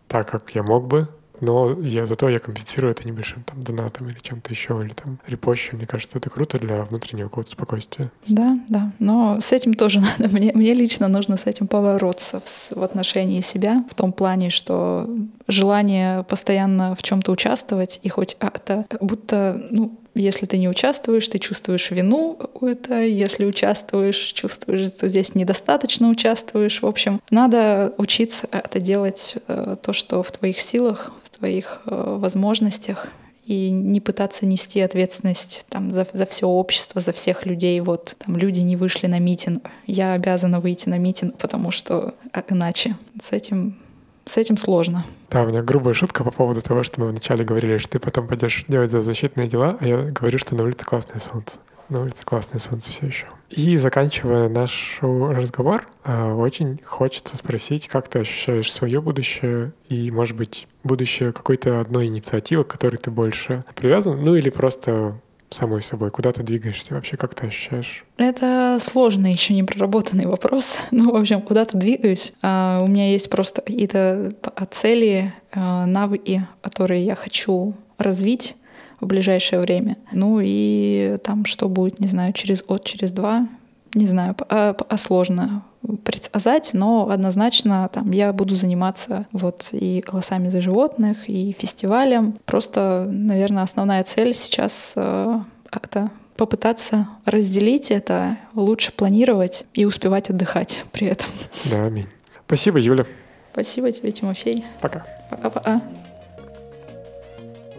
так, 0.09 0.29
как 0.31 0.55
я 0.55 0.63
мог 0.63 0.87
бы. 0.87 1.09
Но 1.41 1.79
я, 1.81 2.07
зато 2.07 2.29
я 2.29 2.39
компенсирую 2.39 2.93
это 2.93 3.07
небольшим 3.07 3.45
там 3.45 3.63
донатом 3.63 4.09
или 4.09 4.19
чем-то 4.21 4.51
еще, 4.51 4.81
или 4.83 4.93
там 4.93 5.19
репощем. 5.27 5.79
Мне 5.79 5.87
кажется, 5.87 6.19
это 6.19 6.31
круто 6.31 6.59
для 6.59 6.85
внутреннего 6.85 7.29
какого-то 7.29 7.51
спокойствия. 7.51 8.11
Да, 8.27 8.59
да. 8.69 8.93
Но 8.99 9.41
с 9.41 9.53
этим 9.53 9.75
тоже 9.75 10.01
надо. 10.19 10.35
Мне, 10.35 10.53
мне 10.55 10.75
лично 10.75 11.09
нужно 11.09 11.37
с 11.37 11.47
этим 11.47 11.67
побороться 11.67 12.41
в, 12.41 12.77
в 12.77 12.83
отношении 12.83 13.41
себя, 13.41 13.85
в 13.91 13.95
том 13.95 14.13
плане, 14.13 14.51
что 14.51 15.09
желание 15.49 16.25
постоянно 16.25 16.95
в 16.95 17.03
чем-то 17.03 17.33
участвовать, 17.33 18.01
и 18.03 18.09
хоть 18.09 18.37
это 18.41 18.87
будто, 19.01 19.61
ну, 19.71 19.99
если 20.15 20.47
ты 20.47 20.59
не 20.59 20.69
участвуешь, 20.69 21.29
ты 21.29 21.39
чувствуешь 21.39 21.91
вину 21.91 22.35
какую-то, 22.35 23.01
если 23.01 23.45
участвуешь, 23.45 24.19
чувствуешь, 24.19 24.89
что 24.89 25.09
здесь 25.09 25.35
недостаточно 25.35 26.09
участвуешь. 26.09 26.83
В 26.83 26.87
общем, 26.87 27.21
надо 27.31 27.95
учиться 27.97 28.49
это 28.51 28.81
делать, 28.81 29.37
э, 29.47 29.77
то, 29.81 29.93
что 29.93 30.23
в 30.23 30.31
твоих 30.33 30.61
силах, 30.61 31.13
в 31.41 31.43
твоих 31.43 31.81
э, 31.87 32.17
возможностях, 32.19 33.07
и 33.47 33.71
не 33.71 34.01
пытаться 34.01 34.45
нести 34.45 34.81
ответственность 34.81 35.65
там, 35.71 35.91
за, 35.91 36.07
за 36.13 36.27
все 36.27 36.47
общество, 36.47 37.01
за 37.01 37.13
всех 37.13 37.47
людей. 37.47 37.81
Вот 37.81 38.15
там 38.19 38.37
люди 38.37 38.61
не 38.61 38.77
вышли 38.77 39.07
на 39.07 39.19
митинг, 39.19 39.69
я 39.87 40.13
обязана 40.13 40.61
выйти 40.61 40.89
на 40.91 40.99
митинг, 40.99 41.37
потому 41.39 41.71
что 41.71 42.15
а, 42.33 42.45
иначе 42.49 42.95
с 43.21 43.33
этим, 43.33 43.79
с 44.27 44.37
этим 44.37 44.59
сложно. 44.59 45.03
Да, 45.31 45.43
у 45.43 45.47
меня 45.47 45.63
грубая 45.63 45.95
шутка 45.95 46.23
по 46.23 46.31
поводу 46.31 46.61
того, 46.61 46.83
что 46.83 47.01
мы 47.01 47.09
вначале 47.09 47.43
говорили, 47.43 47.79
что 47.79 47.93
ты 47.93 47.99
потом 47.99 48.29
пойдешь 48.29 48.67
делать 48.69 48.91
защитные 48.91 49.49
дела, 49.49 49.79
а 49.81 49.87
я 49.87 50.03
говорю, 50.03 50.39
что 50.39 50.55
на 50.55 50.63
улице 50.63 50.85
классное 50.85 51.19
солнце. 51.19 51.59
На 51.91 52.01
улице 52.01 52.25
классное 52.25 52.61
солнце 52.61 52.91
все 52.91 53.07
еще. 53.07 53.27
И 53.51 53.77
заканчивая 53.77 54.49
наш 54.49 54.99
разговор, 55.01 55.89
э, 56.05 56.33
очень 56.33 56.79
хочется 56.85 57.37
спросить, 57.37 57.89
как 57.89 58.09
ты 58.09 58.21
ощущаешь 58.21 58.73
свое 58.73 59.01
будущее 59.01 59.73
и, 59.89 60.11
может 60.13 60.37
быть, 60.37 60.69
будущее 60.85 61.33
какой-то 61.33 61.81
одной 61.81 62.07
инициативы, 62.07 62.63
к 62.63 62.69
которой 62.69 62.97
ты 62.97 63.11
больше 63.11 63.65
привязан, 63.75 64.23
ну 64.23 64.37
или 64.37 64.51
просто 64.51 65.21
самой 65.51 65.83
собой, 65.83 66.11
куда 66.11 66.31
ты 66.31 66.45
двигаешься 66.45 66.95
вообще, 66.95 67.17
как 67.17 67.35
ты 67.35 67.49
ощущаешь? 67.49 68.05
Это 68.17 68.77
сложный, 68.79 69.33
еще 69.33 69.53
не 69.53 69.65
проработанный 69.65 70.27
вопрос. 70.27 70.79
Ну, 70.93 71.11
в 71.13 71.17
общем, 71.17 71.41
куда-то 71.43 71.77
двигаюсь. 71.77 72.33
А, 72.41 72.81
у 72.83 72.87
меня 72.87 73.11
есть 73.11 73.29
просто 73.31 73.63
какие-то 73.63 74.33
п- 74.41 74.67
цели, 74.71 75.35
а, 75.53 75.87
навыки, 75.87 76.47
которые 76.63 77.05
я 77.05 77.17
хочу 77.17 77.75
развить 77.99 78.55
в 79.01 79.07
ближайшее 79.07 79.61
время. 79.61 79.97
Ну 80.13 80.41
и 80.43 81.17
там 81.23 81.45
что 81.45 81.69
будет, 81.69 82.01
не 82.01 82.07
знаю, 82.07 82.33
через 82.33 82.63
год, 82.63 82.85
через 82.85 83.13
два, 83.13 83.49
не 83.95 84.07
знаю, 84.07 84.37
а, 84.49 84.77
а 84.89 84.97
сложно 84.99 85.63
предсказать, 86.05 86.71
но 86.75 87.09
однозначно 87.11 87.89
там 87.93 88.11
я 88.13 88.33
буду 88.33 88.55
заниматься 88.55 89.27
вот 89.33 89.71
и 89.73 90.03
голосами 90.07 90.49
за 90.49 90.61
животных, 90.61 91.29
и 91.29 91.57
фестивалем. 91.59 92.35
Просто, 92.45 93.07
наверное, 93.11 93.63
основная 93.63 94.05
цель 94.05 94.35
сейчас 94.35 94.93
э, 94.97 95.41
как-то 95.71 96.11
попытаться 96.37 97.09
разделить 97.25 97.91
это, 97.91 98.37
лучше 98.55 98.93
планировать 98.93 99.65
и 99.75 99.85
успевать 99.85 100.31
отдыхать 100.31 100.85
при 100.93 101.07
этом. 101.09 101.29
Да, 101.71 101.85
аминь. 101.85 102.07
Спасибо, 102.47 102.79
Юля. 102.79 103.05
Спасибо 103.53 103.91
тебе, 103.91 104.13
Тимофей. 104.13 104.65
Пока. 104.81 105.05
Пока-пока. 105.31 105.83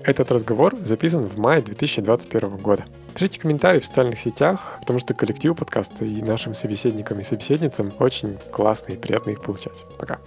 Этот 0.03 0.31
разговор 0.31 0.75
записан 0.83 1.23
в 1.23 1.37
мае 1.37 1.61
2021 1.61 2.57
года. 2.57 2.85
Пишите 3.13 3.39
комментарии 3.39 3.79
в 3.79 3.85
социальных 3.85 4.17
сетях, 4.17 4.77
потому 4.79 4.97
что 4.97 5.13
коллективу 5.13 5.53
подкаста 5.53 6.05
и 6.05 6.21
нашим 6.23 6.55
собеседникам 6.55 7.19
и 7.19 7.23
собеседницам 7.23 7.91
очень 7.99 8.37
классно 8.51 8.93
и 8.93 8.97
приятно 8.97 9.31
их 9.31 9.43
получать. 9.43 9.83
Пока. 9.99 10.19